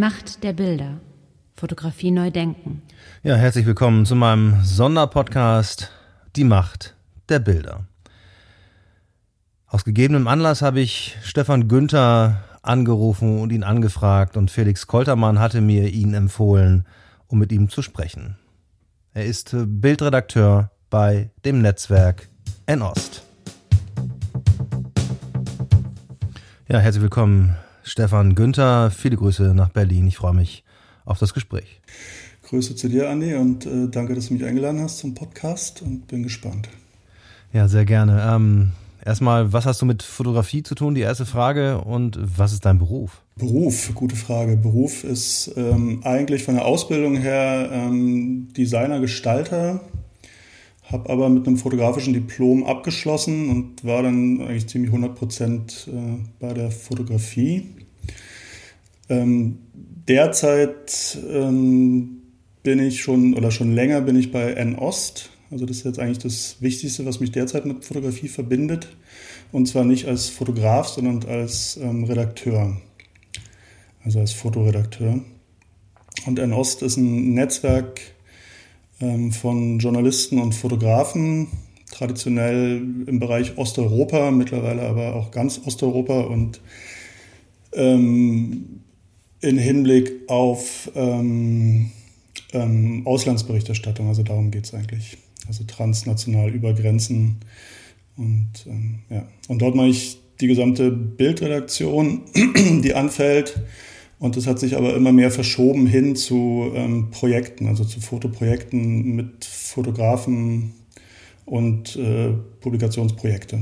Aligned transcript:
Macht 0.00 0.44
der 0.44 0.54
Bilder. 0.54 0.98
Fotografie 1.56 2.10
neu 2.10 2.30
denken. 2.30 2.80
Ja, 3.22 3.34
herzlich 3.34 3.66
willkommen 3.66 4.06
zu 4.06 4.14
meinem 4.14 4.64
Sonderpodcast 4.64 5.90
Die 6.36 6.44
Macht 6.44 6.96
der 7.28 7.38
Bilder. 7.38 7.84
Aus 9.66 9.84
gegebenem 9.84 10.26
Anlass 10.26 10.62
habe 10.62 10.80
ich 10.80 11.18
Stefan 11.22 11.68
Günther 11.68 12.42
angerufen 12.62 13.42
und 13.42 13.52
ihn 13.52 13.62
angefragt 13.62 14.38
und 14.38 14.50
Felix 14.50 14.86
Koltermann 14.86 15.38
hatte 15.38 15.60
mir 15.60 15.90
ihn 15.90 16.14
empfohlen, 16.14 16.86
um 17.26 17.38
mit 17.38 17.52
ihm 17.52 17.68
zu 17.68 17.82
sprechen. 17.82 18.38
Er 19.12 19.26
ist 19.26 19.54
Bildredakteur 19.54 20.70
bei 20.88 21.28
dem 21.44 21.60
Netzwerk 21.60 22.30
N-Ost. 22.64 23.22
Ja, 26.68 26.78
herzlich 26.78 27.02
willkommen, 27.02 27.54
Stefan 27.90 28.36
Günther. 28.36 28.92
Viele 28.92 29.16
Grüße 29.16 29.52
nach 29.52 29.70
Berlin. 29.70 30.06
Ich 30.06 30.16
freue 30.16 30.32
mich 30.32 30.62
auf 31.04 31.18
das 31.18 31.34
Gespräch. 31.34 31.80
Grüße 32.44 32.76
zu 32.76 32.88
dir, 32.88 33.10
Andi, 33.10 33.34
und 33.34 33.66
äh, 33.66 33.88
danke, 33.90 34.14
dass 34.14 34.28
du 34.28 34.34
mich 34.34 34.44
eingeladen 34.44 34.80
hast 34.80 34.98
zum 34.98 35.16
Podcast 35.16 35.82
und 35.82 36.06
bin 36.06 36.22
gespannt. 36.22 36.68
Ja, 37.52 37.66
sehr 37.66 37.84
gerne. 37.84 38.24
Ähm, 38.24 38.70
erstmal, 39.04 39.52
was 39.52 39.66
hast 39.66 39.82
du 39.82 39.86
mit 39.86 40.04
Fotografie 40.04 40.62
zu 40.62 40.76
tun? 40.76 40.94
Die 40.94 41.00
erste 41.00 41.26
Frage. 41.26 41.80
Und 41.80 42.16
was 42.38 42.52
ist 42.52 42.64
dein 42.64 42.78
Beruf? 42.78 43.22
Beruf, 43.34 43.90
gute 43.92 44.14
Frage. 44.14 44.56
Beruf 44.56 45.02
ist 45.02 45.52
ähm, 45.56 46.02
eigentlich 46.04 46.44
von 46.44 46.54
der 46.54 46.66
Ausbildung 46.66 47.16
her 47.16 47.70
ähm, 47.72 48.52
Designer, 48.56 49.00
Gestalter 49.00 49.80
habe 50.90 51.08
aber 51.08 51.28
mit 51.28 51.46
einem 51.46 51.56
fotografischen 51.56 52.12
Diplom 52.12 52.64
abgeschlossen 52.64 53.48
und 53.48 53.84
war 53.84 54.02
dann 54.02 54.40
eigentlich 54.40 54.66
ziemlich 54.66 54.90
100 54.90 55.14
Prozent 55.14 55.88
äh, 55.88 56.18
bei 56.40 56.52
der 56.52 56.70
Fotografie. 56.70 57.64
Ähm, 59.10 59.58
derzeit 60.08 61.18
ähm, 61.30 62.22
bin 62.62 62.78
ich 62.78 63.02
schon 63.02 63.34
oder 63.34 63.50
schon 63.50 63.74
länger 63.74 64.00
bin 64.00 64.16
ich 64.16 64.32
bei 64.32 64.52
N-Ost. 64.52 65.30
Also 65.50 65.66
das 65.66 65.78
ist 65.78 65.84
jetzt 65.84 65.98
eigentlich 65.98 66.18
das 66.18 66.56
Wichtigste, 66.60 67.04
was 67.04 67.20
mich 67.20 67.32
derzeit 67.32 67.66
mit 67.66 67.84
Fotografie 67.84 68.28
verbindet. 68.28 68.88
Und 69.52 69.66
zwar 69.66 69.84
nicht 69.84 70.06
als 70.06 70.28
Fotograf, 70.28 70.88
sondern 70.88 71.28
als 71.28 71.76
ähm, 71.76 72.04
Redakteur. 72.04 72.80
Also 74.04 74.20
als 74.20 74.32
Fotoredakteur. 74.32 75.20
Und 76.26 76.38
N-Ost 76.38 76.82
ist 76.82 76.96
ein 76.96 77.34
Netzwerk, 77.34 78.00
ähm, 79.00 79.32
von 79.32 79.78
Journalisten 79.78 80.38
und 80.38 80.54
Fotografen, 80.54 81.48
traditionell 81.90 82.82
im 83.06 83.18
Bereich 83.18 83.58
Osteuropa, 83.58 84.30
mittlerweile 84.30 84.82
aber 84.82 85.14
auch 85.14 85.30
ganz 85.30 85.60
Osteuropa 85.64 86.20
und 86.20 86.60
ähm, 87.72 88.80
in 89.40 89.58
Hinblick 89.58 90.12
auf 90.28 90.90
ähm, 90.94 91.90
ähm, 92.52 93.02
Auslandsberichterstattung, 93.06 94.08
also 94.08 94.22
darum 94.22 94.50
geht 94.50 94.64
es 94.64 94.74
eigentlich. 94.74 95.18
Also 95.46 95.64
transnational 95.64 96.50
über 96.50 96.74
Grenzen. 96.74 97.36
Und, 98.16 98.50
ähm, 98.66 99.00
ja. 99.08 99.26
und 99.48 99.62
dort 99.62 99.74
mache 99.74 99.88
ich 99.88 100.18
die 100.40 100.46
gesamte 100.46 100.90
Bildredaktion, 100.90 102.22
die 102.82 102.94
anfällt. 102.94 103.60
Und 104.18 104.36
das 104.36 104.46
hat 104.46 104.58
sich 104.58 104.76
aber 104.76 104.94
immer 104.94 105.12
mehr 105.12 105.30
verschoben 105.30 105.86
hin 105.86 106.14
zu 106.14 106.70
ähm, 106.74 107.10
Projekten, 107.10 107.66
also 107.68 107.84
zu 107.84 108.00
Fotoprojekten 108.00 109.16
mit 109.16 109.44
Fotografen 109.44 110.74
und 111.46 111.96
äh, 111.96 112.32
Publikationsprojekte. 112.60 113.60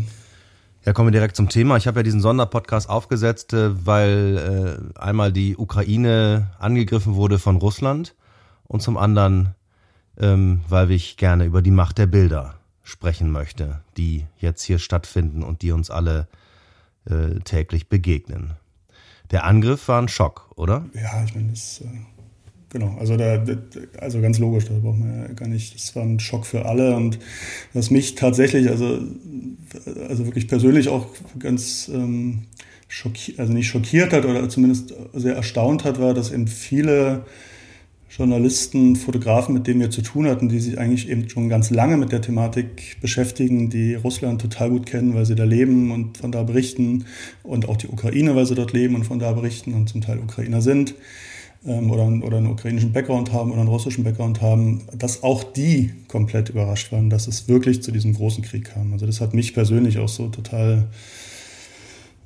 Ja, 0.89 0.94
kommen 0.94 1.08
wir 1.08 1.12
direkt 1.12 1.36
zum 1.36 1.50
Thema. 1.50 1.77
Ich 1.77 1.86
habe 1.86 1.98
ja 1.98 2.03
diesen 2.03 2.22
Sonderpodcast 2.22 2.89
aufgesetzt, 2.89 3.53
äh, 3.53 3.84
weil 3.86 4.89
äh, 4.96 4.98
einmal 4.98 5.35
die 5.35 5.55
Ukraine 5.55 6.52
angegriffen 6.58 7.14
wurde 7.14 7.39
von 7.39 7.57
Russland 7.57 8.14
und 8.68 8.80
zum 8.80 8.96
anderen, 8.96 9.55
ähm, 10.18 10.62
weil 10.67 10.90
ich 10.90 11.18
gerne 11.18 11.45
über 11.45 11.61
die 11.61 11.73
Macht 11.73 11.98
der 11.98 12.07
Bilder 12.07 12.55
sprechen 12.85 13.30
möchte, 13.30 13.83
die 13.98 14.24
jetzt 14.39 14.62
hier 14.62 14.79
stattfinden 14.79 15.42
und 15.42 15.61
die 15.61 15.73
uns 15.73 15.90
alle 15.90 16.27
äh, 17.05 17.39
täglich 17.41 17.91
begegnen. 17.91 18.55
Der 19.30 19.45
Angriff 19.45 19.89
war 19.89 20.01
ein 20.01 20.08
Schock, 20.08 20.51
oder? 20.57 20.86
Ja, 20.95 21.23
ich 21.23 21.35
meine, 21.35 21.51
das, 21.51 21.83
äh, 21.83 21.86
genau, 22.70 22.96
also, 22.98 23.17
da, 23.17 23.45
also 23.98 24.20
ganz 24.20 24.39
logisch, 24.39 24.67
da 24.67 24.74
braucht 24.74 24.98
man 24.98 25.18
ja 25.18 25.33
gar 25.34 25.48
nicht, 25.48 25.74
das 25.74 25.95
war 25.96 26.02
ein 26.02 26.20
Schock 26.20 26.46
für 26.46 26.67
alle 26.67 26.96
und 26.96 27.18
was 27.73 27.90
mich 27.90 28.14
tatsächlich, 28.14 28.68
also, 28.68 29.01
also 30.08 30.27
wirklich 30.27 30.48
persönlich 30.48 30.89
auch 30.89 31.06
ganz 31.39 31.90
ähm, 31.92 32.45
schockiert, 32.89 33.39
also 33.39 33.52
nicht 33.52 33.68
schockiert 33.68 34.12
hat 34.12 34.24
oder 34.24 34.48
zumindest 34.48 34.95
sehr 35.12 35.36
erstaunt 35.36 35.84
hat, 35.84 36.01
war, 36.01 36.14
dass 36.14 36.33
eben 36.33 36.46
viele 36.46 37.24
Journalisten, 38.11 38.96
Fotografen, 38.96 39.55
mit 39.55 39.67
denen 39.67 39.80
wir 39.80 39.90
zu 39.90 40.00
tun 40.00 40.27
hatten, 40.27 40.48
die 40.48 40.61
sich 40.61 40.79
eigentlich 40.79 41.08
eben 41.11 41.29
schon 41.29 41.50
ganz 41.50 41.68
lange 41.70 41.98
mit 41.98 42.11
der 42.11 42.23
Thematik 42.23 42.96
beschäftigen, 43.02 43.68
die 43.68 43.95
Russland 43.95 44.40
total 44.40 44.70
gut 44.70 44.86
kennen, 44.86 45.14
weil 45.14 45.27
sie 45.27 45.35
da 45.35 45.45
leben 45.45 45.92
und 45.92 46.18
von 46.18 46.33
da 46.33 46.42
berichten 46.42 47.05
und 47.42 47.68
auch 47.68 47.77
die 47.77 47.89
Ukraine, 47.89 48.35
weil 48.35 48.46
sie 48.46 48.55
dort 48.55 48.73
leben 48.73 48.95
und 48.95 49.05
von 49.05 49.18
da 49.18 49.33
berichten 49.33 49.74
und 49.74 49.89
zum 49.89 50.00
Teil 50.00 50.18
Ukrainer 50.18 50.62
sind 50.62 50.95
ähm, 51.67 51.91
oder, 51.91 52.07
oder 52.24 52.39
einen 52.39 52.48
ukrainischen 52.48 52.92
Background 52.92 53.33
haben 53.33 53.51
oder 53.51 53.61
einen 53.61 53.69
russischen 53.69 54.05
Background 54.05 54.41
haben, 54.41 54.83
dass 54.96 55.23
auch 55.23 55.42
die 55.42 55.92
komplett 56.08 56.51
überrascht 56.51 56.92
waren, 56.92 57.11
dass 57.11 57.27
es 57.27 57.48
wirklich 57.48 57.83
zu 57.83 57.92
diesem 57.92 58.14
großen 58.14 58.45
Krieg 58.45 58.64
kam. 58.64 58.92
Also 58.92 59.07
das 59.07 59.20
hat 59.20 59.35
mich 59.35 59.55
persönlich 59.55 59.98
auch 59.98 60.08
so 60.08 60.29
total 60.29 60.89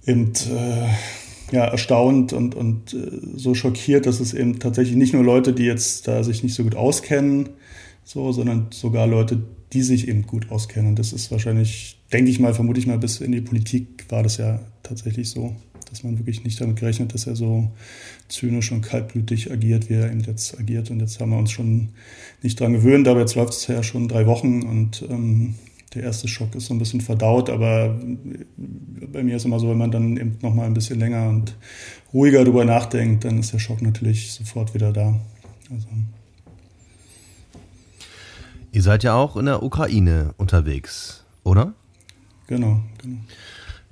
eben, 0.06 0.32
äh, 0.50 1.54
ja, 1.54 1.64
erstaunt 1.64 2.32
und, 2.32 2.54
und 2.54 2.94
äh, 2.94 3.20
so 3.36 3.54
schockiert, 3.54 4.06
dass 4.06 4.20
es 4.20 4.34
eben 4.34 4.58
tatsächlich 4.58 4.96
nicht 4.96 5.12
nur 5.12 5.22
Leute, 5.22 5.52
die 5.52 5.64
jetzt 5.64 6.08
da 6.08 6.24
sich 6.24 6.42
nicht 6.42 6.54
so 6.54 6.64
gut 6.64 6.74
auskennen, 6.74 7.50
so, 8.04 8.32
sondern 8.32 8.66
sogar 8.70 9.06
Leute, 9.06 9.42
die 9.72 9.82
sich 9.82 10.08
eben 10.08 10.26
gut 10.26 10.50
auskennen. 10.50 10.90
Und 10.90 10.98
das 10.98 11.12
ist 11.12 11.30
wahrscheinlich, 11.30 12.00
denke 12.12 12.30
ich 12.30 12.40
mal, 12.40 12.54
vermute 12.54 12.80
ich 12.80 12.86
mal, 12.86 12.98
bis 12.98 13.20
in 13.20 13.32
die 13.32 13.40
Politik 13.40 14.06
war 14.08 14.22
das 14.22 14.38
ja 14.38 14.60
tatsächlich 14.82 15.30
so, 15.30 15.54
dass 15.92 16.04
man 16.04 16.18
wirklich 16.18 16.42
nicht 16.42 16.58
damit 16.58 16.80
gerechnet, 16.80 17.12
dass 17.12 17.26
er 17.26 17.36
so 17.36 17.70
zynisch 18.28 18.72
und 18.72 18.80
kaltblütig 18.80 19.52
agiert, 19.52 19.90
wie 19.90 19.94
er 19.94 20.10
eben 20.10 20.20
jetzt 20.20 20.58
agiert. 20.58 20.90
Und 20.90 21.00
jetzt 21.00 21.20
haben 21.20 21.30
wir 21.30 21.38
uns 21.38 21.50
schon 21.52 21.90
nicht 22.40 22.58
dran 22.58 22.72
gewöhnt, 22.72 23.06
aber 23.06 23.20
jetzt 23.20 23.34
läuft 23.34 23.52
es 23.52 23.66
ja 23.66 23.82
schon 23.82 24.08
drei 24.08 24.26
Wochen 24.26 24.62
und 24.62 25.04
ähm, 25.10 25.54
der 25.94 26.04
erste 26.04 26.28
Schock 26.28 26.54
ist 26.54 26.64
so 26.64 26.74
ein 26.74 26.78
bisschen 26.78 27.02
verdaut, 27.02 27.50
aber 27.50 27.94
bei 29.12 29.22
mir 29.22 29.36
ist 29.36 29.44
immer 29.44 29.60
so, 29.60 29.68
wenn 29.68 29.76
man 29.76 29.90
dann 29.90 30.16
eben 30.16 30.38
noch 30.40 30.54
mal 30.54 30.64
ein 30.64 30.72
bisschen 30.72 30.98
länger 30.98 31.28
und 31.28 31.54
ruhiger 32.14 32.42
darüber 32.42 32.64
nachdenkt, 32.64 33.26
dann 33.26 33.38
ist 33.38 33.52
der 33.52 33.58
Schock 33.58 33.82
natürlich 33.82 34.32
sofort 34.32 34.72
wieder 34.72 34.94
da. 34.94 35.20
Also. 35.70 35.88
Ihr 38.72 38.82
seid 38.82 39.04
ja 39.04 39.14
auch 39.14 39.36
in 39.36 39.44
der 39.44 39.62
Ukraine 39.62 40.32
unterwegs, 40.38 41.22
oder? 41.44 41.74
Genau, 42.46 42.80
genau. 42.96 43.18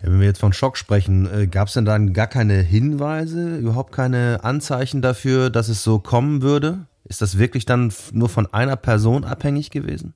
Ja, 0.02 0.10
wenn 0.10 0.20
wir 0.20 0.26
jetzt 0.26 0.40
von 0.40 0.52
Schock 0.52 0.76
sprechen, 0.76 1.28
äh, 1.32 1.46
gab 1.46 1.68
es 1.68 1.74
denn 1.74 1.84
dann 1.84 2.12
gar 2.12 2.26
keine 2.26 2.62
Hinweise, 2.62 3.56
überhaupt 3.56 3.92
keine 3.92 4.44
Anzeichen 4.44 5.02
dafür, 5.02 5.50
dass 5.50 5.68
es 5.68 5.82
so 5.82 5.98
kommen 5.98 6.42
würde? 6.42 6.86
Ist 7.04 7.22
das 7.22 7.38
wirklich 7.38 7.66
dann 7.66 7.92
nur 8.12 8.28
von 8.28 8.46
einer 8.52 8.76
Person 8.76 9.24
abhängig 9.24 9.70
gewesen? 9.70 10.14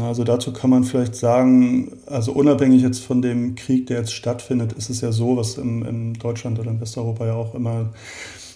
Also 0.00 0.24
dazu 0.24 0.52
kann 0.52 0.70
man 0.70 0.82
vielleicht 0.84 1.14
sagen, 1.14 1.92
also 2.06 2.32
unabhängig 2.32 2.82
jetzt 2.82 3.04
von 3.04 3.22
dem 3.22 3.54
Krieg, 3.54 3.86
der 3.86 3.98
jetzt 3.98 4.12
stattfindet, 4.12 4.72
ist 4.72 4.90
es 4.90 5.00
ja 5.00 5.12
so, 5.12 5.36
was 5.36 5.58
in, 5.58 5.84
in 5.84 6.14
Deutschland 6.14 6.58
oder 6.58 6.70
in 6.70 6.80
Westeuropa 6.80 7.26
ja 7.26 7.34
auch 7.34 7.54
immer 7.54 7.92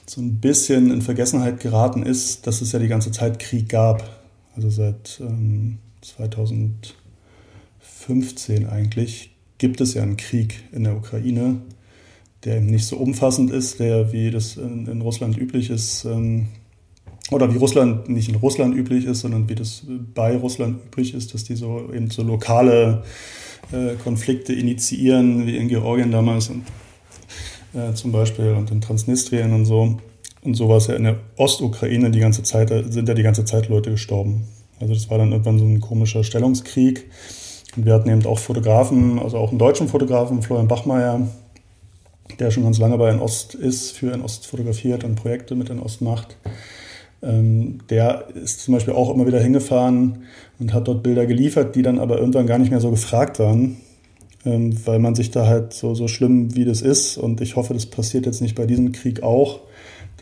so 0.06 0.20
ein 0.20 0.41
bisschen 0.41 0.91
in 0.91 1.02
Vergessenheit 1.02 1.60
geraten 1.60 2.02
ist, 2.02 2.48
dass 2.48 2.62
es 2.62 2.72
ja 2.72 2.80
die 2.80 2.88
ganze 2.88 3.12
Zeit 3.12 3.38
Krieg 3.38 3.68
gab. 3.68 4.02
Also 4.56 4.70
seit 4.70 5.20
ähm, 5.20 5.78
2015 6.00 8.68
eigentlich 8.68 9.36
gibt 9.60 9.80
es 9.80 9.95
ja 9.95 10.03
einen 10.03 10.16
Krieg 10.16 10.65
in 10.72 10.84
der 10.84 10.97
Ukraine, 10.97 11.60
der 12.45 12.57
eben 12.57 12.66
nicht 12.66 12.86
so 12.86 12.97
umfassend 12.97 13.53
ist, 13.53 13.78
der 13.78 14.10
wie 14.12 14.30
das 14.30 14.57
in, 14.57 14.86
in 14.86 15.03
Russland 15.03 15.36
üblich 15.36 15.68
ist, 15.71 16.07
ähm, 16.07 16.48
oder 17.30 17.53
wie 17.53 17.59
Russland 17.59 18.09
nicht 18.09 18.30
in 18.30 18.36
Russland 18.36 18.74
üblich 18.74 19.04
ist, 19.04 19.21
sondern 19.21 19.48
wie 19.48 19.54
das 19.54 19.83
bei 20.15 20.34
Russland 20.34 20.80
üblich 20.86 21.15
ist, 21.15 21.34
dass 21.34 21.45
die 21.45 21.54
so 21.54 21.91
eben 21.95 22.10
so 22.10 22.22
lokale 22.22 23.04
äh, 23.71 23.95
Konflikte 24.03 24.54
initiieren, 24.54 25.47
wie 25.47 25.59
in 25.59 25.68
Georgien 25.68 26.10
damals 26.10 26.48
und, 26.48 26.65
äh, 27.74 27.92
zum 27.92 28.13
Beispiel 28.13 28.53
und 28.53 28.71
in 28.71 28.80
Transnistrien 28.80 29.53
und 29.53 29.66
so. 29.66 29.98
Und 30.42 30.54
so 30.54 30.71
war 30.71 30.78
es 30.78 30.86
ja 30.86 30.95
in 30.95 31.04
der 31.04 31.21
Ostukraine 31.36 32.10
die 32.10 32.18
ganze 32.18 32.42
Zeit, 32.42 32.71
da 32.71 32.83
sind 32.83 33.06
ja 33.06 33.15
die 33.15 33.22
ganze 33.22 33.45
Zeit 33.45 33.68
Leute 33.68 33.91
gestorben. 33.91 34.48
Also 34.80 34.95
das 34.95 35.10
war 35.10 35.18
dann 35.18 35.30
irgendwann 35.30 35.59
so 35.59 35.66
ein 35.66 35.80
komischer 35.80 36.24
Stellungskrieg. 36.24 37.10
Wir 37.76 37.94
hatten 37.94 38.10
eben 38.10 38.26
auch 38.26 38.38
Fotografen, 38.38 39.18
also 39.18 39.38
auch 39.38 39.50
einen 39.50 39.58
deutschen 39.58 39.88
Fotografen, 39.88 40.42
Florian 40.42 40.68
Bachmeier, 40.68 41.28
der 42.38 42.50
schon 42.50 42.64
ganz 42.64 42.78
lange 42.78 42.98
bei 42.98 43.18
Ost 43.20 43.54
ist, 43.54 43.92
für 43.92 44.18
Ost 44.22 44.46
fotografiert 44.46 45.04
und 45.04 45.16
Projekte 45.16 45.54
mit 45.54 45.70
Ost 45.70 46.00
macht. 46.00 46.36
Ähm, 47.22 47.80
der 47.90 48.28
ist 48.34 48.60
zum 48.60 48.74
Beispiel 48.74 48.94
auch 48.94 49.12
immer 49.14 49.26
wieder 49.26 49.40
hingefahren 49.40 50.24
und 50.58 50.72
hat 50.72 50.88
dort 50.88 51.02
Bilder 51.02 51.26
geliefert, 51.26 51.76
die 51.76 51.82
dann 51.82 51.98
aber 51.98 52.18
irgendwann 52.18 52.46
gar 52.46 52.58
nicht 52.58 52.70
mehr 52.70 52.80
so 52.80 52.90
gefragt 52.90 53.38
waren, 53.38 53.76
ähm, 54.44 54.74
weil 54.86 54.98
man 54.98 55.14
sich 55.14 55.30
da 55.30 55.46
halt 55.46 55.74
so, 55.74 55.94
so 55.94 56.08
schlimm 56.08 56.54
wie 56.56 56.64
das 56.64 56.80
ist 56.80 57.18
und 57.18 57.40
ich 57.40 57.56
hoffe, 57.56 57.74
das 57.74 57.86
passiert 57.86 58.24
jetzt 58.24 58.40
nicht 58.40 58.54
bei 58.54 58.66
diesem 58.66 58.92
Krieg 58.92 59.22
auch, 59.22 59.60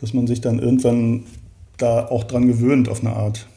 dass 0.01 0.13
man 0.13 0.27
sich 0.27 0.41
dann 0.41 0.59
irgendwann 0.59 1.23
da 1.77 2.05
auch 2.05 2.25
dran 2.25 2.47
gewöhnt 2.47 2.89
auf 2.89 2.99
eine 2.99 3.15
Art, 3.15 3.47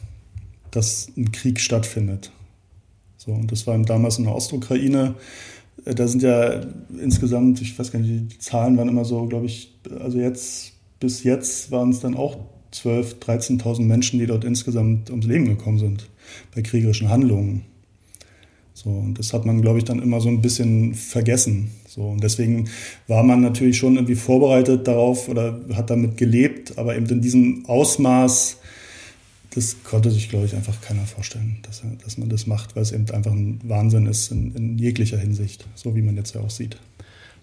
dass 0.71 1.11
ein 1.17 1.33
Krieg 1.33 1.59
stattfindet. 1.59 2.31
So, 3.25 3.31
und 3.31 3.51
das 3.51 3.65
war 3.67 3.77
damals 3.79 4.17
in 4.17 4.25
der 4.25 4.35
Ostukraine. 4.35 5.15
Äh, 5.85 5.95
da 5.95 6.07
sind 6.07 6.23
ja 6.23 6.61
insgesamt, 7.01 7.61
ich 7.61 7.77
weiß 7.77 7.91
gar 7.91 7.99
nicht, 7.99 8.33
die 8.33 8.39
Zahlen 8.39 8.77
waren 8.77 8.89
immer 8.89 9.05
so, 9.05 9.25
glaube 9.27 9.45
ich, 9.45 9.73
also 9.99 10.17
jetzt, 10.19 10.73
bis 10.99 11.23
jetzt 11.23 11.71
waren 11.71 11.91
es 11.91 12.01
dann 12.01 12.15
auch 12.15 12.37
12.000, 12.73 13.61
13.000 13.61 13.81
Menschen, 13.83 14.19
die 14.19 14.25
dort 14.25 14.43
insgesamt 14.43 15.09
ums 15.09 15.25
Leben 15.25 15.45
gekommen 15.45 15.79
sind 15.79 16.09
bei 16.53 16.61
kriegerischen 16.61 17.09
Handlungen. 17.09 17.63
So, 18.73 18.89
und 18.89 19.19
das 19.19 19.31
hat 19.31 19.45
man, 19.45 19.61
glaube 19.61 19.77
ich, 19.77 19.85
dann 19.85 20.01
immer 20.01 20.19
so 20.19 20.29
ein 20.29 20.41
bisschen 20.41 20.95
vergessen. 20.95 21.71
So, 21.87 22.01
und 22.01 22.23
deswegen 22.23 22.67
war 23.07 23.23
man 23.23 23.41
natürlich 23.41 23.77
schon 23.77 23.95
irgendwie 23.95 24.15
vorbereitet 24.15 24.87
darauf 24.87 25.29
oder 25.29 25.61
hat 25.73 25.91
damit 25.91 26.17
gelebt, 26.17 26.77
aber 26.77 26.97
eben 26.97 27.05
in 27.05 27.21
diesem 27.21 27.65
Ausmaß, 27.67 28.57
das 29.55 29.77
konnte 29.83 30.11
sich, 30.11 30.29
glaube 30.29 30.45
ich, 30.45 30.55
einfach 30.55 30.79
keiner 30.81 31.05
vorstellen, 31.05 31.59
dass, 31.63 31.83
dass 32.03 32.17
man 32.17 32.29
das 32.29 32.47
macht, 32.47 32.75
weil 32.75 32.83
es 32.83 32.91
eben 32.91 33.09
einfach 33.11 33.31
ein 33.31 33.59
Wahnsinn 33.63 34.07
ist 34.07 34.31
in, 34.31 34.55
in 34.55 34.77
jeglicher 34.77 35.17
Hinsicht, 35.17 35.65
so 35.75 35.95
wie 35.95 36.01
man 36.01 36.15
jetzt 36.15 36.35
ja 36.35 36.41
auch 36.41 36.49
sieht. 36.49 36.77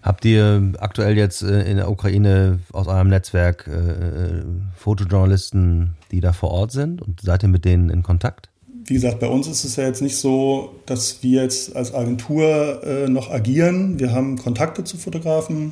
Habt 0.01 0.25
ihr 0.25 0.73
aktuell 0.79 1.15
jetzt 1.15 1.43
äh, 1.43 1.69
in 1.69 1.77
der 1.77 1.89
Ukraine 1.89 2.59
aus 2.73 2.87
eurem 2.87 3.09
Netzwerk 3.09 3.67
äh, 3.67 4.39
äh, 4.39 4.43
Fotojournalisten, 4.75 5.95
die 6.11 6.21
da 6.21 6.33
vor 6.33 6.51
Ort 6.51 6.71
sind 6.71 7.01
und 7.01 7.21
seid 7.21 7.43
ihr 7.43 7.49
mit 7.49 7.65
denen 7.65 7.89
in 7.89 8.01
Kontakt? 8.01 8.51
wie 8.91 8.95
gesagt, 8.95 9.21
bei 9.21 9.27
uns 9.27 9.47
ist 9.47 9.63
es 9.63 9.77
ja 9.77 9.85
jetzt 9.85 10.01
nicht 10.01 10.17
so, 10.17 10.75
dass 10.85 11.23
wir 11.23 11.43
jetzt 11.43 11.75
als 11.77 11.93
Agentur 11.93 12.83
äh, 12.83 13.07
noch 13.07 13.31
agieren. 13.31 13.99
Wir 13.99 14.11
haben 14.11 14.37
Kontakte 14.37 14.83
zu 14.83 14.97
Fotografen. 14.97 15.71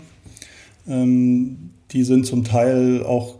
Ähm, 0.87 1.71
die 1.91 2.05
sind 2.05 2.25
zum 2.25 2.45
Teil 2.45 3.03
auch 3.03 3.35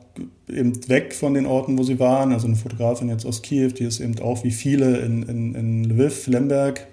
eben 0.50 0.88
weg 0.90 1.13
von 1.13 1.34
den 1.34 1.46
Orten, 1.46 1.78
wo 1.78 1.84
sie 1.84 2.00
waren. 2.00 2.34
Also 2.34 2.48
eine 2.48 2.56
Fotografin 2.56 3.10
jetzt 3.10 3.25
aus 3.25 3.42
Kiew, 3.42 3.69
die 3.69 3.86
ist 3.86 4.00
eben 4.00 4.19
auch 4.19 4.44
wie 4.44 4.51
viele 4.51 4.98
in, 4.98 5.24
in, 5.24 5.56
in 5.56 5.84
Lviv, 5.84 6.28
Lemberg, 6.28 6.88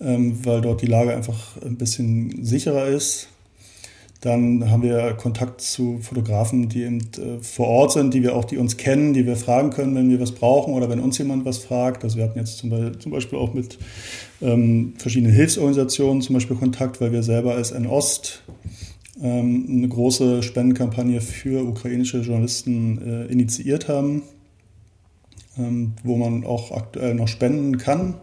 ähm, 0.00 0.38
weil 0.44 0.60
dort 0.60 0.82
die 0.82 0.86
Lage 0.86 1.14
einfach 1.14 1.60
ein 1.62 1.76
bisschen 1.76 2.44
sicherer 2.44 2.86
ist. 2.86 3.28
Dann 4.20 4.68
haben 4.68 4.82
wir 4.82 5.12
Kontakt 5.12 5.60
zu 5.60 5.98
Fotografen, 6.02 6.68
die 6.68 6.82
eben 6.82 6.98
äh, 6.98 7.40
vor 7.40 7.68
Ort 7.68 7.92
sind, 7.92 8.12
die 8.12 8.24
wir 8.24 8.34
auch, 8.34 8.44
die 8.44 8.58
uns 8.58 8.76
kennen, 8.76 9.12
die 9.12 9.26
wir 9.26 9.36
fragen 9.36 9.70
können, 9.70 9.94
wenn 9.94 10.10
wir 10.10 10.18
was 10.18 10.32
brauchen 10.32 10.74
oder 10.74 10.90
wenn 10.90 10.98
uns 10.98 11.18
jemand 11.18 11.44
was 11.44 11.58
fragt. 11.58 12.02
Also 12.02 12.16
wir 12.16 12.24
hatten 12.24 12.38
jetzt 12.38 12.58
zum 12.58 12.70
Beispiel, 12.70 12.98
zum 12.98 13.12
Beispiel 13.12 13.38
auch 13.38 13.54
mit 13.54 13.78
ähm, 14.42 14.94
verschiedenen 14.98 15.32
Hilfsorganisationen 15.32 16.20
zum 16.20 16.34
Beispiel 16.34 16.56
Kontakt, 16.56 17.00
weil 17.00 17.12
wir 17.12 17.22
selber 17.22 17.54
als 17.54 17.70
N-Ost 17.70 18.42
ähm, 19.22 19.66
eine 19.68 19.88
große 19.88 20.42
Spendenkampagne 20.42 21.20
für 21.20 21.66
ukrainische 21.66 22.20
Journalisten 22.20 23.00
äh, 23.02 23.26
initiiert 23.26 23.88
haben, 23.88 24.22
ähm, 25.58 25.94
wo 26.02 26.16
man 26.16 26.44
auch 26.44 26.72
aktuell 26.72 27.14
noch 27.14 27.28
spenden 27.28 27.78
kann 27.78 28.14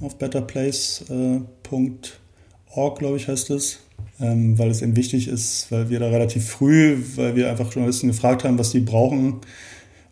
auf 0.00 0.18
betterplace.org, 0.18 2.98
glaube 2.98 3.16
ich, 3.16 3.28
heißt 3.28 3.50
es 3.50 3.80
ähm, 4.20 4.58
weil 4.58 4.70
es 4.70 4.82
eben 4.82 4.96
wichtig 4.96 5.28
ist, 5.28 5.70
weil 5.70 5.88
wir 5.88 5.98
da 5.98 6.08
relativ 6.08 6.48
früh, 6.48 6.98
weil 7.16 7.36
wir 7.36 7.50
einfach 7.50 7.72
Journalisten 7.72 8.08
gefragt 8.08 8.44
haben, 8.44 8.58
was 8.58 8.70
die 8.70 8.80
brauchen 8.80 9.40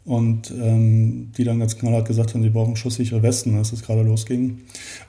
und 0.09 0.51
ähm, 0.59 1.33
die 1.37 1.45
dann 1.45 1.59
ganz 1.59 1.77
knallhart 1.77 2.09
gesagt 2.09 2.33
haben, 2.33 2.43
sie 2.43 2.49
brauchen 2.49 2.77
schusssichere 2.77 3.23
Westen, 3.23 3.57
als 3.57 3.73
es 3.73 3.83
gerade 3.83 4.01
losging. 4.03 4.61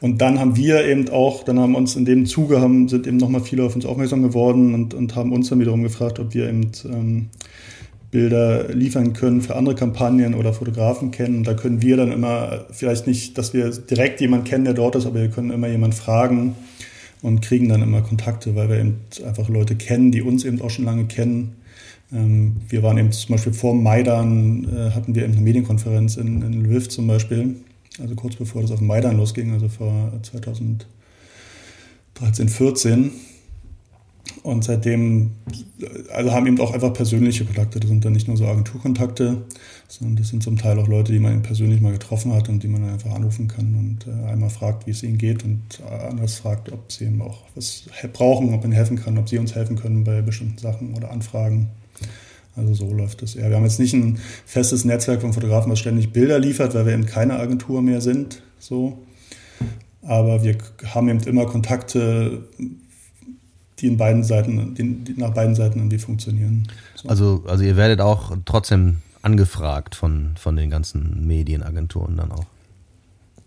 Und 0.02 0.20
dann 0.20 0.40
haben 0.42 0.58
wir 0.58 0.86
eben 0.86 1.08
auch, 1.08 1.46
dann 1.46 1.58
haben 1.58 1.74
uns 1.76 1.96
in 1.96 2.04
dem 2.04 2.26
Zuge, 2.26 2.60
haben, 2.60 2.90
sind 2.90 3.08
eben 3.08 3.16
nochmal 3.16 3.40
viele 3.40 3.64
auf 3.64 3.76
uns 3.76 3.86
aufmerksam 3.86 4.22
geworden 4.22 4.74
und, 4.74 4.94
und 4.94 5.16
haben 5.16 5.32
uns 5.32 5.48
dann 5.48 5.62
wiederum 5.62 5.84
gefragt, 5.84 6.20
ob 6.20 6.34
wir 6.34 6.50
eben 6.50 6.70
ähm, 6.84 7.30
Bilder 8.12 8.74
liefern 8.74 9.14
können 9.14 9.42
für 9.42 9.56
andere 9.56 9.76
Kampagnen 9.76 10.36
oder 10.36 10.52
Fotografen 10.52 11.12
kennen. 11.12 11.46
Da 11.46 11.54
können 11.54 11.82
wir 11.82 11.96
dann 11.96 12.12
immer, 12.12 12.66
vielleicht 12.72 13.08
nicht, 13.08 13.38
dass 13.38 13.54
wir 13.54 13.70
direkt 13.70 14.20
jemanden 14.20 14.48
kennen, 14.48 14.66
der 14.66 14.74
dort 14.74 14.98
ist, 14.98 15.06
aber 15.06 15.22
wir 15.22 15.30
können 15.30 15.52
immer 15.52 15.70
jemanden 15.70 15.96
fragen, 15.96 16.56
und 17.22 17.42
kriegen 17.42 17.68
dann 17.68 17.82
immer 17.82 18.02
Kontakte, 18.02 18.56
weil 18.56 18.70
wir 18.70 18.80
eben 18.80 18.98
einfach 19.26 19.50
Leute 19.50 19.76
kennen, 19.76 20.12
die 20.12 20.22
uns 20.22 20.46
eben 20.46 20.62
auch 20.62 20.70
schon 20.70 20.86
lange 20.86 21.06
kennen. 21.06 21.56
Ähm, 22.12 22.58
wir 22.68 22.84
waren 22.84 22.98
eben 22.98 23.12
zum 23.12 23.34
Beispiel 23.34 23.54
vor 23.54 23.76
Maidan, 23.76 24.66
äh, 24.66 24.92
hatten 24.92 25.16
wir 25.16 25.24
eben 25.24 25.34
eine 25.34 25.42
Medienkonferenz 25.42 26.18
in, 26.18 26.42
in 26.42 26.66
Lviv 26.66 26.90
zum 26.90 27.08
Beispiel, 27.08 27.56
also 28.00 28.16
kurz 28.16 28.36
bevor 28.36 28.62
das 28.62 28.72
auf 28.72 28.82
Maidan 28.82 29.18
losging, 29.18 29.54
also 29.54 29.70
vor 29.70 30.12
2013, 30.24 32.50
14. 32.50 33.12
Und 34.44 34.64
seitdem, 34.64 35.32
also 36.14 36.32
haben 36.32 36.46
eben 36.46 36.60
auch 36.62 36.72
einfach 36.72 36.94
persönliche 36.94 37.46
Kontakte. 37.46 37.80
Das 37.80 37.90
sind 37.90 38.06
dann 38.06 38.14
nicht 38.14 38.28
nur 38.28 38.38
so 38.38 38.46
Agenturkontakte, 38.46 39.42
sondern 39.88 40.18
das 40.18 40.30
sind 40.30 40.44
zum 40.44 40.58
Teil 40.58 40.80
auch 40.80 40.88
Leute, 40.88 41.12
die 41.12 41.20
man 41.20 41.42
persönlich 41.42 41.82
mal 41.82 41.92
getroffen 41.92 42.34
hat 42.34 42.48
und 42.48 42.64
die 42.64 42.68
man 42.68 42.88
einfach 42.88 43.12
anrufen 43.12 43.48
kann 43.48 43.76
und 43.76 44.08
äh, 44.08 44.28
einmal 44.28 44.50
fragt, 44.50 44.88
wie 44.88 44.92
es 44.92 45.04
ihnen 45.04 45.18
geht 45.18 45.44
und 45.44 45.62
anders 46.08 46.36
fragt, 46.36 46.72
ob 46.72 46.92
sie 46.92 47.06
eben 47.06 47.22
auch 47.22 47.42
was 47.56 47.86
brauchen, 48.14 48.54
ob 48.54 48.62
man 48.62 48.72
helfen 48.72 48.98
kann, 48.98 49.18
ob 49.18 49.28
sie 49.28 49.40
uns 49.40 49.56
helfen 49.56 49.76
können 49.76 50.04
bei 50.04 50.22
bestimmten 50.22 50.60
Sachen 50.60 50.94
oder 50.94 51.12
Anfragen. 51.12 51.70
Also 52.60 52.74
so 52.74 52.94
läuft 52.94 53.24
es 53.24 53.36
eher. 53.36 53.50
Wir 53.50 53.58
haben 53.58 53.64
jetzt 53.64 53.80
nicht 53.80 53.94
ein 53.94 54.20
festes 54.46 54.86
Netzwerk 54.86 55.22
von 55.22 55.34
Fotografen, 55.34 55.72
was 55.72 55.80
ständig 55.80 56.12
Bilder 56.14 56.40
liefert, 56.40 56.76
weil 56.76 56.86
wir 56.86 56.94
eben 56.94 57.06
keine 57.06 57.40
Agentur 57.40 57.82
mehr 57.82 58.02
sind. 58.02 58.42
So. 58.60 59.00
Aber 60.02 60.44
wir 60.44 60.58
haben 60.94 61.10
eben 61.10 61.20
immer 61.22 61.46
Kontakte 61.46 62.44
die 63.80 63.88
in 63.88 63.98
beiden 63.98 64.24
Seiten, 64.24 64.76
die 64.76 65.14
nach 65.18 65.34
beiden 65.34 65.56
Seiten 65.56 65.80
irgendwie 65.80 66.00
funktionieren. 66.00 66.68
So. 66.96 67.10
Also, 67.10 67.44
also 67.48 67.64
ihr 67.64 67.78
werdet 67.78 68.02
auch 68.02 68.36
trotzdem 68.46 68.98
angefragt 69.22 69.96
von, 69.96 70.36
von 70.38 70.56
den 70.56 70.70
ganzen 70.70 71.26
Medienagenturen 71.26 72.18
dann 72.18 72.32
auch. 72.32 72.46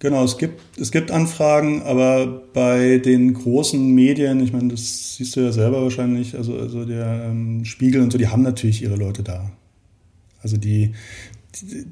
Genau, 0.03 0.25
es 0.25 0.37
gibt, 0.37 0.61
es 0.81 0.91
gibt 0.91 1.13
Anfragen, 1.13 1.83
aber 1.83 2.27
bei 2.53 2.99
den 2.99 3.35
großen 3.35 3.95
Medien, 3.95 4.41
ich 4.41 4.53
meine, 4.53 4.71
das 4.71 5.15
siehst 5.15 5.37
du 5.37 5.41
ja 5.43 5.53
selber 5.53 5.81
wahrscheinlich, 5.81 6.35
also, 6.35 6.59
also 6.59 6.85
der 6.85 7.27
ähm, 7.31 7.65
Spiegel 7.65 8.03
und 8.03 8.11
so, 8.11 8.19
die 8.19 8.27
haben 8.27 8.43
natürlich 8.43 8.83
ihre 8.83 8.97
Leute 8.97 9.23
da. 9.23 9.53
Also 10.43 10.57
die, 10.57 10.91
die, 11.55 11.87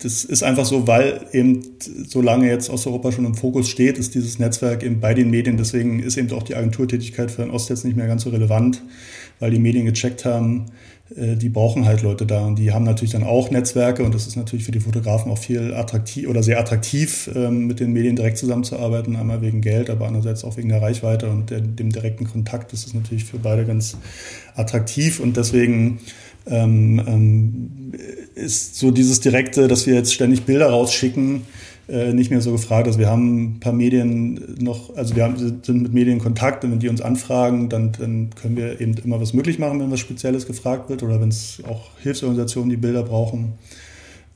das 0.00 0.24
ist 0.24 0.42
einfach 0.42 0.64
so, 0.64 0.88
weil 0.88 1.28
eben 1.30 1.62
so 2.08 2.20
lange 2.20 2.48
jetzt 2.48 2.70
Osteuropa 2.70 3.12
schon 3.12 3.24
im 3.24 3.36
Fokus 3.36 3.68
steht, 3.68 3.98
ist 3.98 4.16
dieses 4.16 4.40
Netzwerk 4.40 4.82
eben 4.82 4.98
bei 4.98 5.14
den 5.14 5.30
Medien. 5.30 5.56
Deswegen 5.56 6.00
ist 6.00 6.16
eben 6.16 6.32
auch 6.32 6.42
die 6.42 6.56
Agenturtätigkeit 6.56 7.30
für 7.30 7.42
den 7.42 7.52
Ost 7.52 7.70
jetzt 7.70 7.84
nicht 7.84 7.96
mehr 7.96 8.08
ganz 8.08 8.24
so 8.24 8.30
relevant, 8.30 8.82
weil 9.40 9.50
die 9.50 9.58
Medien 9.58 9.86
gecheckt 9.86 10.24
haben, 10.24 10.66
äh, 11.16 11.36
die 11.36 11.48
brauchen 11.48 11.84
halt 11.84 12.02
Leute 12.02 12.26
da 12.26 12.46
und 12.46 12.58
die 12.58 12.72
haben 12.72 12.84
natürlich 12.84 13.12
dann 13.12 13.24
auch 13.24 13.50
Netzwerke 13.50 14.04
und 14.04 14.14
das 14.14 14.26
ist 14.26 14.36
natürlich 14.36 14.64
für 14.64 14.72
die 14.72 14.80
Fotografen 14.80 15.30
auch 15.30 15.38
viel 15.38 15.74
attraktiv 15.74 16.28
oder 16.28 16.42
sehr 16.42 16.58
attraktiv, 16.58 17.30
ähm, 17.34 17.66
mit 17.66 17.80
den 17.80 17.92
Medien 17.92 18.16
direkt 18.16 18.38
zusammenzuarbeiten. 18.38 19.16
Einmal 19.16 19.42
wegen 19.42 19.60
Geld, 19.60 19.90
aber 19.90 20.06
andererseits 20.06 20.44
auch 20.44 20.56
wegen 20.56 20.68
der 20.68 20.82
Reichweite 20.82 21.28
und 21.30 21.50
dem 21.50 21.90
direkten 21.90 22.26
Kontakt. 22.26 22.72
Das 22.72 22.84
ist 22.84 22.94
natürlich 22.94 23.24
für 23.24 23.38
beide 23.38 23.64
ganz 23.64 23.96
attraktiv 24.56 25.20
und 25.20 25.36
deswegen 25.36 26.00
ähm, 26.46 27.02
ähm, 27.06 27.92
ist 28.34 28.76
so 28.76 28.90
dieses 28.90 29.20
Direkte, 29.20 29.68
dass 29.68 29.86
wir 29.86 29.94
jetzt 29.94 30.12
ständig 30.12 30.42
Bilder 30.42 30.70
rausschicken, 30.70 31.42
äh, 31.88 32.12
nicht 32.12 32.30
mehr 32.30 32.40
so 32.40 32.52
gefragt. 32.52 32.86
Also 32.86 32.98
wir 32.98 33.08
haben 33.08 33.56
ein 33.56 33.60
paar 33.60 33.72
Medien 33.72 34.56
noch, 34.58 34.96
also 34.96 35.14
wir 35.16 35.24
haben, 35.24 35.36
sind 35.36 35.82
mit 35.82 35.92
Medien 35.92 36.16
in 36.16 36.22
Kontakt 36.22 36.64
und 36.64 36.70
wenn 36.70 36.78
die 36.78 36.88
uns 36.88 37.00
anfragen, 37.00 37.68
dann, 37.68 37.92
dann 37.92 38.30
können 38.34 38.56
wir 38.56 38.80
eben 38.80 38.94
immer 39.04 39.20
was 39.20 39.34
möglich 39.34 39.58
machen, 39.58 39.80
wenn 39.80 39.90
was 39.90 40.00
Spezielles 40.00 40.46
gefragt 40.46 40.88
wird 40.88 41.02
oder 41.02 41.20
wenn 41.20 41.28
es 41.28 41.62
auch 41.68 41.90
Hilfsorganisationen 42.00 42.70
die 42.70 42.76
Bilder 42.76 43.02
brauchen. 43.02 43.52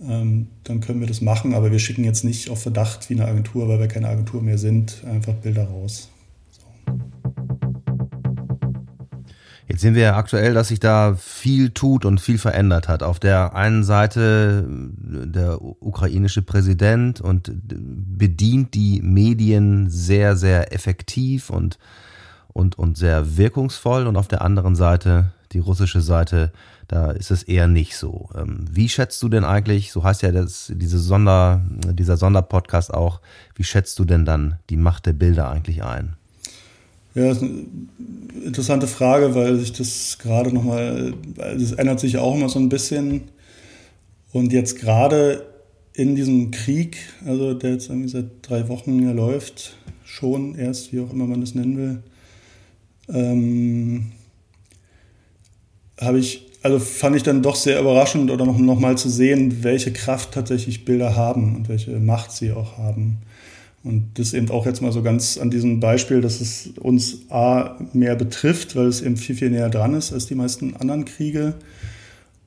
Ähm, 0.01 0.49
dann 0.65 0.81
können 0.81 1.01
wir 1.01 1.09
das 1.09 1.21
machen, 1.21 1.55
aber 1.55 1.73
wir 1.73 1.79
schicken 1.79 2.05
jetzt 2.05 2.23
nicht 2.23 2.51
auf 2.51 2.63
Verdacht 2.63 3.11
wie 3.11 3.15
eine 3.15 3.27
Agentur, 3.27 3.69
weil 3.69 3.81
wir 3.81 3.89
keine 3.89 4.09
Agentur 4.09 4.43
mehr 4.43 4.59
sind, 4.59 5.03
einfach 5.05 5.35
Bilder 5.35 5.65
raus. 5.65 6.09
Jetzt 9.79 9.83
sehen 9.83 9.95
wir 9.95 10.03
ja 10.03 10.17
aktuell, 10.17 10.55
dass 10.55 10.67
sich 10.67 10.81
da 10.81 11.15
viel 11.15 11.71
tut 11.71 12.05
und 12.05 12.21
viel 12.21 12.39
verändert 12.39 12.89
hat. 12.89 13.05
Auf 13.05 13.21
der 13.21 13.55
einen 13.55 13.85
Seite 13.85 14.67
äh, 14.69 15.27
der 15.29 15.63
ukrainische 15.63 16.43
Präsident 16.43 17.21
und 17.21 17.53
bedient 17.55 18.75
die 18.75 19.01
Medien 19.03 19.89
sehr, 19.89 20.35
sehr 20.35 20.75
effektiv 20.75 21.49
und, 21.49 21.79
und, 22.49 22.77
und 22.77 22.99
sehr 22.99 23.37
wirkungsvoll. 23.37 24.09
Und 24.09 24.17
auf 24.17 24.27
der 24.27 24.43
anderen 24.43 24.75
Seite, 24.75 25.31
die 25.53 25.61
russische 25.61 26.01
Seite, 26.01 26.51
da 26.89 27.13
ist 27.13 27.31
es 27.31 27.45
eher 27.45 27.69
nicht 27.69 27.97
so. 27.97 28.31
Ähm, 28.35 28.65
wie 28.69 28.89
schätzt 28.89 29.23
du 29.23 29.29
denn 29.29 29.45
eigentlich, 29.45 29.93
so 29.93 30.03
heißt 30.03 30.23
ja 30.23 30.33
das, 30.33 30.73
diese 30.75 30.99
Sonder, 30.99 31.63
dieser 31.93 32.17
Sonderpodcast 32.17 32.93
auch, 32.93 33.21
wie 33.55 33.63
schätzt 33.63 33.97
du 34.01 34.05
denn 34.05 34.25
dann 34.25 34.59
die 34.71 34.77
Macht 34.77 35.07
der 35.07 35.13
Bilder 35.13 35.49
eigentlich 35.49 35.85
ein? 35.85 36.18
Ja, 37.19 37.31
das 37.31 37.39
ist 37.39 37.43
eine 37.43 38.45
interessante 38.45 38.87
Frage, 38.87 39.35
weil 39.35 39.57
sich 39.57 39.73
das 39.73 40.19
gerade 40.21 40.53
nochmal, 40.53 41.15
es 41.57 41.73
ändert 41.73 41.99
sich 41.99 42.17
auch 42.17 42.37
immer 42.37 42.49
so 42.49 42.61
ein 42.61 42.69
bisschen. 42.69 43.23
Und 44.33 44.53
jetzt 44.53 44.79
gerade 44.79 45.45
in 45.95 46.15
diesem 46.15 46.53
Krieg, 46.53 46.99
also 47.27 47.55
der 47.55 47.73
jetzt 47.73 47.89
irgendwie 47.89 48.09
seit 48.09 48.27
drei 48.43 48.69
Wochen 48.69 49.03
ja 49.03 49.11
läuft, 49.11 49.77
schon 50.05 50.55
erst, 50.55 50.93
wie 50.93 51.01
auch 51.01 51.13
immer 51.13 51.27
man 51.27 51.41
das 51.41 51.57
nennen 51.57 51.77
will, 51.77 52.03
ähm, 53.13 54.13
habe 56.01 56.21
ich, 56.21 56.47
also 56.63 56.79
fand 56.79 57.17
ich 57.17 57.25
dann 57.25 57.43
doch 57.43 57.57
sehr 57.57 57.81
überraschend 57.81 58.31
oder 58.31 58.47
noch, 58.47 58.59
noch 58.59 58.95
zu 58.95 59.09
sehen, 59.09 59.65
welche 59.65 59.93
Kraft 59.93 60.35
tatsächlich 60.35 60.85
Bilder 60.85 61.17
haben 61.17 61.57
und 61.57 61.69
welche 61.69 61.99
Macht 61.99 62.31
sie 62.31 62.53
auch 62.53 62.79
haben. 62.79 63.19
Und 63.85 64.11
das 64.15 64.35
eben 64.35 64.51
auch 64.51 64.67
jetzt 64.67 64.83
mal 64.83 64.93
so 64.93 65.03
ganz 65.03 65.39
an 65.39 65.51
diesem 65.51 65.81
Beispiel, 65.81 66.21
dass 66.21 66.41
es 66.41 66.71
uns 66.81 67.31
A 67.31 67.79
mehr 67.93 68.17
betrifft, 68.17 68.75
weil 68.77 68.87
es 68.87 69.01
eben 69.01 69.17
viel, 69.17 69.37
viel 69.37 69.51
näher 69.51 69.71
dran 69.71 69.95
ist 69.95 70.13
als 70.13 70.27
die 70.27 70.35
meisten 70.35 70.77
anderen 70.77 71.05
Kriege 71.05 71.55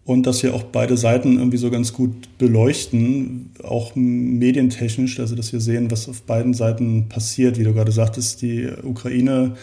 und 0.03 0.25
dass 0.25 0.41
wir 0.41 0.55
auch 0.55 0.63
beide 0.63 0.97
Seiten 0.97 1.37
irgendwie 1.37 1.57
so 1.57 1.69
ganz 1.69 1.93
gut 1.93 2.37
beleuchten, 2.39 3.51
auch 3.63 3.95
medientechnisch, 3.95 5.19
also 5.19 5.35
dass 5.35 5.53
wir 5.53 5.59
sehen, 5.59 5.91
was 5.91 6.09
auf 6.09 6.23
beiden 6.23 6.55
Seiten 6.55 7.07
passiert. 7.07 7.59
Wie 7.59 7.63
du 7.63 7.73
gerade 7.73 7.91
sagtest, 7.91 8.41
die 8.41 8.67
Ukraine 8.83 9.53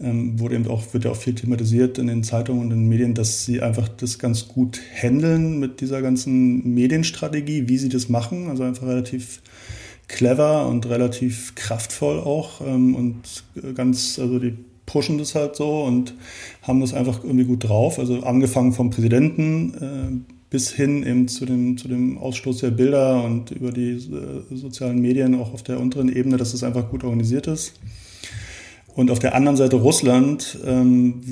ähm, 0.00 0.38
wurde 0.40 0.56
eben 0.56 0.66
auch, 0.66 0.92
wird 0.92 1.04
ja 1.04 1.12
auch 1.12 1.16
viel 1.16 1.34
thematisiert 1.34 1.98
in 1.98 2.08
den 2.08 2.24
Zeitungen 2.24 2.62
und 2.62 2.72
in 2.72 2.80
den 2.80 2.88
Medien, 2.88 3.14
dass 3.14 3.44
sie 3.44 3.62
einfach 3.62 3.88
das 3.88 4.18
ganz 4.18 4.48
gut 4.48 4.80
handeln 5.00 5.60
mit 5.60 5.80
dieser 5.80 6.02
ganzen 6.02 6.74
Medienstrategie, 6.74 7.68
wie 7.68 7.78
sie 7.78 7.88
das 7.88 8.08
machen, 8.08 8.48
also 8.48 8.64
einfach 8.64 8.88
relativ 8.88 9.42
clever 10.14 10.68
und 10.68 10.88
relativ 10.88 11.54
kraftvoll 11.56 12.20
auch 12.20 12.60
ähm, 12.60 12.94
und 12.94 13.44
ganz, 13.74 14.18
also 14.18 14.38
die 14.38 14.54
pushen 14.86 15.18
das 15.18 15.34
halt 15.34 15.56
so 15.56 15.82
und 15.82 16.14
haben 16.62 16.80
das 16.80 16.94
einfach 16.94 17.24
irgendwie 17.24 17.44
gut 17.44 17.64
drauf. 17.64 17.98
Also 17.98 18.22
angefangen 18.22 18.72
vom 18.72 18.90
Präsidenten 18.90 19.74
äh, 19.74 20.34
bis 20.50 20.70
hin 20.70 21.04
eben 21.04 21.26
zu 21.26 21.46
dem, 21.46 21.76
zu 21.76 21.88
dem 21.88 22.16
Ausstoß 22.16 22.58
der 22.58 22.70
Bilder 22.70 23.24
und 23.24 23.50
über 23.50 23.72
die 23.72 23.90
äh, 23.90 24.54
sozialen 24.54 25.00
Medien 25.00 25.34
auch 25.34 25.52
auf 25.52 25.64
der 25.64 25.80
unteren 25.80 26.14
Ebene, 26.14 26.36
dass 26.36 26.52
das 26.52 26.62
einfach 26.62 26.90
gut 26.90 27.02
organisiert 27.02 27.48
ist. 27.48 27.74
Und 28.94 29.10
auf 29.10 29.18
der 29.18 29.34
anderen 29.34 29.56
Seite 29.56 29.76
Russland, 29.76 30.58
ähm, 30.64 31.22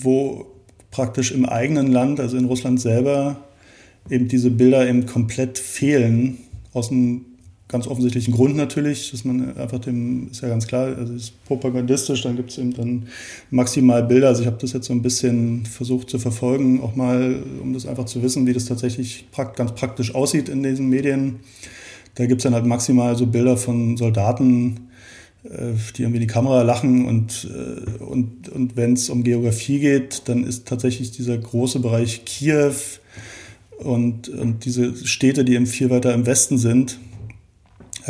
wo 0.00 0.46
praktisch 0.92 1.32
im 1.32 1.46
eigenen 1.46 1.90
Land, 1.90 2.20
also 2.20 2.36
in 2.36 2.44
Russland 2.44 2.80
selber, 2.80 3.38
eben 4.08 4.28
diese 4.28 4.50
Bilder 4.50 4.88
eben 4.88 5.06
komplett 5.06 5.58
fehlen 5.58 6.38
aus 6.72 6.90
dem 6.90 7.24
ganz 7.68 7.88
offensichtlichen 7.88 8.32
Grund 8.32 8.56
natürlich, 8.56 9.10
dass 9.10 9.24
man 9.24 9.56
einfach 9.56 9.80
dem, 9.80 10.28
ist 10.30 10.40
ja 10.40 10.48
ganz 10.48 10.66
klar, 10.66 10.96
also 10.96 11.12
ist 11.12 11.44
propagandistisch, 11.44 12.22
dann 12.22 12.36
gibt 12.36 12.50
es 12.50 12.58
eben 12.58 12.72
dann 12.74 13.08
maximal 13.50 14.04
Bilder. 14.04 14.28
Also 14.28 14.42
ich 14.42 14.46
habe 14.46 14.58
das 14.60 14.72
jetzt 14.72 14.86
so 14.86 14.92
ein 14.92 15.02
bisschen 15.02 15.66
versucht 15.66 16.08
zu 16.08 16.18
verfolgen, 16.18 16.80
auch 16.80 16.94
mal, 16.94 17.42
um 17.60 17.72
das 17.72 17.86
einfach 17.86 18.04
zu 18.04 18.22
wissen, 18.22 18.46
wie 18.46 18.52
das 18.52 18.66
tatsächlich 18.66 19.26
ganz 19.56 19.72
praktisch 19.74 20.14
aussieht 20.14 20.48
in 20.48 20.62
diesen 20.62 20.88
Medien. 20.88 21.40
Da 22.14 22.26
gibt 22.26 22.40
es 22.40 22.44
dann 22.44 22.54
halt 22.54 22.66
maximal 22.66 23.16
so 23.16 23.26
Bilder 23.26 23.56
von 23.56 23.96
Soldaten, 23.96 24.88
äh, 25.42 25.72
die 25.96 26.02
irgendwie 26.02 26.18
in 26.18 26.28
die 26.28 26.32
Kamera 26.32 26.62
lachen 26.62 27.06
und, 27.06 27.50
äh, 27.52 28.02
und, 28.02 28.48
und 28.48 28.76
wenn 28.76 28.92
es 28.92 29.10
um 29.10 29.24
Geografie 29.24 29.80
geht, 29.80 30.22
dann 30.26 30.44
ist 30.44 30.68
tatsächlich 30.68 31.10
dieser 31.10 31.36
große 31.36 31.80
Bereich 31.80 32.24
Kiew 32.24 32.74
und, 33.78 34.28
und 34.28 34.64
diese 34.64 34.94
Städte, 35.04 35.44
die 35.44 35.54
eben 35.54 35.66
viel 35.66 35.90
weiter 35.90 36.14
im 36.14 36.26
Westen 36.26 36.58
sind, 36.58 36.98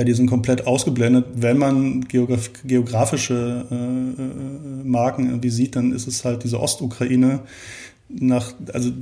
die 0.04 0.12
sind 0.12 0.28
komplett 0.28 0.66
ausgeblendet. 0.66 1.26
Wenn 1.34 1.58
man 1.58 2.02
geograf 2.02 2.50
geografische 2.64 3.66
äh, 3.70 3.74
äh, 3.74 4.84
Marken 4.84 5.26
irgendwie 5.26 5.50
sieht, 5.50 5.76
dann 5.76 5.92
ist 5.92 6.06
es 6.06 6.24
halt 6.24 6.44
diese 6.44 6.60
Ostukraine. 6.60 7.40
Nach, 8.08 8.52
also 8.72 8.92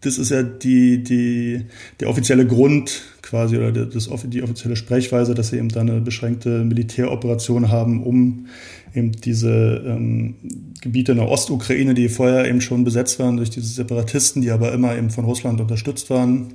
das 0.00 0.18
ist 0.18 0.30
ja 0.30 0.42
die, 0.42 1.02
die, 1.02 1.64
der 2.00 2.10
offizielle 2.10 2.46
Grund 2.46 3.02
quasi 3.22 3.56
oder 3.56 3.72
das, 3.72 4.10
die 4.26 4.42
offizielle 4.42 4.76
Sprechweise, 4.76 5.34
dass 5.34 5.48
sie 5.48 5.56
eben 5.56 5.70
da 5.70 5.80
eine 5.80 6.00
beschränkte 6.00 6.62
Militäroperation 6.64 7.70
haben, 7.70 8.02
um 8.02 8.46
eben 8.94 9.12
diese 9.12 9.82
ähm, 9.86 10.34
Gebiete 10.82 11.12
in 11.12 11.18
der 11.18 11.28
Ostukraine, 11.28 11.94
die 11.94 12.08
vorher 12.08 12.46
eben 12.46 12.60
schon 12.60 12.84
besetzt 12.84 13.18
waren 13.18 13.36
durch 13.36 13.50
diese 13.50 13.68
Separatisten, 13.68 14.42
die 14.42 14.50
aber 14.50 14.72
immer 14.72 14.96
eben 14.96 15.10
von 15.10 15.24
Russland 15.24 15.60
unterstützt 15.60 16.10
waren, 16.10 16.54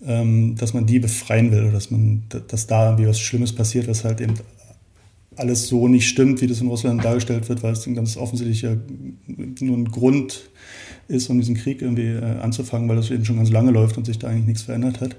dass 0.00 0.74
man 0.74 0.86
die 0.86 1.00
befreien 1.00 1.50
will 1.50 1.62
oder 1.62 1.72
dass 1.72 1.90
man, 1.90 2.22
dass 2.28 2.68
da 2.68 2.86
irgendwie 2.86 3.08
was 3.08 3.18
Schlimmes 3.18 3.52
passiert, 3.52 3.88
was 3.88 4.04
halt 4.04 4.20
eben 4.20 4.34
alles 5.38 5.68
so 5.68 5.88
nicht 5.88 6.08
stimmt, 6.08 6.40
wie 6.40 6.46
das 6.46 6.60
in 6.60 6.68
Russland 6.68 7.04
dargestellt 7.04 7.48
wird, 7.48 7.62
weil 7.62 7.72
es 7.72 7.84
ganz 7.94 8.16
offensichtlicher 8.16 8.76
nur 9.60 9.76
ein 9.76 9.86
Grund 9.86 10.50
ist, 11.08 11.30
um 11.30 11.38
diesen 11.38 11.54
Krieg 11.54 11.80
irgendwie 11.80 12.08
äh, 12.08 12.38
anzufangen, 12.40 12.88
weil 12.88 12.96
das 12.96 13.10
eben 13.10 13.24
schon 13.24 13.36
ganz 13.36 13.50
lange 13.50 13.70
läuft 13.70 13.96
und 13.96 14.04
sich 14.04 14.18
da 14.18 14.28
eigentlich 14.28 14.46
nichts 14.46 14.62
verändert 14.62 15.00
hat. 15.00 15.16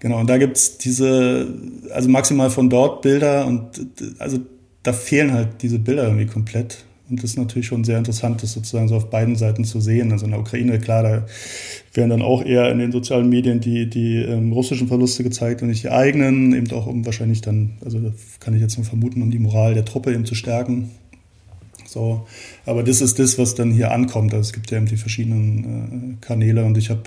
Genau, 0.00 0.20
und 0.20 0.28
da 0.28 0.38
gibt's 0.38 0.76
diese, 0.76 1.54
also 1.90 2.08
maximal 2.08 2.50
von 2.50 2.68
dort 2.68 3.02
Bilder 3.02 3.46
und 3.46 3.86
also 4.18 4.38
da 4.82 4.92
fehlen 4.92 5.32
halt 5.32 5.62
diese 5.62 5.78
Bilder 5.78 6.04
irgendwie 6.04 6.26
komplett. 6.26 6.84
Und 7.10 7.22
das 7.22 7.30
ist 7.30 7.38
natürlich 7.38 7.66
schon 7.66 7.84
sehr 7.84 7.98
interessant, 7.98 8.42
das 8.42 8.52
sozusagen 8.52 8.88
so 8.88 8.96
auf 8.96 9.10
beiden 9.10 9.36
Seiten 9.36 9.64
zu 9.64 9.80
sehen. 9.80 10.10
Also 10.10 10.24
in 10.24 10.30
der 10.30 10.40
Ukraine, 10.40 10.78
klar, 10.78 11.02
da 11.02 11.26
werden 11.92 12.10
dann 12.10 12.22
auch 12.22 12.42
eher 12.42 12.70
in 12.70 12.78
den 12.78 12.92
sozialen 12.92 13.28
Medien 13.28 13.60
die, 13.60 13.88
die 13.90 14.16
ähm, 14.16 14.52
russischen 14.52 14.88
Verluste 14.88 15.22
gezeigt 15.22 15.60
und 15.60 15.68
nicht 15.68 15.84
die 15.84 15.90
eigenen, 15.90 16.54
eben 16.54 16.70
auch 16.72 16.86
um 16.86 17.04
wahrscheinlich 17.04 17.42
dann, 17.42 17.72
also 17.84 18.00
kann 18.40 18.54
ich 18.54 18.62
jetzt 18.62 18.78
nur 18.78 18.86
vermuten, 18.86 19.20
um 19.20 19.30
die 19.30 19.38
Moral 19.38 19.74
der 19.74 19.84
Truppe 19.84 20.14
eben 20.14 20.24
zu 20.24 20.34
stärken. 20.34 20.90
So, 21.94 22.26
aber 22.66 22.82
das 22.82 23.00
ist 23.00 23.20
das, 23.20 23.38
was 23.38 23.54
dann 23.54 23.70
hier 23.70 23.92
ankommt. 23.92 24.34
Also 24.34 24.48
es 24.48 24.52
gibt 24.52 24.72
ja 24.72 24.78
eben 24.78 24.86
die 24.86 24.96
verschiedenen 24.96 26.18
äh, 26.18 26.26
Kanäle 26.26 26.64
und 26.64 26.76
ich 26.76 26.90
habe 26.90 27.02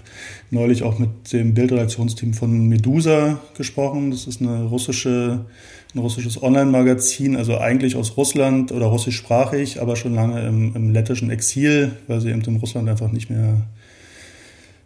neulich 0.50 0.84
auch 0.84 0.98
mit 0.98 1.34
dem 1.34 1.54
Bildredaktionsteam 1.54 2.34
von 2.34 2.70
Medusa 2.70 3.42
gesprochen. 3.58 4.12
Das 4.12 4.28
ist 4.28 4.42
eine 4.42 4.64
russische, 4.64 5.46
ein 5.94 6.00
russisches 6.00 6.42
Online-Magazin, 6.42 7.36
also 7.36 7.58
eigentlich 7.58 7.98
aus 7.98 8.16
Russland 8.16 8.72
oder 8.72 8.86
russischsprachig, 8.86 9.82
aber 9.82 9.98
schon 9.98 10.16
lange 10.16 10.40
im, 10.48 10.74
im 10.74 10.94
lettischen 10.94 11.32
Exil, 11.32 11.92
weil 12.08 12.22
sie 12.22 12.30
eben 12.30 12.42
in 12.44 12.56
Russland 12.56 12.88
einfach 12.88 13.12
nicht 13.12 13.30
mehr 13.30 13.68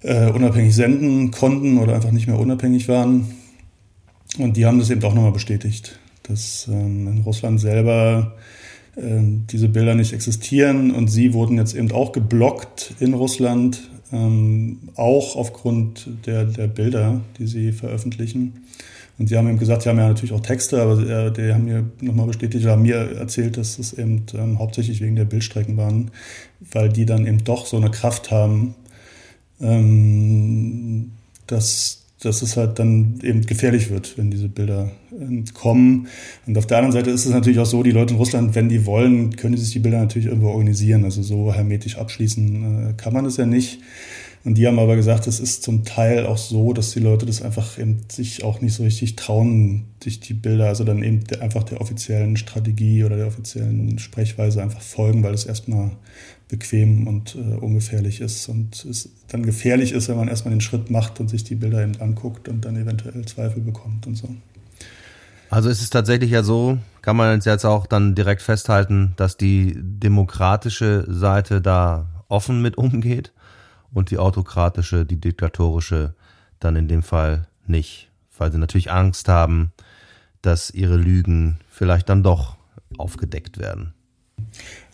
äh, 0.02 0.32
unabhängig 0.32 0.74
senden 0.74 1.30
konnten 1.30 1.78
oder 1.78 1.94
einfach 1.94 2.10
nicht 2.10 2.26
mehr 2.26 2.40
unabhängig 2.40 2.88
waren. 2.88 3.36
Und 4.40 4.58
die 4.58 4.66
haben 4.66 4.80
das 4.80 4.90
eben 4.90 5.04
auch 5.04 5.14
nochmal 5.14 5.32
bestätigt, 5.32 6.00
dass 6.24 6.68
ähm, 6.72 7.08
in 7.08 7.18
Russland 7.20 7.60
selber 7.60 8.34
diese 8.96 9.70
Bilder 9.70 9.96
nicht 9.96 10.12
existieren 10.12 10.92
und 10.92 11.08
sie 11.08 11.34
wurden 11.34 11.58
jetzt 11.58 11.76
eben 11.76 11.92
auch 11.92 12.12
geblockt 12.12 12.94
in 13.00 13.14
Russland, 13.14 13.90
ähm, 14.12 14.80
auch 14.96 15.36
aufgrund 15.36 16.10
der, 16.26 16.46
der 16.46 16.68
Bilder, 16.68 17.22
die 17.38 17.48
sie 17.48 17.72
veröffentlichen. 17.72 18.66
Und 19.18 19.28
sie 19.28 19.38
haben 19.38 19.48
eben 19.48 19.60
gesagt, 19.60 19.84
sie 19.84 19.90
haben 19.90 20.00
ja 20.00 20.08
natürlich 20.08 20.34
auch 20.34 20.42
Texte, 20.42 20.82
aber 20.82 21.00
äh, 21.00 21.32
die 21.32 21.54
haben 21.54 21.66
mir 21.66 21.86
nochmal 22.02 22.28
bestätigt, 22.28 22.66
haben 22.66 22.82
mir 22.82 22.96
erzählt, 22.96 23.56
dass 23.58 23.78
es 23.78 23.94
eben 23.94 24.26
ähm, 24.34 24.58
hauptsächlich 24.58 25.00
wegen 25.00 25.16
der 25.16 25.26
Bildstrecken 25.26 25.78
waren, 25.78 26.12
weil 26.72 26.90
die 26.90 27.06
dann 27.06 27.28
eben 27.28 27.44
doch 27.44 27.66
so 27.66 27.78
eine 27.78 27.92
Kraft 27.92 28.32
haben, 28.32 28.76
ähm, 29.62 31.12
dass, 31.46 32.01
dass 32.22 32.44
es 32.44 32.56
halt 32.56 32.78
dann 32.78 33.20
eben 33.24 33.42
gefährlich 33.46 33.90
wird, 33.90 34.18
wenn 34.18 34.30
diese 34.30 34.48
Bilder 34.48 34.92
ähm, 35.12 35.44
kommen. 35.54 36.08
Und 36.46 36.58
auf 36.58 36.68
der 36.68 36.78
anderen 36.78 36.94
Seite 36.94 37.10
ist 37.10 37.26
es 37.26 37.32
natürlich 37.32 37.60
auch 37.60 37.66
so, 37.66 37.82
die 37.82 37.92
Leute 37.92 38.14
in 38.14 38.20
Russland, 38.20 38.54
wenn 38.56 38.70
die 38.70 38.86
wollen, 38.86 39.36
können 39.36 39.56
die 39.56 39.62
sich 39.62 39.74
die 39.74 39.80
Bilder 39.80 40.00
natürlich 40.00 40.28
irgendwo 40.28 40.50
organisieren. 40.50 41.04
Also 41.04 41.24
so 41.24 41.52
hermetisch 41.52 41.98
abschließen 41.98 42.90
äh, 42.90 42.94
kann 42.94 43.14
man 43.14 43.26
es 43.26 43.38
ja 43.38 43.46
nicht. 43.46 43.80
Und 44.44 44.56
die 44.56 44.66
haben 44.66 44.80
aber 44.80 44.96
gesagt, 44.96 45.28
es 45.28 45.40
ist 45.40 45.62
zum 45.62 45.84
Teil 45.84 46.26
auch 46.26 46.38
so, 46.38 46.74
dass 46.74 46.92
die 46.92 47.00
Leute 47.00 47.28
das 47.28 47.44
einfach 47.44 47.78
eben 47.78 48.00
sich 48.10 48.44
auch 48.44 48.60
nicht 48.60 48.74
so 48.74 48.84
richtig 48.84 49.16
trauen, 49.16 49.86
sich 50.04 50.20
die 50.20 50.34
Bilder, 50.34 50.68
also 50.68 50.84
dann 50.84 51.04
eben 51.04 51.22
einfach 51.40 51.64
der 51.64 51.80
offiziellen 51.80 52.38
Strategie 52.38 53.04
oder 53.04 53.18
der 53.18 53.28
offiziellen 53.28 54.00
Sprechweise 54.00 54.62
einfach 54.64 54.82
folgen, 54.82 55.22
weil 55.22 55.36
es 55.36 55.46
erstmal 55.46 55.92
bequem 56.52 57.08
und 57.08 57.36
äh, 57.36 57.56
ungefährlich 57.56 58.20
ist 58.20 58.50
und 58.50 58.84
es 58.84 59.10
dann 59.30 59.44
gefährlich 59.46 59.94
ist, 59.94 60.10
wenn 60.10 60.18
man 60.18 60.28
erstmal 60.28 60.54
den 60.54 60.60
Schritt 60.60 60.92
macht 60.92 61.22
und 61.22 61.30
sich 61.30 61.46
die 61.46 61.56
Bilder 61.56 61.82
eben 61.82 62.00
anguckt 62.02 62.50
und 62.50 62.66
dann 62.66 62.76
eventuell 62.76 63.24
Zweifel 63.26 63.62
bekommt 63.62 64.06
und 64.06 64.16
so. 64.16 64.36
Also 65.50 65.70
ist 65.70 65.82
es 65.82 65.90
tatsächlich 65.90 66.30
ja 66.30 66.44
so, 66.44 66.78
kann 67.02 67.16
man 67.16 67.40
jetzt 67.40 67.66
auch 67.66 67.88
dann 67.88 68.16
direkt 68.16 68.42
festhalten, 68.42 69.14
dass 69.16 69.38
die 69.38 69.76
demokratische 69.78 71.06
Seite 71.08 71.62
da 71.62 72.10
offen 72.28 72.62
mit 72.62 72.78
umgeht 72.78 73.32
und 73.94 74.12
die 74.12 74.18
autokratische, 74.18 75.06
die 75.06 75.20
diktatorische 75.20 76.16
dann 76.60 76.76
in 76.76 76.90
dem 76.90 77.02
Fall 77.02 77.48
nicht, 77.66 78.10
weil 78.38 78.52
sie 78.52 78.58
natürlich 78.58 78.92
Angst 78.92 79.30
haben, 79.30 79.72
dass 80.42 80.70
ihre 80.70 80.98
Lügen 80.98 81.60
vielleicht 81.70 82.10
dann 82.10 82.24
doch 82.24 82.58
aufgedeckt 82.98 83.58
werden. 83.58 83.94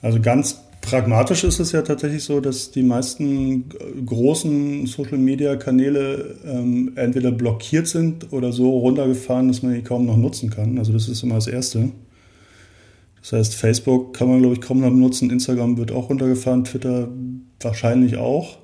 Also 0.03 0.21
ganz 0.21 0.66
Pragmatisch 0.89 1.43
ist 1.43 1.59
es 1.59 1.73
ja 1.73 1.81
tatsächlich 1.81 2.23
so, 2.23 2.39
dass 2.39 2.71
die 2.71 2.81
meisten 2.81 3.65
großen 4.05 4.85
Social-Media-Kanäle 4.87 6.37
ähm, 6.45 6.93
entweder 6.95 7.31
blockiert 7.31 7.87
sind 7.87 8.31
oder 8.31 8.53
so 8.53 8.69
runtergefahren, 8.69 9.49
dass 9.49 9.63
man 9.63 9.73
die 9.73 9.81
kaum 9.81 10.05
noch 10.05 10.15
nutzen 10.15 10.49
kann. 10.49 10.77
Also 10.77 10.93
das 10.93 11.09
ist 11.09 11.23
immer 11.23 11.35
das 11.35 11.47
Erste. 11.47 11.89
Das 13.19 13.33
heißt, 13.33 13.55
Facebook 13.55 14.13
kann 14.13 14.29
man, 14.29 14.39
glaube 14.39 14.55
ich, 14.55 14.61
kaum 14.61 14.79
noch 14.79 14.89
benutzen, 14.89 15.29
Instagram 15.29 15.77
wird 15.77 15.91
auch 15.91 16.09
runtergefahren, 16.09 16.63
Twitter 16.63 17.09
wahrscheinlich 17.59 18.15
auch. 18.15 18.57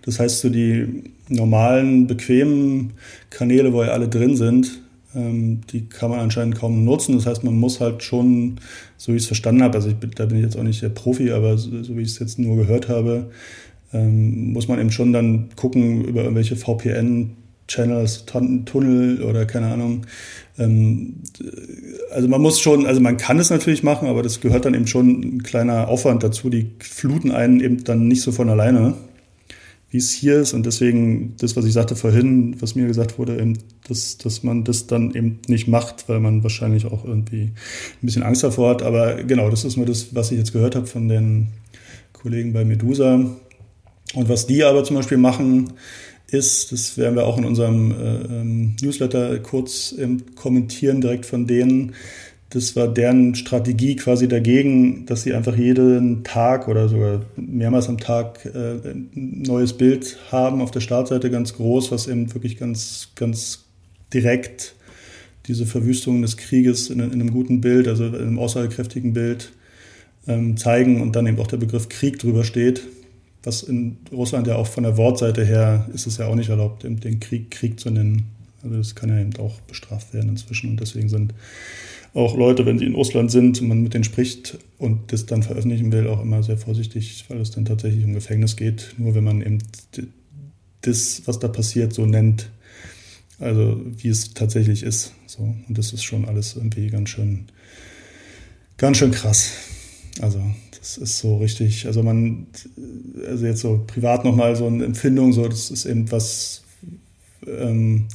Das 0.00 0.18
heißt, 0.18 0.40
so 0.40 0.48
die 0.48 1.12
normalen, 1.28 2.06
bequemen 2.06 2.94
Kanäle, 3.28 3.74
wo 3.74 3.82
ja 3.82 3.90
alle 3.90 4.08
drin 4.08 4.34
sind, 4.34 4.80
die 5.16 5.88
kann 5.88 6.10
man 6.10 6.20
anscheinend 6.20 6.56
kaum 6.56 6.84
nutzen. 6.84 7.16
Das 7.16 7.26
heißt, 7.26 7.44
man 7.44 7.56
muss 7.56 7.80
halt 7.80 8.02
schon, 8.02 8.60
so 8.96 9.12
wie 9.12 9.16
ich 9.16 9.22
es 9.22 9.26
verstanden 9.26 9.62
habe, 9.62 9.76
also 9.76 9.88
ich, 9.88 9.96
da 10.14 10.26
bin 10.26 10.36
ich 10.38 10.44
jetzt 10.44 10.56
auch 10.56 10.62
nicht 10.62 10.82
der 10.82 10.90
Profi, 10.90 11.30
aber 11.30 11.56
so, 11.56 11.82
so 11.82 11.96
wie 11.96 12.02
ich 12.02 12.08
es 12.08 12.18
jetzt 12.18 12.38
nur 12.38 12.56
gehört 12.56 12.88
habe, 12.88 13.30
ähm, 13.92 14.52
muss 14.52 14.68
man 14.68 14.78
eben 14.78 14.90
schon 14.90 15.12
dann 15.12 15.48
gucken 15.56 16.04
über 16.04 16.22
irgendwelche 16.22 16.56
VPN-Channels, 16.56 18.26
Tunnel 18.26 19.22
oder 19.22 19.46
keine 19.46 19.68
Ahnung. 19.72 20.02
Ähm, 20.58 21.14
also 22.12 22.28
man 22.28 22.42
muss 22.42 22.60
schon, 22.60 22.86
also 22.86 23.00
man 23.00 23.16
kann 23.16 23.38
es 23.38 23.50
natürlich 23.50 23.82
machen, 23.82 24.08
aber 24.08 24.22
das 24.22 24.40
gehört 24.40 24.64
dann 24.64 24.74
eben 24.74 24.86
schon 24.86 25.08
ein 25.20 25.42
kleiner 25.42 25.88
Aufwand 25.88 26.22
dazu. 26.22 26.50
Die 26.50 26.72
fluten 26.78 27.30
einen 27.30 27.60
eben 27.60 27.84
dann 27.84 28.06
nicht 28.06 28.22
so 28.22 28.32
von 28.32 28.50
alleine 28.50 28.94
wie 29.90 29.98
es 29.98 30.10
hier 30.10 30.40
ist. 30.40 30.52
Und 30.52 30.66
deswegen, 30.66 31.34
das, 31.38 31.56
was 31.56 31.64
ich 31.64 31.72
sagte 31.72 31.96
vorhin, 31.96 32.56
was 32.60 32.74
mir 32.74 32.86
gesagt 32.86 33.18
wurde, 33.18 33.38
eben, 33.38 33.58
dass, 33.88 34.18
dass 34.18 34.42
man 34.42 34.64
das 34.64 34.86
dann 34.86 35.14
eben 35.14 35.38
nicht 35.46 35.68
macht, 35.68 36.08
weil 36.08 36.20
man 36.20 36.42
wahrscheinlich 36.42 36.86
auch 36.86 37.04
irgendwie 37.04 37.42
ein 38.02 38.06
bisschen 38.06 38.22
Angst 38.22 38.42
davor 38.42 38.70
hat. 38.70 38.82
Aber 38.82 39.22
genau, 39.22 39.50
das 39.50 39.64
ist 39.64 39.76
nur 39.76 39.86
das, 39.86 40.14
was 40.14 40.32
ich 40.32 40.38
jetzt 40.38 40.52
gehört 40.52 40.74
habe 40.74 40.86
von 40.86 41.08
den 41.08 41.48
Kollegen 42.12 42.52
bei 42.52 42.64
Medusa. 42.64 43.14
Und 44.14 44.28
was 44.28 44.46
die 44.46 44.64
aber 44.64 44.84
zum 44.84 44.96
Beispiel 44.96 45.18
machen, 45.18 45.72
ist, 46.28 46.72
das 46.72 46.98
werden 46.98 47.14
wir 47.14 47.24
auch 47.24 47.38
in 47.38 47.44
unserem 47.44 47.92
äh, 47.92 48.16
ähm, 48.40 48.76
Newsletter 48.82 49.38
kurz 49.38 49.94
kommentieren, 50.34 51.00
direkt 51.00 51.24
von 51.26 51.46
denen, 51.46 51.94
das 52.50 52.76
war 52.76 52.86
deren 52.86 53.34
Strategie 53.34 53.96
quasi 53.96 54.28
dagegen, 54.28 55.04
dass 55.06 55.22
sie 55.22 55.34
einfach 55.34 55.56
jeden 55.56 56.22
Tag 56.22 56.68
oder 56.68 56.88
sogar 56.88 57.22
mehrmals 57.36 57.88
am 57.88 57.98
Tag 57.98 58.44
äh, 58.46 58.90
ein 58.90 59.10
neues 59.12 59.72
Bild 59.72 60.16
haben 60.30 60.60
auf 60.60 60.70
der 60.70 60.80
Startseite 60.80 61.30
ganz 61.30 61.54
groß, 61.54 61.90
was 61.90 62.06
eben 62.06 62.32
wirklich 62.34 62.56
ganz, 62.56 63.08
ganz 63.16 63.64
direkt 64.14 64.74
diese 65.48 65.66
Verwüstung 65.66 66.22
des 66.22 66.36
Krieges 66.36 66.88
in, 66.90 67.00
in 67.00 67.12
einem 67.12 67.32
guten 67.32 67.60
Bild, 67.60 67.88
also 67.88 68.06
in 68.06 68.14
einem 68.14 68.38
aussagekräftigen 68.38 69.12
Bild 69.12 69.52
ähm, 70.28 70.56
zeigen 70.56 71.00
und 71.00 71.16
dann 71.16 71.26
eben 71.26 71.38
auch 71.40 71.46
der 71.48 71.56
Begriff 71.56 71.88
Krieg 71.88 72.18
drüber 72.18 72.44
steht. 72.44 72.82
Was 73.42 73.62
in 73.64 73.98
Russland 74.12 74.46
ja 74.46 74.56
auch 74.56 74.66
von 74.66 74.84
der 74.84 74.96
Wortseite 74.96 75.44
her 75.44 75.88
ist 75.94 76.06
es 76.06 76.18
ja 76.18 76.26
auch 76.26 76.34
nicht 76.34 76.48
erlaubt, 76.48 76.82
den 76.84 77.20
Krieg 77.20 77.50
Krieg 77.50 77.78
zu 77.78 77.90
nennen. 77.90 78.26
Also 78.62 78.76
das 78.76 78.94
kann 78.94 79.08
ja 79.08 79.20
eben 79.20 79.36
auch 79.36 79.60
bestraft 79.60 80.14
werden 80.14 80.30
inzwischen 80.30 80.70
und 80.70 80.80
deswegen 80.80 81.08
sind 81.08 81.32
auch 82.16 82.34
Leute, 82.34 82.64
wenn 82.64 82.78
sie 82.78 82.86
in 82.86 82.94
Russland 82.94 83.30
sind 83.30 83.60
und 83.60 83.68
man 83.68 83.82
mit 83.82 83.92
denen 83.92 84.04
spricht 84.04 84.58
und 84.78 85.12
das 85.12 85.26
dann 85.26 85.42
veröffentlichen 85.42 85.92
will, 85.92 86.08
auch 86.08 86.22
immer 86.22 86.42
sehr 86.42 86.56
vorsichtig, 86.56 87.26
weil 87.28 87.40
es 87.40 87.50
dann 87.50 87.66
tatsächlich 87.66 88.04
um 88.04 88.14
Gefängnis 88.14 88.56
geht. 88.56 88.94
Nur 88.96 89.14
wenn 89.14 89.24
man 89.24 89.42
eben 89.42 89.58
das, 90.80 91.22
was 91.26 91.38
da 91.38 91.48
passiert, 91.48 91.92
so 91.92 92.06
nennt, 92.06 92.50
also 93.38 93.82
wie 93.84 94.08
es 94.08 94.32
tatsächlich 94.32 94.82
ist. 94.82 95.12
So. 95.26 95.42
Und 95.42 95.76
das 95.76 95.92
ist 95.92 96.04
schon 96.04 96.24
alles 96.24 96.56
irgendwie 96.56 96.88
ganz 96.88 97.10
schön, 97.10 97.46
ganz 98.78 98.96
schön 98.96 99.10
krass. 99.10 99.52
Also 100.22 100.40
das 100.78 100.96
ist 100.96 101.18
so 101.18 101.36
richtig, 101.36 101.86
also 101.86 102.02
man, 102.02 102.46
also 103.26 103.44
jetzt 103.44 103.60
so 103.60 103.84
privat 103.86 104.24
nochmal 104.24 104.56
so 104.56 104.66
eine 104.66 104.86
Empfindung, 104.86 105.34
so 105.34 105.46
das 105.46 105.70
ist 105.70 105.84
eben 105.84 106.10
was, 106.10 106.62
ähm, 107.46 108.06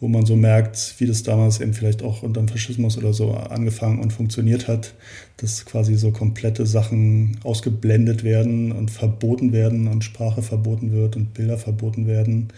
wo 0.00 0.08
man 0.08 0.24
so 0.24 0.34
merkt, 0.34 0.94
wie 0.98 1.06
das 1.06 1.22
damals 1.22 1.60
eben 1.60 1.74
vielleicht 1.74 2.02
auch 2.02 2.22
unter 2.22 2.40
dem 2.40 2.48
Faschismus 2.48 2.96
oder 2.96 3.12
so 3.12 3.32
angefangen 3.32 4.00
und 4.00 4.12
funktioniert 4.12 4.66
hat, 4.66 4.94
dass 5.36 5.66
quasi 5.66 5.94
so 5.96 6.10
komplette 6.10 6.64
Sachen 6.64 7.38
ausgeblendet 7.44 8.24
werden 8.24 8.72
und 8.72 8.90
verboten 8.90 9.52
werden 9.52 9.88
und 9.88 10.02
Sprache 10.02 10.40
verboten 10.40 10.92
wird 10.92 11.16
und 11.16 11.34
Bilder 11.34 11.58
verboten 11.58 12.06
werden, 12.06 12.48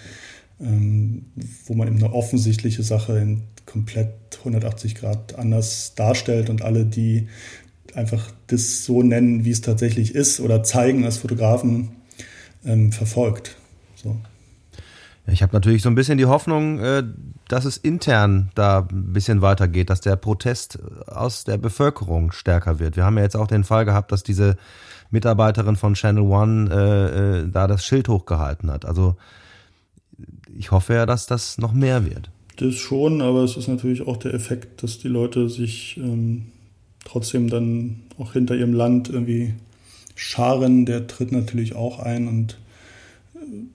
ähm, 0.60 1.26
wo 1.66 1.74
man 1.74 1.88
eben 1.88 1.96
eine 1.96 2.12
offensichtliche 2.12 2.84
Sache 2.84 3.18
in 3.18 3.42
komplett 3.66 4.12
180 4.38 4.94
Grad 4.94 5.36
anders 5.36 5.94
darstellt 5.96 6.48
und 6.48 6.62
alle, 6.62 6.84
die 6.84 7.26
einfach 7.94 8.30
das 8.46 8.84
so 8.84 9.02
nennen, 9.02 9.44
wie 9.44 9.50
es 9.50 9.60
tatsächlich 9.60 10.14
ist 10.14 10.40
oder 10.40 10.62
zeigen 10.62 11.04
als 11.04 11.18
Fotografen, 11.18 11.90
ähm, 12.64 12.92
verfolgt. 12.92 13.56
So. 13.96 14.16
Ich 15.26 15.42
habe 15.42 15.52
natürlich 15.52 15.82
so 15.82 15.88
ein 15.88 15.94
bisschen 15.94 16.18
die 16.18 16.26
Hoffnung, 16.26 16.80
äh, 16.80 17.04
dass 17.48 17.64
es 17.64 17.76
intern 17.76 18.50
da 18.54 18.88
ein 18.90 19.12
bisschen 19.12 19.40
weitergeht, 19.40 19.88
dass 19.90 20.00
der 20.00 20.16
Protest 20.16 20.78
aus 21.06 21.44
der 21.44 21.58
Bevölkerung 21.58 22.32
stärker 22.32 22.78
wird. 22.78 22.96
Wir 22.96 23.04
haben 23.04 23.16
ja 23.16 23.22
jetzt 23.22 23.36
auch 23.36 23.46
den 23.46 23.64
Fall 23.64 23.84
gehabt, 23.84 24.10
dass 24.10 24.22
diese 24.22 24.56
Mitarbeiterin 25.10 25.76
von 25.76 25.94
Channel 25.94 26.24
One 26.24 26.70
äh, 26.72 27.40
äh, 27.40 27.48
da 27.48 27.68
das 27.68 27.84
Schild 27.84 28.08
hochgehalten 28.08 28.70
hat. 28.70 28.84
Also 28.84 29.16
ich 30.56 30.70
hoffe 30.70 30.94
ja, 30.94 31.06
dass 31.06 31.26
das 31.26 31.58
noch 31.58 31.72
mehr 31.72 32.04
wird. 32.04 32.30
Das 32.56 32.74
schon, 32.74 33.22
aber 33.22 33.44
es 33.44 33.56
ist 33.56 33.68
natürlich 33.68 34.06
auch 34.06 34.16
der 34.16 34.34
Effekt, 34.34 34.82
dass 34.82 34.98
die 34.98 35.08
Leute 35.08 35.48
sich 35.48 35.96
ähm, 35.98 36.46
trotzdem 37.04 37.48
dann 37.48 38.02
auch 38.18 38.32
hinter 38.32 38.56
ihrem 38.56 38.74
Land 38.74 39.08
irgendwie 39.08 39.54
scharen. 40.14 40.84
Der 40.86 41.06
tritt 41.06 41.32
natürlich 41.32 41.74
auch 41.74 41.98
ein 41.98 42.28
und 42.28 42.58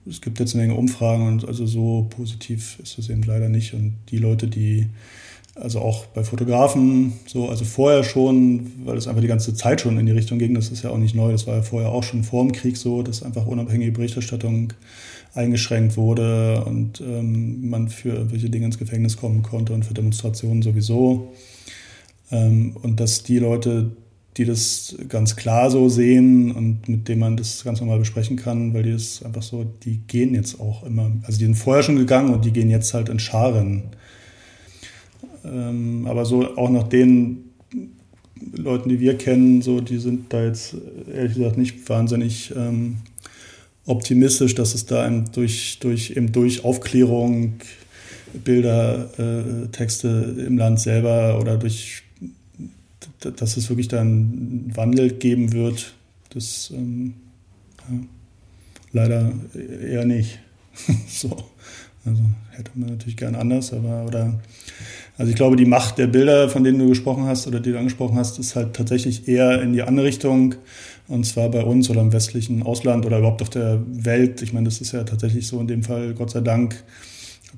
es 0.08 0.20
gibt 0.20 0.38
jetzt 0.40 0.54
eine 0.54 0.64
Menge 0.64 0.78
Umfragen 0.78 1.26
und 1.26 1.46
also 1.46 1.66
so 1.66 2.06
positiv 2.10 2.78
ist 2.82 2.98
es 2.98 3.08
eben 3.10 3.22
leider 3.22 3.48
nicht. 3.48 3.74
Und 3.74 3.94
die 4.10 4.18
Leute, 4.18 4.46
die, 4.46 4.86
also 5.54 5.80
auch 5.80 6.06
bei 6.06 6.24
Fotografen, 6.24 7.12
so, 7.26 7.48
also 7.48 7.64
vorher 7.64 8.04
schon, 8.04 8.72
weil 8.84 8.96
es 8.96 9.08
einfach 9.08 9.22
die 9.22 9.28
ganze 9.28 9.54
Zeit 9.54 9.80
schon 9.80 9.98
in 9.98 10.06
die 10.06 10.12
Richtung 10.12 10.38
ging, 10.38 10.54
das 10.54 10.70
ist 10.70 10.82
ja 10.82 10.90
auch 10.90 10.98
nicht 10.98 11.14
neu, 11.14 11.32
das 11.32 11.46
war 11.46 11.56
ja 11.56 11.62
vorher 11.62 11.90
auch 11.90 12.02
schon 12.02 12.24
vor 12.24 12.44
dem 12.44 12.52
Krieg 12.52 12.76
so, 12.76 13.02
dass 13.02 13.22
einfach 13.22 13.46
unabhängige 13.46 13.92
Berichterstattung 13.92 14.72
eingeschränkt 15.34 15.96
wurde 15.96 16.64
und 16.64 17.00
ähm, 17.00 17.68
man 17.68 17.88
für 17.88 18.10
irgendwelche 18.10 18.50
Dinge 18.50 18.66
ins 18.66 18.78
Gefängnis 18.78 19.16
kommen 19.16 19.42
konnte 19.42 19.72
und 19.72 19.84
für 19.84 19.94
Demonstrationen 19.94 20.62
sowieso. 20.62 21.32
Ähm, 22.30 22.76
und 22.82 23.00
dass 23.00 23.22
die 23.22 23.38
Leute, 23.38 23.92
die 24.38 24.44
das 24.44 24.96
ganz 25.08 25.34
klar 25.34 25.68
so 25.70 25.88
sehen 25.88 26.52
und 26.52 26.88
mit 26.88 27.08
denen 27.08 27.20
man 27.20 27.36
das 27.36 27.64
ganz 27.64 27.80
normal 27.80 27.98
besprechen 27.98 28.36
kann, 28.36 28.72
weil 28.72 28.84
die 28.84 28.92
das 28.92 29.22
einfach 29.24 29.42
so, 29.42 29.64
die 29.84 29.98
gehen 30.06 30.32
jetzt 30.32 30.60
auch 30.60 30.84
immer, 30.84 31.10
also 31.24 31.38
die 31.38 31.44
sind 31.44 31.56
vorher 31.56 31.82
schon 31.82 31.96
gegangen 31.96 32.32
und 32.32 32.44
die 32.44 32.52
gehen 32.52 32.70
jetzt 32.70 32.94
halt 32.94 33.08
in 33.08 33.18
Scharen. 33.18 33.82
Ähm, 35.44 36.06
aber 36.06 36.24
so 36.24 36.56
auch 36.56 36.70
nach 36.70 36.84
den 36.84 37.50
Leuten, 38.56 38.88
die 38.88 39.00
wir 39.00 39.18
kennen, 39.18 39.60
so, 39.60 39.80
die 39.80 39.98
sind 39.98 40.32
da 40.32 40.44
jetzt 40.44 40.76
ehrlich 41.12 41.34
gesagt 41.34 41.58
nicht 41.58 41.88
wahnsinnig 41.88 42.54
ähm, 42.56 42.98
optimistisch, 43.86 44.54
dass 44.54 44.74
es 44.74 44.86
da 44.86 45.08
durch, 45.08 45.78
durch, 45.80 46.10
eben 46.10 46.30
durch 46.30 46.64
Aufklärung, 46.64 47.54
Bilder, 48.44 49.10
äh, 49.18 49.68
Texte 49.68 50.36
im 50.46 50.58
Land 50.58 50.78
selber 50.78 51.40
oder 51.40 51.56
durch 51.56 52.02
dass 53.20 53.56
es 53.56 53.68
wirklich 53.68 53.88
dann 53.88 54.06
einen 54.06 54.72
Wandel 54.74 55.12
geben 55.12 55.52
wird, 55.52 55.94
das 56.30 56.70
ähm, 56.74 57.14
ja, 57.88 57.98
leider 58.92 59.32
eher 59.54 60.04
nicht. 60.04 60.38
so. 61.08 61.36
Also 62.04 62.22
hätte 62.50 62.70
man 62.74 62.90
natürlich 62.90 63.16
gern 63.16 63.34
anders, 63.34 63.72
aber 63.72 64.04
oder 64.06 64.40
also 65.18 65.30
ich 65.30 65.36
glaube, 65.36 65.56
die 65.56 65.66
Macht 65.66 65.98
der 65.98 66.06
Bilder, 66.06 66.48
von 66.48 66.62
denen 66.62 66.78
du 66.78 66.88
gesprochen 66.88 67.24
hast 67.24 67.48
oder 67.48 67.58
die 67.58 67.72
du 67.72 67.78
angesprochen 67.78 68.16
hast, 68.16 68.38
ist 68.38 68.54
halt 68.54 68.74
tatsächlich 68.74 69.26
eher 69.26 69.60
in 69.60 69.72
die 69.72 69.82
andere 69.82 70.06
Richtung. 70.06 70.54
Und 71.08 71.24
zwar 71.24 71.50
bei 71.50 71.64
uns 71.64 71.90
oder 71.90 72.02
im 72.02 72.12
westlichen 72.12 72.62
Ausland 72.62 73.04
oder 73.04 73.18
überhaupt 73.18 73.42
auf 73.42 73.50
der 73.50 73.82
Welt. 73.86 74.42
Ich 74.42 74.52
meine, 74.52 74.66
das 74.66 74.80
ist 74.80 74.92
ja 74.92 75.02
tatsächlich 75.02 75.48
so 75.48 75.60
in 75.60 75.66
dem 75.66 75.82
Fall, 75.82 76.14
Gott 76.14 76.30
sei 76.30 76.40
Dank, 76.40 76.84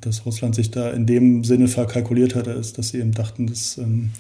dass 0.01 0.25
Russland 0.25 0.55
sich 0.55 0.71
da 0.71 0.91
in 0.91 1.07
dem 1.07 1.45
Sinne 1.45 1.69
verkalkuliert 1.69 2.35
hat, 2.35 2.47
ist, 2.47 2.79
dass 2.79 2.91
sie 2.91 3.01
eben 3.01 3.13
dachten, 3.13 3.47
dass 3.47 3.79
ähm, 3.79 4.11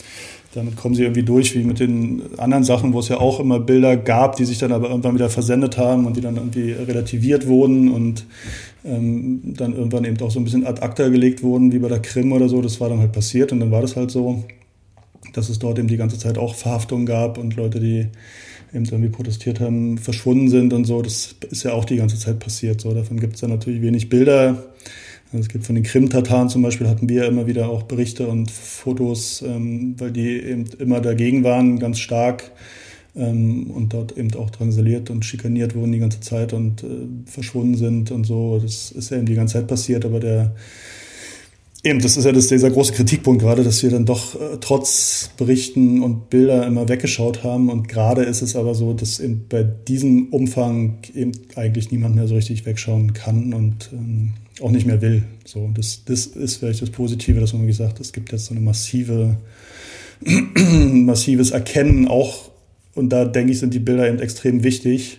damit 0.54 0.76
kommen 0.76 0.94
sie 0.94 1.02
irgendwie 1.02 1.22
durch, 1.22 1.54
wie 1.54 1.62
mit 1.62 1.78
den 1.78 2.22
anderen 2.38 2.64
Sachen, 2.64 2.92
wo 2.92 2.98
es 2.98 3.08
ja 3.08 3.18
auch 3.18 3.38
immer 3.38 3.60
Bilder 3.60 3.96
gab, 3.96 4.36
die 4.36 4.44
sich 4.44 4.58
dann 4.58 4.72
aber 4.72 4.88
irgendwann 4.90 5.14
wieder 5.14 5.30
versendet 5.30 5.78
haben 5.78 6.06
und 6.06 6.16
die 6.16 6.20
dann 6.20 6.36
irgendwie 6.36 6.72
relativiert 6.72 7.46
wurden 7.46 7.88
und 7.88 8.26
ähm, 8.84 9.40
dann 9.44 9.74
irgendwann 9.74 10.04
eben 10.04 10.20
auch 10.20 10.30
so 10.30 10.40
ein 10.40 10.44
bisschen 10.44 10.66
ad 10.66 10.82
acta 10.82 11.08
gelegt 11.08 11.42
wurden, 11.42 11.72
wie 11.72 11.78
bei 11.78 11.88
der 11.88 12.00
Krim 12.00 12.32
oder 12.32 12.48
so. 12.48 12.60
Das 12.62 12.80
war 12.80 12.88
dann 12.88 12.98
halt 12.98 13.12
passiert 13.12 13.52
und 13.52 13.60
dann 13.60 13.70
war 13.70 13.82
das 13.82 13.94
halt 13.94 14.10
so, 14.10 14.44
dass 15.34 15.48
es 15.50 15.60
dort 15.60 15.78
eben 15.78 15.88
die 15.88 15.96
ganze 15.96 16.18
Zeit 16.18 16.36
auch 16.36 16.56
Verhaftungen 16.56 17.06
gab 17.06 17.38
und 17.38 17.54
Leute, 17.54 17.78
die 17.78 18.08
eben 18.74 18.84
irgendwie 18.84 19.08
protestiert 19.08 19.60
haben, 19.60 19.98
verschwunden 19.98 20.48
sind 20.48 20.72
und 20.72 20.84
so. 20.84 21.00
Das 21.02 21.36
ist 21.50 21.62
ja 21.62 21.72
auch 21.72 21.84
die 21.84 21.96
ganze 21.96 22.18
Zeit 22.18 22.40
passiert. 22.40 22.80
So, 22.80 22.92
davon 22.92 23.20
gibt 23.20 23.36
es 23.36 23.40
ja 23.40 23.48
natürlich 23.48 23.82
wenig 23.82 24.08
Bilder. 24.08 24.64
Es 25.32 25.48
gibt 25.48 25.64
von 25.64 25.76
den 25.76 25.84
Krim-Tataren 25.84 26.48
zum 26.48 26.62
Beispiel, 26.62 26.88
hatten 26.88 27.08
wir 27.08 27.26
immer 27.26 27.46
wieder 27.46 27.68
auch 27.68 27.84
Berichte 27.84 28.26
und 28.26 28.50
Fotos, 28.50 29.42
ähm, 29.46 29.94
weil 29.98 30.10
die 30.10 30.40
eben 30.40 30.64
immer 30.78 31.00
dagegen 31.00 31.44
waren, 31.44 31.78
ganz 31.78 32.00
stark 32.00 32.50
ähm, 33.14 33.70
und 33.70 33.92
dort 33.92 34.16
eben 34.18 34.34
auch 34.34 34.50
drangsaliert 34.50 35.08
und 35.08 35.24
schikaniert 35.24 35.76
wurden 35.76 35.92
die 35.92 36.00
ganze 36.00 36.20
Zeit 36.20 36.52
und 36.52 36.82
äh, 36.82 36.86
verschwunden 37.26 37.76
sind 37.76 38.10
und 38.10 38.24
so. 38.24 38.58
Das 38.58 38.90
ist 38.90 39.10
ja 39.10 39.18
eben 39.18 39.26
die 39.26 39.34
ganze 39.34 39.54
Zeit 39.54 39.68
passiert, 39.68 40.04
aber 40.04 40.18
der 40.18 40.54
Eben, 41.82 42.00
das 42.00 42.18
ist 42.18 42.26
ja 42.26 42.32
das, 42.32 42.48
dieser 42.48 42.70
große 42.70 42.92
Kritikpunkt 42.92 43.40
gerade, 43.40 43.64
dass 43.64 43.82
wir 43.82 43.88
dann 43.88 44.04
doch 44.04 44.34
äh, 44.34 44.58
trotz 44.60 45.30
Berichten 45.38 46.02
und 46.02 46.28
Bilder 46.28 46.66
immer 46.66 46.90
weggeschaut 46.90 47.42
haben. 47.42 47.70
Und 47.70 47.88
gerade 47.88 48.22
ist 48.22 48.42
es 48.42 48.54
aber 48.54 48.74
so, 48.74 48.92
dass 48.92 49.18
eben 49.18 49.46
bei 49.48 49.62
diesem 49.62 50.28
Umfang 50.28 50.98
eben 51.14 51.32
eigentlich 51.56 51.90
niemand 51.90 52.16
mehr 52.16 52.28
so 52.28 52.34
richtig 52.34 52.66
wegschauen 52.66 53.14
kann 53.14 53.54
und 53.54 53.88
ähm, 53.94 54.34
auch 54.60 54.70
nicht 54.70 54.86
mehr 54.86 55.00
will. 55.00 55.24
So, 55.44 55.70
das, 55.74 56.04
das 56.04 56.26
ist 56.26 56.56
vielleicht 56.56 56.82
das 56.82 56.90
Positive, 56.90 57.40
dass 57.40 57.52
man 57.52 57.66
gesagt 57.66 57.94
hat, 57.94 58.00
es 58.00 58.12
gibt 58.12 58.32
jetzt 58.32 58.46
so 58.46 58.54
eine 58.54 58.60
massive, 58.60 59.36
massives 60.24 61.50
Erkennen 61.50 62.08
auch, 62.08 62.50
und 62.94 63.10
da 63.10 63.24
denke 63.24 63.52
ich, 63.52 63.58
sind 63.60 63.72
die 63.72 63.78
Bilder 63.78 64.08
eben 64.08 64.18
extrem 64.18 64.64
wichtig, 64.64 65.18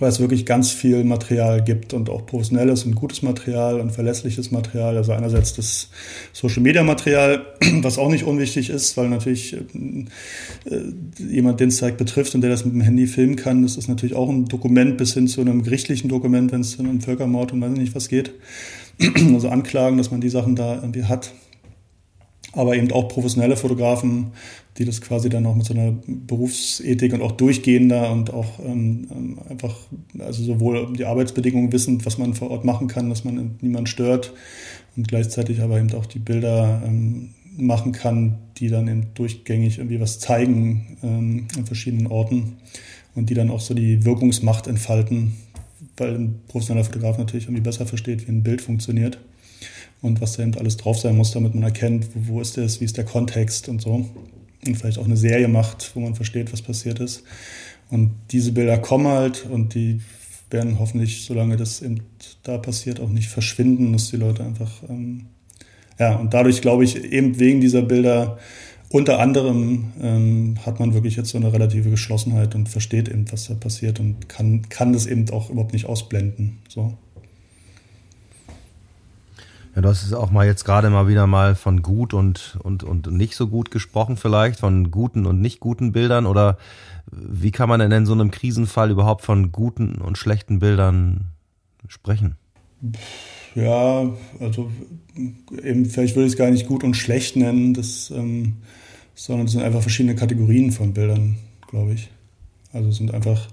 weil 0.00 0.08
es 0.08 0.20
wirklich 0.20 0.44
ganz 0.46 0.70
viel 0.70 1.04
Material 1.04 1.62
gibt 1.62 1.94
und 1.94 2.10
auch 2.10 2.26
professionelles 2.26 2.84
und 2.84 2.94
gutes 2.94 3.22
Material 3.22 3.80
und 3.80 3.92
verlässliches 3.92 4.50
Material. 4.50 4.96
Also 4.96 5.12
einerseits 5.12 5.54
das 5.54 5.88
Social 6.32 6.62
Media 6.62 6.82
Material, 6.82 7.46
was 7.82 7.98
auch 7.98 8.10
nicht 8.10 8.24
unwichtig 8.24 8.70
ist, 8.70 8.96
weil 8.96 9.08
natürlich 9.08 9.54
äh, 9.54 9.64
jemand 11.18 11.60
den 11.60 11.70
Zeig 11.70 11.96
betrifft 11.96 12.34
und 12.34 12.40
der 12.40 12.50
das 12.50 12.64
mit 12.64 12.74
dem 12.74 12.80
Handy 12.80 13.06
filmen 13.06 13.36
kann, 13.36 13.62
das 13.62 13.76
ist 13.76 13.88
natürlich 13.88 14.14
auch 14.14 14.28
ein 14.28 14.46
Dokument 14.46 14.98
bis 14.98 15.14
hin 15.14 15.28
zu 15.28 15.40
einem 15.40 15.62
gerichtlichen 15.62 16.08
Dokument, 16.08 16.52
wenn 16.52 16.60
es 16.60 16.76
um 16.76 17.00
Völkermord 17.00 17.52
und 17.52 17.60
weiß 17.60 17.70
nicht 17.70 17.94
was 17.94 18.08
geht. 18.08 18.32
also 19.34 19.48
Anklagen, 19.48 19.98
dass 19.98 20.10
man 20.10 20.20
die 20.20 20.30
Sachen 20.30 20.56
da 20.56 20.76
irgendwie 20.76 21.04
hat 21.04 21.32
aber 22.56 22.74
eben 22.74 22.90
auch 22.90 23.08
professionelle 23.08 23.56
Fotografen, 23.56 24.28
die 24.78 24.86
das 24.86 25.00
quasi 25.00 25.28
dann 25.28 25.46
auch 25.46 25.54
mit 25.54 25.66
so 25.66 25.74
einer 25.74 25.92
Berufsethik 26.06 27.12
und 27.12 27.22
auch 27.22 27.32
durchgehender 27.32 28.10
und 28.10 28.32
auch 28.32 28.58
ähm, 28.64 29.06
ähm 29.10 29.38
einfach, 29.48 29.76
also 30.18 30.42
sowohl 30.42 30.92
die 30.94 31.04
Arbeitsbedingungen 31.04 31.70
wissen, 31.72 32.04
was 32.04 32.18
man 32.18 32.34
vor 32.34 32.50
Ort 32.50 32.64
machen 32.64 32.88
kann, 32.88 33.10
dass 33.10 33.24
man 33.24 33.56
niemand 33.60 33.88
stört 33.88 34.32
und 34.96 35.06
gleichzeitig 35.06 35.60
aber 35.60 35.78
eben 35.78 35.92
auch 35.92 36.06
die 36.06 36.18
Bilder 36.18 36.82
ähm, 36.84 37.34
machen 37.58 37.92
kann, 37.92 38.38
die 38.56 38.68
dann 38.68 38.88
eben 38.88 39.06
durchgängig 39.14 39.78
irgendwie 39.78 40.00
was 40.00 40.18
zeigen 40.18 40.96
ähm, 41.02 41.48
an 41.56 41.66
verschiedenen 41.66 42.06
Orten 42.06 42.56
und 43.14 43.28
die 43.28 43.34
dann 43.34 43.50
auch 43.50 43.60
so 43.60 43.74
die 43.74 44.04
Wirkungsmacht 44.04 44.66
entfalten, 44.66 45.36
weil 45.98 46.14
ein 46.14 46.40
professioneller 46.48 46.84
Fotograf 46.84 47.18
natürlich 47.18 47.46
irgendwie 47.46 47.62
besser 47.62 47.86
versteht, 47.86 48.26
wie 48.26 48.32
ein 48.32 48.42
Bild 48.42 48.62
funktioniert 48.62 49.18
und 50.02 50.20
was 50.20 50.36
da 50.36 50.42
eben 50.42 50.54
alles 50.56 50.76
drauf 50.76 50.98
sein 50.98 51.16
muss, 51.16 51.32
damit 51.32 51.54
man 51.54 51.64
erkennt, 51.64 52.08
wo, 52.14 52.34
wo 52.34 52.40
ist 52.40 52.56
das, 52.56 52.80
wie 52.80 52.84
ist 52.84 52.96
der 52.96 53.04
Kontext 53.04 53.68
und 53.68 53.80
so. 53.80 54.06
Und 54.66 54.76
vielleicht 54.76 54.98
auch 54.98 55.04
eine 55.04 55.16
Serie 55.16 55.48
macht, 55.48 55.92
wo 55.94 56.00
man 56.00 56.14
versteht, 56.14 56.52
was 56.52 56.62
passiert 56.62 57.00
ist. 57.00 57.22
Und 57.90 58.12
diese 58.32 58.52
Bilder 58.52 58.78
kommen 58.78 59.06
halt 59.06 59.46
und 59.46 59.74
die 59.74 60.00
werden 60.50 60.78
hoffentlich, 60.78 61.24
solange 61.24 61.56
das 61.56 61.82
eben 61.82 62.00
da 62.42 62.58
passiert, 62.58 63.00
auch 63.00 63.08
nicht 63.08 63.28
verschwinden, 63.28 63.92
dass 63.92 64.10
die 64.10 64.16
Leute 64.16 64.44
einfach, 64.44 64.82
ähm, 64.88 65.26
ja, 65.98 66.16
und 66.16 66.34
dadurch 66.34 66.60
glaube 66.60 66.84
ich, 66.84 67.04
eben 67.04 67.38
wegen 67.38 67.60
dieser 67.60 67.82
Bilder, 67.82 68.38
unter 68.88 69.18
anderem 69.18 69.92
ähm, 70.00 70.58
hat 70.64 70.78
man 70.78 70.94
wirklich 70.94 71.16
jetzt 71.16 71.30
so 71.30 71.38
eine 71.38 71.52
relative 71.52 71.90
Geschlossenheit 71.90 72.54
und 72.54 72.68
versteht 72.68 73.08
eben, 73.08 73.30
was 73.32 73.48
da 73.48 73.54
passiert 73.54 73.98
und 73.98 74.28
kann, 74.28 74.68
kann 74.68 74.92
das 74.92 75.06
eben 75.06 75.28
auch 75.30 75.50
überhaupt 75.50 75.72
nicht 75.72 75.86
ausblenden. 75.86 76.58
So. 76.68 76.96
Ja, 79.76 79.82
du 79.82 79.90
hast 79.90 80.04
es 80.04 80.14
auch 80.14 80.30
mal 80.30 80.46
jetzt 80.46 80.64
gerade 80.64 80.88
mal 80.88 81.06
wieder 81.06 81.26
mal 81.26 81.54
von 81.54 81.82
gut 81.82 82.14
und, 82.14 82.58
und, 82.62 82.82
und 82.82 83.12
nicht 83.12 83.36
so 83.36 83.46
gut 83.46 83.70
gesprochen 83.70 84.16
vielleicht, 84.16 84.60
von 84.60 84.90
guten 84.90 85.26
und 85.26 85.42
nicht 85.42 85.60
guten 85.60 85.92
Bildern 85.92 86.24
oder 86.24 86.56
wie 87.12 87.50
kann 87.50 87.68
man 87.68 87.80
denn 87.80 87.92
in 87.92 88.06
so 88.06 88.14
einem 88.14 88.30
Krisenfall 88.30 88.90
überhaupt 88.90 89.22
von 89.22 89.52
guten 89.52 89.96
und 89.96 90.16
schlechten 90.16 90.60
Bildern 90.60 91.26
sprechen? 91.88 92.36
Ja, 93.54 94.10
also 94.40 94.70
eben, 95.62 95.84
vielleicht 95.84 96.16
würde 96.16 96.26
ich 96.26 96.32
es 96.32 96.38
gar 96.38 96.50
nicht 96.50 96.66
gut 96.66 96.82
und 96.82 96.94
schlecht 96.94 97.36
nennen, 97.36 97.74
das, 97.74 98.10
ähm, 98.10 98.54
sondern 99.14 99.44
es 99.44 99.52
sind 99.52 99.62
einfach 99.62 99.82
verschiedene 99.82 100.14
Kategorien 100.14 100.72
von 100.72 100.94
Bildern, 100.94 101.36
glaube 101.68 101.92
ich. 101.92 102.10
Also 102.72 102.88
es 102.88 102.96
sind 102.96 103.12
einfach 103.12 103.46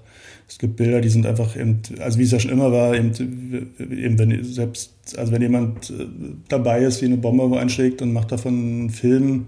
es 0.47 0.57
gibt 0.57 0.75
Bilder, 0.75 1.01
die 1.01 1.09
sind 1.09 1.25
einfach 1.25 1.55
eben, 1.55 1.81
also 1.99 2.19
wie 2.19 2.23
es 2.23 2.31
ja 2.31 2.39
schon 2.39 2.51
immer 2.51 2.71
war, 2.71 2.95
eben, 2.95 3.73
eben 3.79 4.19
wenn 4.19 4.43
selbst, 4.43 4.93
also 5.17 5.31
wenn 5.31 5.41
jemand 5.41 5.89
äh, 5.89 6.05
dabei 6.47 6.83
ist, 6.83 7.01
wie 7.01 7.05
eine 7.05 7.17
Bombe 7.17 7.59
einschlägt 7.59 8.01
und 8.01 8.13
macht 8.13 8.31
davon 8.31 8.53
einen 8.53 8.89
Film, 8.89 9.47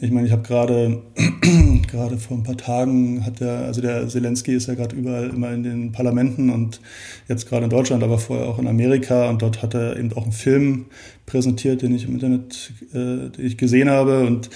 ich 0.00 0.10
meine, 0.10 0.26
ich 0.26 0.32
habe 0.32 0.42
gerade 0.42 1.02
gerade 1.90 2.18
vor 2.18 2.36
ein 2.36 2.42
paar 2.42 2.56
Tagen 2.56 3.24
hat 3.24 3.38
der, 3.40 3.58
also 3.66 3.80
der 3.80 4.08
Zelensky 4.08 4.54
ist 4.54 4.66
ja 4.66 4.74
gerade 4.74 4.96
überall 4.96 5.30
immer 5.30 5.52
in 5.52 5.62
den 5.62 5.92
Parlamenten 5.92 6.50
und 6.50 6.80
jetzt 7.28 7.48
gerade 7.48 7.64
in 7.64 7.70
Deutschland, 7.70 8.02
aber 8.02 8.18
vorher 8.18 8.48
auch 8.48 8.58
in 8.58 8.66
Amerika. 8.66 9.28
Und 9.28 9.42
dort 9.42 9.62
hat 9.62 9.74
er 9.74 9.96
eben 9.96 10.12
auch 10.14 10.24
einen 10.24 10.32
Film 10.32 10.86
präsentiert, 11.26 11.82
den 11.82 11.94
ich 11.94 12.08
im 12.08 12.14
Internet, 12.14 12.72
äh, 12.92 13.30
den 13.30 13.46
ich 13.46 13.56
gesehen 13.56 13.88
habe. 13.88 14.26
Und 14.26 14.50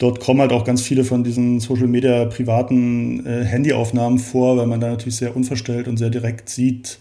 dort 0.00 0.18
kommen 0.18 0.40
halt 0.40 0.52
auch 0.52 0.64
ganz 0.64 0.82
viele 0.82 1.04
von 1.04 1.22
diesen 1.22 1.60
Social 1.60 1.86
Media 1.86 2.24
privaten 2.24 3.24
äh, 3.24 3.44
Handyaufnahmen 3.44 4.18
vor, 4.18 4.56
weil 4.56 4.66
man 4.66 4.80
da 4.80 4.90
natürlich 4.90 5.16
sehr 5.16 5.36
unverstellt 5.36 5.86
und 5.86 5.98
sehr 5.98 6.10
direkt 6.10 6.48
sieht, 6.48 6.98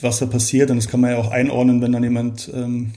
was 0.00 0.18
da 0.18 0.26
passiert. 0.26 0.70
Und 0.70 0.76
das 0.76 0.88
kann 0.88 1.00
man 1.00 1.10
ja 1.10 1.18
auch 1.18 1.30
einordnen, 1.30 1.82
wenn 1.82 1.92
dann 1.92 2.02
jemand 2.02 2.50
ähm, 2.54 2.92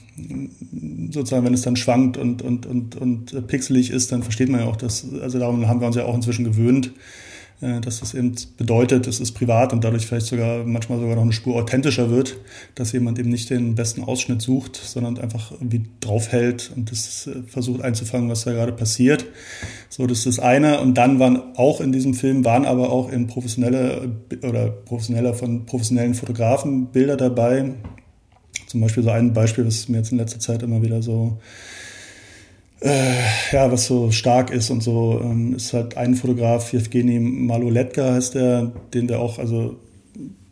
sozusagen, 1.10 1.44
wenn 1.44 1.54
es 1.54 1.62
dann 1.62 1.76
schwankt 1.76 2.16
und, 2.16 2.42
und, 2.42 2.66
und, 2.66 2.96
und 2.96 3.46
pixelig 3.46 3.90
ist, 3.90 4.12
dann 4.12 4.22
versteht 4.22 4.48
man 4.48 4.60
ja 4.60 4.66
auch, 4.66 4.76
dass, 4.76 5.06
also 5.20 5.38
darum 5.38 5.68
haben 5.68 5.80
wir 5.80 5.86
uns 5.86 5.96
ja 5.96 6.04
auch 6.04 6.14
inzwischen 6.14 6.44
gewöhnt, 6.44 6.86
äh, 6.86 7.25
dass 7.60 8.00
das 8.00 8.12
eben 8.12 8.34
bedeutet, 8.58 9.06
es 9.06 9.18
ist 9.18 9.32
privat 9.32 9.72
und 9.72 9.82
dadurch 9.82 10.06
vielleicht 10.06 10.26
sogar 10.26 10.64
manchmal 10.64 10.98
sogar 10.98 11.16
noch 11.16 11.22
eine 11.22 11.32
Spur 11.32 11.56
authentischer 11.56 12.10
wird, 12.10 12.36
dass 12.74 12.92
jemand 12.92 13.18
eben 13.18 13.30
nicht 13.30 13.48
den 13.48 13.74
besten 13.74 14.04
Ausschnitt 14.04 14.42
sucht, 14.42 14.76
sondern 14.76 15.16
einfach 15.16 15.52
irgendwie 15.52 15.86
draufhält 16.00 16.70
und 16.76 16.90
das 16.90 17.26
äh, 17.26 17.42
versucht 17.48 17.80
einzufangen, 17.80 18.28
was 18.28 18.44
da 18.44 18.52
gerade 18.52 18.72
passiert. 18.72 19.24
So, 19.88 20.06
das 20.06 20.18
ist 20.18 20.26
das 20.26 20.38
eine. 20.38 20.80
Und 20.80 20.98
dann 20.98 21.18
waren 21.18 21.56
auch 21.56 21.80
in 21.80 21.92
diesem 21.92 22.12
Film, 22.12 22.44
waren 22.44 22.66
aber 22.66 22.90
auch 22.90 23.10
in 23.10 23.26
professionelle 23.26 24.16
oder 24.42 24.68
professioneller 24.68 25.32
von 25.32 25.64
professionellen 25.64 26.14
Fotografen 26.14 26.88
Bilder 26.88 27.16
dabei. 27.16 27.72
Zum 28.66 28.82
Beispiel 28.82 29.02
so 29.02 29.10
ein 29.10 29.32
Beispiel, 29.32 29.64
was 29.64 29.88
mir 29.88 29.98
jetzt 29.98 30.12
in 30.12 30.18
letzter 30.18 30.40
Zeit 30.40 30.62
immer 30.62 30.82
wieder 30.82 31.00
so 31.00 31.38
äh, 32.80 33.14
ja, 33.52 33.72
was 33.72 33.86
so 33.86 34.10
stark 34.10 34.50
ist 34.50 34.70
und 34.70 34.82
so, 34.82 35.20
ähm, 35.22 35.54
ist 35.56 35.72
halt 35.72 35.96
ein 35.96 36.14
Fotograf, 36.14 36.72
Evgeny 36.72 37.18
Maloletka 37.20 38.14
heißt 38.14 38.34
der, 38.34 38.72
den 38.92 39.08
wir 39.08 39.20
auch 39.20 39.38
also 39.38 39.76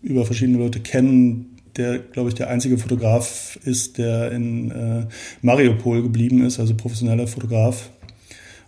über 0.02 0.24
verschiedene 0.24 0.58
Leute 0.58 0.80
kennen, 0.80 1.58
der, 1.76 1.98
glaube 1.98 2.28
ich, 2.28 2.34
der 2.34 2.50
einzige 2.50 2.78
Fotograf 2.78 3.58
ist, 3.64 3.98
der 3.98 4.32
in 4.32 4.70
äh, 4.70 5.06
Mariupol 5.42 6.02
geblieben 6.02 6.44
ist, 6.44 6.60
also 6.60 6.74
professioneller 6.74 7.26
Fotograf. 7.26 7.90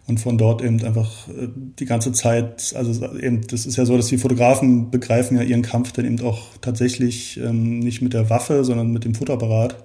Und 0.09 0.21
von 0.21 0.39
dort 0.39 0.63
eben 0.63 0.83
einfach 0.85 1.29
äh, 1.29 1.49
die 1.79 1.85
ganze 1.85 2.13
Zeit, 2.13 2.73
also 2.77 3.15
eben, 3.17 3.47
das 3.49 3.67
ist 3.67 3.77
ja 3.77 3.85
so, 3.85 3.97
dass 3.97 4.07
die 4.07 4.19
Fotografen 4.19 4.91
begreifen 4.91 5.37
ja 5.37 5.43
ihren 5.43 5.63
Kampf 5.63 5.93
dann 5.93 6.05
eben 6.05 6.21
auch 6.21 6.57
tatsächlich 6.61 7.39
ähm, 7.39 7.81
nicht 7.81 8.03
mit 8.03 8.13
der 8.13 8.31
Waffe, 8.31 8.65
sondern 8.65 8.93
mit 8.93 9.05
dem 9.05 9.15
Fotoapparat 9.15 9.77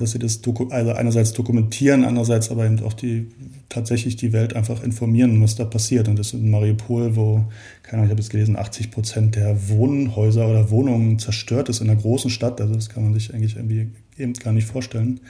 dass 0.00 0.12
sie 0.12 0.18
das 0.18 0.40
also 0.70 0.92
einerseits 0.92 1.32
dokumentieren, 1.32 2.04
andererseits 2.04 2.50
aber 2.50 2.64
eben 2.64 2.82
auch 2.82 2.94
die 2.94 3.28
tatsächlich 3.68 4.16
die 4.16 4.32
Welt 4.32 4.56
einfach 4.56 4.82
informieren, 4.82 5.40
was 5.42 5.56
da 5.56 5.64
passiert. 5.64 6.08
Und 6.08 6.18
das 6.18 6.32
in 6.32 6.50
Mariupol, 6.50 7.16
wo, 7.16 7.44
keine 7.82 7.98
Ahnung, 7.98 8.06
ich 8.06 8.10
habe 8.10 8.20
jetzt 8.20 8.30
gelesen, 8.30 8.56
80 8.56 8.90
Prozent 8.90 9.36
der 9.36 9.68
Wohnhäuser 9.68 10.48
oder 10.48 10.70
Wohnungen 10.70 11.18
zerstört 11.18 11.68
ist 11.68 11.80
in 11.80 11.90
einer 11.90 12.00
großen 12.00 12.30
Stadt. 12.30 12.60
Also 12.60 12.74
das 12.74 12.88
kann 12.88 13.04
man 13.04 13.14
sich 13.14 13.34
eigentlich 13.34 13.56
irgendwie 13.56 13.88
eben 14.16 14.32
gar 14.34 14.52
nicht 14.52 14.66
vorstellen. 14.66 15.20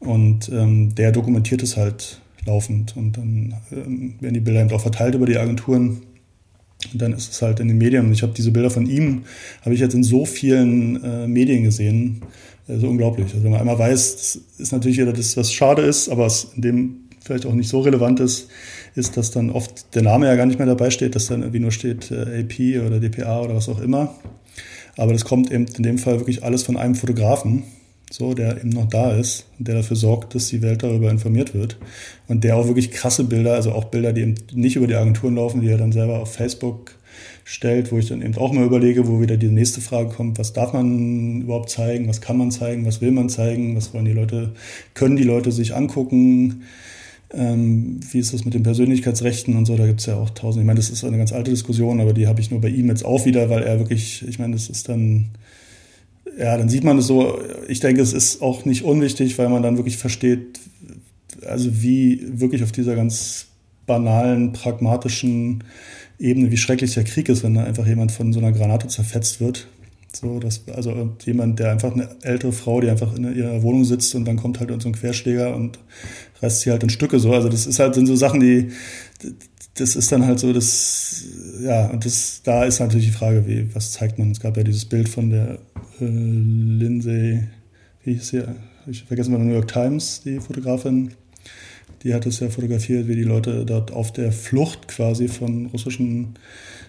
Und 0.00 0.50
ähm, 0.50 0.94
der 0.94 1.12
dokumentiert 1.12 1.62
es 1.62 1.76
halt 1.76 2.20
laufend. 2.46 2.96
Und 2.96 3.16
dann 3.16 3.54
ähm, 3.72 4.14
werden 4.20 4.34
die 4.34 4.40
Bilder 4.40 4.60
eben 4.60 4.72
auch 4.72 4.80
verteilt 4.80 5.14
über 5.14 5.26
die 5.26 5.38
Agenturen. 5.38 6.02
Und 6.92 7.00
dann 7.00 7.12
ist 7.12 7.32
es 7.32 7.40
halt 7.40 7.60
in 7.60 7.68
den 7.68 7.78
Medien. 7.78 8.06
Und 8.06 8.12
ich 8.12 8.22
habe 8.22 8.34
diese 8.36 8.50
Bilder 8.50 8.70
von 8.70 8.86
ihm, 8.86 9.22
habe 9.62 9.74
ich 9.74 9.80
jetzt 9.80 9.94
in 9.94 10.02
so 10.02 10.26
vielen 10.26 11.02
äh, 11.02 11.28
Medien 11.28 11.62
gesehen 11.62 12.22
also 12.68 12.88
unglaublich. 12.88 13.26
Also 13.32 13.44
wenn 13.44 13.50
man 13.50 13.60
einmal 13.60 13.78
weiß, 13.78 14.16
das 14.16 14.40
ist 14.58 14.72
natürlich 14.72 14.98
das, 14.98 15.36
was 15.36 15.52
schade 15.52 15.82
ist, 15.82 16.08
aber 16.08 16.24
was 16.24 16.48
in 16.56 16.62
dem 16.62 16.96
vielleicht 17.24 17.46
auch 17.46 17.54
nicht 17.54 17.68
so 17.68 17.80
relevant 17.80 18.20
ist, 18.20 18.48
ist, 18.94 19.16
dass 19.16 19.30
dann 19.30 19.50
oft 19.50 19.94
der 19.94 20.02
Name 20.02 20.26
ja 20.26 20.36
gar 20.36 20.46
nicht 20.46 20.58
mehr 20.58 20.66
dabei 20.66 20.90
steht, 20.90 21.14
dass 21.14 21.26
dann 21.26 21.40
irgendwie 21.40 21.60
nur 21.60 21.72
steht 21.72 22.10
äh, 22.10 22.40
AP 22.40 22.86
oder 22.86 23.00
DPA 23.00 23.40
oder 23.40 23.56
was 23.56 23.68
auch 23.68 23.80
immer. 23.80 24.14
Aber 24.96 25.12
das 25.12 25.24
kommt 25.24 25.50
eben 25.50 25.66
in 25.76 25.82
dem 25.82 25.98
Fall 25.98 26.20
wirklich 26.20 26.44
alles 26.44 26.62
von 26.62 26.76
einem 26.76 26.94
Fotografen, 26.94 27.64
so, 28.10 28.34
der 28.34 28.58
eben 28.58 28.68
noch 28.68 28.88
da 28.88 29.12
ist 29.12 29.46
und 29.58 29.66
der 29.66 29.76
dafür 29.76 29.96
sorgt, 29.96 30.34
dass 30.34 30.48
die 30.48 30.62
Welt 30.62 30.82
darüber 30.82 31.10
informiert 31.10 31.54
wird. 31.54 31.78
Und 32.28 32.44
der 32.44 32.56
auch 32.56 32.68
wirklich 32.68 32.92
krasse 32.92 33.24
Bilder, 33.24 33.54
also 33.54 33.72
auch 33.72 33.84
Bilder, 33.84 34.12
die 34.12 34.20
eben 34.20 34.34
nicht 34.52 34.76
über 34.76 34.86
die 34.86 34.94
Agenturen 34.94 35.34
laufen, 35.34 35.62
die 35.62 35.68
er 35.68 35.78
dann 35.78 35.92
selber 35.92 36.20
auf 36.20 36.32
Facebook 36.32 36.92
stellt, 37.44 37.92
wo 37.92 37.98
ich 37.98 38.08
dann 38.08 38.22
eben 38.22 38.36
auch 38.36 38.52
mal 38.52 38.64
überlege, 38.64 39.06
wo 39.06 39.20
wieder 39.20 39.36
die 39.36 39.48
nächste 39.48 39.82
Frage 39.82 40.08
kommt, 40.08 40.38
was 40.38 40.54
darf 40.54 40.72
man 40.72 41.42
überhaupt 41.42 41.68
zeigen, 41.68 42.08
was 42.08 42.22
kann 42.22 42.38
man 42.38 42.50
zeigen, 42.50 42.86
was 42.86 43.02
will 43.02 43.12
man 43.12 43.28
zeigen, 43.28 43.76
was 43.76 43.92
wollen 43.92 44.06
die 44.06 44.12
Leute, 44.12 44.54
können 44.94 45.16
die 45.16 45.24
Leute 45.24 45.52
sich 45.52 45.74
angucken, 45.74 46.62
ähm, 47.32 48.00
wie 48.10 48.18
ist 48.18 48.32
das 48.32 48.46
mit 48.46 48.54
den 48.54 48.62
Persönlichkeitsrechten 48.62 49.56
und 49.56 49.66
so, 49.66 49.76
da 49.76 49.86
gibt 49.86 50.00
es 50.00 50.06
ja 50.06 50.16
auch 50.16 50.30
tausend, 50.30 50.62
ich 50.62 50.66
meine, 50.66 50.78
das 50.78 50.88
ist 50.88 51.04
eine 51.04 51.18
ganz 51.18 51.32
alte 51.32 51.50
Diskussion, 51.50 52.00
aber 52.00 52.14
die 52.14 52.26
habe 52.26 52.40
ich 52.40 52.50
nur 52.50 52.62
bei 52.62 52.68
ihm 52.68 52.88
jetzt 52.88 53.04
auch 53.04 53.26
wieder, 53.26 53.50
weil 53.50 53.62
er 53.62 53.78
wirklich, 53.78 54.26
ich 54.26 54.38
meine, 54.38 54.54
das 54.54 54.70
ist 54.70 54.88
dann, 54.88 55.26
ja, 56.38 56.56
dann 56.56 56.70
sieht 56.70 56.84
man 56.84 56.96
es 56.96 57.06
so, 57.06 57.38
ich 57.68 57.80
denke, 57.80 58.00
es 58.00 58.14
ist 58.14 58.40
auch 58.40 58.64
nicht 58.64 58.84
unwichtig, 58.84 59.38
weil 59.38 59.50
man 59.50 59.62
dann 59.62 59.76
wirklich 59.76 59.98
versteht, 59.98 60.60
also 61.46 61.82
wie 61.82 62.24
wirklich 62.26 62.62
auf 62.62 62.72
dieser 62.72 62.96
ganz 62.96 63.48
banalen, 63.86 64.52
pragmatischen 64.52 65.62
Ebene, 66.18 66.50
wie 66.50 66.56
schrecklich 66.56 66.94
der 66.94 67.04
Krieg 67.04 67.28
ist, 67.28 67.42
wenn 67.42 67.54
da 67.54 67.64
einfach 67.64 67.86
jemand 67.86 68.12
von 68.12 68.32
so 68.32 68.38
einer 68.38 68.52
Granate 68.52 68.88
zerfetzt 68.88 69.40
wird. 69.40 69.68
So, 70.12 70.38
dass, 70.38 70.68
also 70.68 71.16
jemand, 71.24 71.58
der 71.58 71.72
einfach 71.72 71.92
eine 71.92 72.08
ältere 72.22 72.52
Frau, 72.52 72.80
die 72.80 72.88
einfach 72.88 73.16
in 73.16 73.34
ihrer 73.34 73.62
Wohnung 73.62 73.84
sitzt 73.84 74.14
und 74.14 74.24
dann 74.24 74.36
kommt 74.36 74.60
halt 74.60 74.70
so 74.80 74.88
ein 74.88 74.94
Querschläger 74.94 75.56
und 75.56 75.78
reißt 76.40 76.60
sie 76.60 76.70
halt 76.70 76.84
in 76.84 76.90
Stücke 76.90 77.18
so. 77.18 77.32
Also 77.32 77.48
das 77.48 77.66
ist 77.66 77.80
halt, 77.80 77.96
sind 77.96 78.06
so 78.06 78.14
Sachen, 78.14 78.38
die, 78.38 78.70
das 79.74 79.96
ist 79.96 80.12
dann 80.12 80.24
halt 80.24 80.38
so, 80.38 80.52
das, 80.52 81.24
ja, 81.60 81.86
und 81.88 82.04
das, 82.04 82.42
da 82.44 82.64
ist 82.64 82.78
natürlich 82.78 83.06
die 83.06 83.12
Frage, 83.12 83.46
wie, 83.46 83.74
was 83.74 83.92
zeigt 83.92 84.18
man? 84.18 84.30
Es 84.30 84.40
gab 84.40 84.56
ja 84.56 84.62
dieses 84.62 84.84
Bild 84.84 85.08
von 85.08 85.30
der 85.30 85.58
äh, 86.00 86.04
Lindsay, 86.04 87.42
wie 88.04 88.14
hieß 88.14 88.28
sie? 88.28 88.44
Ich 88.86 89.04
vergesse 89.04 89.30
mal, 89.30 89.38
New 89.38 89.54
York 89.54 89.68
Times, 89.68 90.22
die 90.24 90.38
Fotografin. 90.38 91.12
Die 92.04 92.14
hat 92.14 92.26
es 92.26 92.40
ja 92.40 92.50
fotografiert, 92.50 93.08
wie 93.08 93.16
die 93.16 93.22
Leute 93.22 93.64
dort 93.64 93.90
auf 93.92 94.12
der 94.12 94.30
Flucht 94.30 94.88
quasi 94.88 95.26
von 95.26 95.66
russischen, 95.66 96.34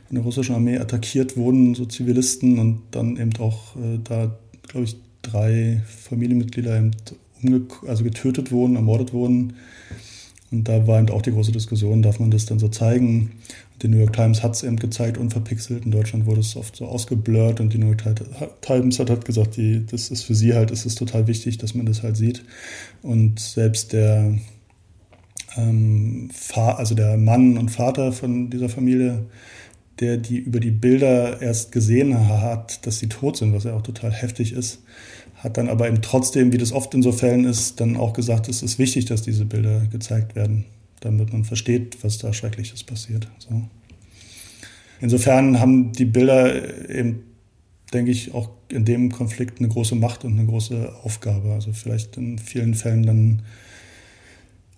von 0.07 0.15
der 0.15 0.23
russischen 0.23 0.55
Armee 0.55 0.77
attackiert 0.77 1.37
wurden, 1.37 1.73
so 1.73 1.85
Zivilisten 1.85 2.59
und 2.59 2.81
dann 2.91 3.17
eben 3.17 3.31
auch 3.39 3.75
äh, 3.77 3.97
da, 4.03 4.35
glaube 4.67 4.85
ich, 4.85 4.97
drei 5.21 5.81
Familienmitglieder 5.87 6.77
eben 6.77 6.91
also 7.87 8.03
getötet 8.03 8.51
wurden, 8.51 8.75
ermordet 8.75 9.13
wurden. 9.13 9.53
Und 10.51 10.67
da 10.67 10.85
war 10.85 10.99
eben 10.99 11.09
auch 11.09 11.21
die 11.21 11.31
große 11.31 11.51
Diskussion, 11.51 12.01
darf 12.01 12.19
man 12.19 12.31
das 12.31 12.45
dann 12.45 12.59
so 12.59 12.67
zeigen? 12.67 13.31
Die 13.81 13.87
New 13.87 13.97
York 13.97 14.13
Times 14.13 14.43
hat 14.43 14.55
es 14.55 14.63
eben 14.63 14.77
gezeigt, 14.77 15.17
unverpixelt. 15.17 15.85
In 15.85 15.91
Deutschland 15.91 16.25
wurde 16.25 16.41
es 16.41 16.55
oft 16.55 16.75
so 16.75 16.85
ausgeblurrt 16.85 17.59
und 17.59 17.73
die 17.73 17.77
New 17.77 17.87
York 17.87 18.03
Times 18.61 18.99
hat 18.99 19.09
halt 19.09 19.25
gesagt, 19.25 19.57
die, 19.57 19.85
das 19.85 20.09
ist 20.09 20.23
für 20.23 20.35
sie 20.35 20.53
halt, 20.53 20.71
ist 20.71 20.85
es 20.85 20.95
total 20.95 21.27
wichtig, 21.27 21.57
dass 21.57 21.73
man 21.73 21.85
das 21.85 22.03
halt 22.03 22.15
sieht. 22.15 22.43
Und 23.01 23.39
selbst 23.39 23.91
der, 23.91 24.37
ähm, 25.57 26.29
also 26.55 26.95
der 26.95 27.17
Mann 27.17 27.57
und 27.57 27.69
Vater 27.69 28.11
von 28.11 28.49
dieser 28.49 28.69
Familie, 28.69 29.25
der 29.99 30.17
die 30.17 30.37
über 30.37 30.59
die 30.59 30.71
Bilder 30.71 31.41
erst 31.41 31.71
gesehen 31.71 32.27
hat, 32.27 32.85
dass 32.85 32.99
sie 32.99 33.07
tot 33.07 33.37
sind, 33.37 33.53
was 33.53 33.63
ja 33.63 33.73
auch 33.73 33.81
total 33.81 34.11
heftig 34.11 34.53
ist, 34.53 34.83
hat 35.35 35.57
dann 35.57 35.69
aber 35.69 35.87
eben 35.87 36.01
trotzdem, 36.01 36.51
wie 36.51 36.57
das 36.57 36.71
oft 36.71 36.93
in 36.93 37.01
so 37.01 37.11
Fällen 37.11 37.45
ist, 37.45 37.79
dann 37.79 37.97
auch 37.97 38.13
gesagt, 38.13 38.49
es 38.49 38.63
ist 38.63 38.79
wichtig, 38.79 39.05
dass 39.05 39.21
diese 39.21 39.45
Bilder 39.45 39.81
gezeigt 39.91 40.35
werden, 40.35 40.65
damit 41.01 41.31
man 41.31 41.43
versteht, 41.43 42.03
was 42.03 42.17
da 42.17 42.33
Schreckliches 42.33 42.83
passiert. 42.83 43.27
So. 43.37 43.61
Insofern 45.01 45.59
haben 45.59 45.91
die 45.91 46.05
Bilder 46.05 46.89
eben, 46.89 47.23
denke 47.93 48.11
ich, 48.11 48.33
auch 48.33 48.49
in 48.69 48.85
dem 48.85 49.11
Konflikt 49.11 49.59
eine 49.59 49.67
große 49.67 49.95
Macht 49.95 50.25
und 50.25 50.33
eine 50.33 50.47
große 50.47 50.95
Aufgabe. 51.03 51.53
Also 51.53 51.73
vielleicht 51.73 52.17
in 52.17 52.39
vielen 52.39 52.73
Fällen 52.73 53.05
dann 53.05 53.41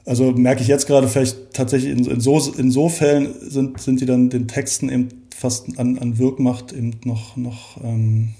also 0.07 0.31
merke 0.31 0.61
ich 0.61 0.67
jetzt 0.67 0.87
gerade 0.87 1.07
vielleicht 1.07 1.53
tatsächlich 1.53 1.91
in, 1.91 2.05
in, 2.05 2.21
so, 2.21 2.39
in 2.57 2.71
so 2.71 2.87
Fällen 2.87 3.33
sind, 3.41 3.79
sind 3.79 3.99
die 3.99 4.05
dann 4.05 4.29
den 4.29 4.47
Texten 4.47 4.89
eben 4.89 5.09
fast 5.35 5.77
an, 5.77 5.99
an 5.99 6.17
Wirkmacht 6.17 6.71
eben 6.71 6.99
noch, 7.03 7.35
noch 7.35 7.77
ähm, 7.83 8.33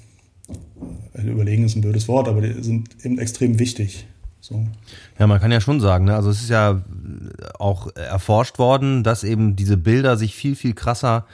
äh, 1.14 1.22
überlegen 1.28 1.66
ist 1.66 1.76
ein 1.76 1.82
blödes 1.82 2.08
Wort, 2.08 2.30
aber 2.30 2.42
die 2.42 2.64
sind 2.64 2.88
eben 3.04 3.20
extrem 3.20 3.60
wichtig. 3.60 4.08
So. 4.40 4.66
Ja, 5.20 5.28
man 5.28 5.42
kann 5.42 5.52
ja 5.52 5.60
schon 5.60 5.82
sagen, 5.82 6.06
ne? 6.06 6.16
also 6.16 6.30
es 6.30 6.42
ist 6.42 6.50
ja 6.50 6.82
auch 7.60 7.94
erforscht 7.96 8.60
worden, 8.60 9.04
dass 9.04 9.26
eben 9.26 9.58
diese 9.58 9.76
Bilder 9.76 10.16
sich 10.16 10.36
viel, 10.36 10.56
viel 10.56 10.74
krasser 10.74 11.26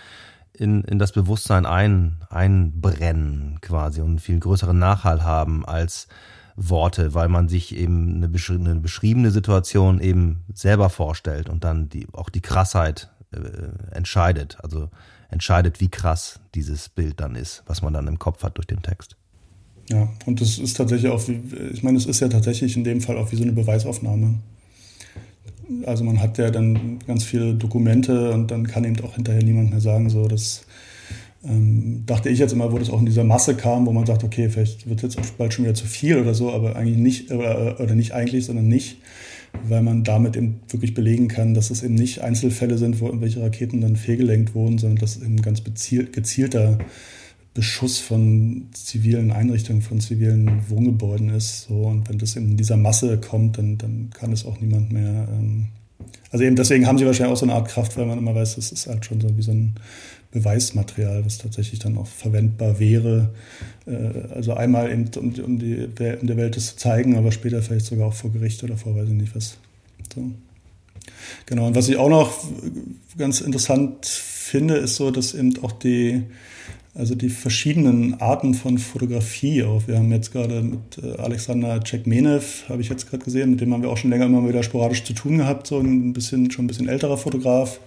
in, 0.52 0.84
in 0.84 0.98
das 0.98 1.12
Bewusstsein 1.12 1.68
ein, 1.68 2.18
einbrennen 2.30 3.60
quasi 3.62 4.02
und 4.02 4.08
einen 4.08 4.20
viel 4.20 4.40
größeren 4.40 4.78
Nachhall 4.78 5.24
haben 5.24 5.64
als 5.64 6.08
Worte, 6.56 7.14
weil 7.14 7.30
man 7.30 7.50
sich 7.50 7.76
eben 7.76 8.16
eine, 8.16 8.30
beschri 8.30 8.56
eine 8.56 8.76
beschriebene 8.76 9.32
Situation 9.32 10.00
eben 10.00 10.44
selber 10.54 10.90
vorstellt 10.90 11.50
und 11.50 11.64
dann 11.64 11.90
die, 11.90 12.08
auch 12.14 12.30
die 12.30 12.42
Krassheit 12.42 13.10
äh, 13.32 13.96
entscheidet. 13.96 14.58
Also 14.62 14.90
entscheidet, 15.30 15.82
wie 15.82 15.90
krass 15.90 16.40
dieses 16.54 16.90
Bild 16.90 17.20
dann 17.20 17.36
ist, 17.36 17.64
was 17.66 17.82
man 17.82 17.94
dann 17.94 18.08
im 18.08 18.20
Kopf 18.20 18.44
hat 18.44 18.58
durch 18.58 18.68
den 18.68 18.82
Text. 18.82 19.16
Ja, 19.90 20.08
und 20.26 20.40
das 20.40 20.60
ist 20.60 20.78
tatsächlich 20.78 21.12
auch, 21.12 21.28
wie, 21.28 21.42
ich 21.74 21.84
meine, 21.84 21.98
es 21.98 22.06
ist 22.06 22.20
ja 22.20 22.30
tatsächlich 22.30 22.78
in 22.78 22.84
dem 22.84 23.02
Fall 23.02 23.18
auch 23.18 23.32
wie 23.32 23.36
so 23.36 23.44
eine 23.44 23.52
Beweisaufnahme. 23.52 24.36
Also 25.86 26.04
man 26.04 26.22
hat 26.22 26.38
ja 26.38 26.52
dann 26.52 27.00
ganz 27.08 27.24
viele 27.24 27.56
Dokumente 27.56 28.32
und 28.32 28.52
dann 28.52 28.68
kann 28.68 28.84
eben 28.84 29.04
auch 29.04 29.16
hinterher 29.16 29.44
niemand 29.44 29.72
mehr 29.72 29.82
sagen, 29.82 30.10
so 30.10 30.28
dass 30.28 30.66
ähm, 31.46 32.04
dachte 32.06 32.30
ich 32.30 32.40
jetzt 32.40 32.54
immer, 32.54 32.72
wo 32.72 32.78
das 32.78 32.90
auch 32.90 33.00
in 33.00 33.06
dieser 33.06 33.24
Masse 33.24 33.56
kam, 33.56 33.86
wo 33.86 33.92
man 33.92 34.06
sagt, 34.06 34.24
okay, 34.24 34.50
vielleicht 34.50 34.90
wird 34.90 35.02
jetzt 35.02 35.18
auch 35.18 35.26
bald 35.38 35.54
schon 35.54 35.66
wieder 35.66 35.74
zu 35.74 35.86
viel 35.86 36.18
oder 36.18 36.34
so, 36.34 36.52
aber 36.52 36.76
eigentlich 36.76 36.98
nicht, 36.98 37.32
oder, 37.32 37.80
oder 37.80 37.96
nicht 37.96 38.14
eigentlich, 38.14 38.46
sondern 38.46 38.68
nicht, 38.68 38.98
weil 39.68 39.82
man 39.82 40.04
damit 40.04 40.36
eben 40.36 40.62
wirklich 40.70 40.94
belegen 40.94 41.28
kann, 41.28 41.54
dass 41.54 41.70
es 41.70 41.84
eben 41.84 41.96
nicht 41.96 42.22
Einzelfälle 42.22 42.78
sind, 42.78 43.02
wo 43.02 43.08
irgendwelche 43.08 43.42
Raketen 43.42 43.82
dann 43.82 43.96
fehlgelenkt 43.96 44.56
wurden, 44.56 44.78
sondern 44.78 45.00
dass 45.00 45.18
es 45.18 45.24
eben 45.24 45.42
ganz 45.42 45.62
bezielt, 45.62 46.14
gezielter 46.14 46.78
Beschuss 47.54 48.00
von 48.00 48.70
zivilen 48.72 49.32
Einrichtungen, 49.32 49.84
von 49.84 50.00
zivilen 50.00 50.64
Wohngebäuden 50.70 51.30
ist. 51.30 51.66
So. 51.68 51.84
Und 51.84 52.10
wenn 52.10 52.18
das 52.18 52.36
in 52.36 52.58
dieser 52.58 52.78
Masse 52.78 53.20
kommt, 53.20 53.60
dann, 53.60 53.78
dann 53.78 54.10
kann 54.12 54.32
es 54.32 54.46
auch 54.46 54.60
niemand 54.60 54.92
mehr. 54.92 55.28
Ähm 55.32 55.68
also 56.32 56.44
eben 56.44 56.56
deswegen 56.56 56.88
haben 56.88 56.98
sie 56.98 57.06
wahrscheinlich 57.06 57.34
auch 57.34 57.40
so 57.40 57.46
eine 57.46 57.54
Art 57.54 57.70
Kraft, 57.70 57.96
weil 57.96 58.08
man 58.08 58.18
immer 58.18 58.34
weiß, 58.34 58.56
das 58.56 58.72
ist 58.72 58.88
halt 58.88 59.06
schon 59.06 59.22
so 59.22 59.38
wie 59.38 59.44
so 59.44 59.52
ein 59.52 59.76
Beweismaterial, 60.34 61.24
was 61.26 61.38
tatsächlich 61.38 61.80
dann 61.80 61.98
auch 61.98 62.08
verwendbar 62.08 62.80
wäre. 62.80 63.30
Äh, 63.86 64.34
also 64.34 64.54
einmal 64.56 64.92
eben, 64.92 65.10
um, 65.18 65.34
um 65.44 65.60
die 65.60 65.74
in 65.74 66.28
der 66.28 66.38
Welt 66.38 66.58
das 66.58 66.72
zu 66.72 66.78
zeigen, 66.78 67.16
aber 67.16 67.32
später 67.32 67.62
vielleicht 67.62 67.86
sogar 67.86 68.08
auch 68.08 68.14
vor 68.14 68.32
Gericht 68.32 68.64
oder 68.64 68.76
vor 68.76 68.96
weiß 68.96 69.08
ich 69.08 69.14
nicht 69.14 69.36
was. 69.36 69.58
So. 70.14 70.32
Genau, 71.46 71.68
und 71.68 71.76
was 71.76 71.88
ich 71.88 71.98
auch 71.98 72.10
noch 72.10 72.34
ganz 73.18 73.42
interessant 73.42 74.06
finde, 74.06 74.76
ist 74.76 74.96
so, 74.96 75.12
dass 75.12 75.36
eben 75.36 75.54
auch 75.62 75.72
die, 75.72 76.24
also 76.96 77.14
die 77.14 77.30
verschiedenen 77.30 78.20
Arten 78.20 78.56
von 78.56 78.80
Fotografie 78.80 79.64
auch. 79.64 79.88
Wir 79.88 79.98
haben 79.98 80.12
jetzt 80.12 80.32
gerade 80.32 80.62
mit 80.62 80.98
äh, 81.04 81.22
Alexander 81.22 81.80
Cekmenev, 81.86 82.70
habe 82.70 82.82
ich 82.82 82.90
jetzt 82.90 83.10
gerade 83.10 83.24
gesehen, 83.24 83.52
mit 83.52 83.62
dem 83.62 83.74
haben 83.74 83.84
wir 83.84 83.90
auch 83.90 83.98
schon 83.98 84.10
länger 84.10 84.26
immer 84.26 84.48
wieder 84.48 84.64
sporadisch 84.64 85.04
zu 85.04 85.14
tun 85.14 85.38
gehabt, 85.38 85.68
so 85.68 85.80
ein 85.80 86.14
bisschen, 86.14 86.50
schon 86.50 86.66
ein 86.66 86.68
bisschen 86.68 86.90
älterer 86.90 87.18
Fotograf 87.18 87.80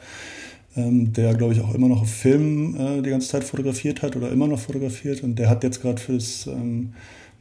ähm, 0.77 1.13
der, 1.13 1.35
glaube 1.35 1.55
ich, 1.55 1.61
auch 1.61 1.75
immer 1.75 1.89
noch 1.89 2.03
auf 2.03 2.11
Film 2.11 2.77
äh, 2.79 3.03
die 3.03 3.11
ganze 3.11 3.29
Zeit 3.29 3.45
fotografiert 3.45 4.03
hat 4.03 4.17
oder 4.17 4.31
immer 4.31 4.47
noch 4.47 4.59
fotografiert. 4.59 5.23
Und 5.23 5.39
der 5.39 5.49
hat 5.49 5.65
jetzt 5.65 5.83
gerade 5.83 6.01
für 6.01 6.15
das 6.15 6.47
ähm, 6.47 6.93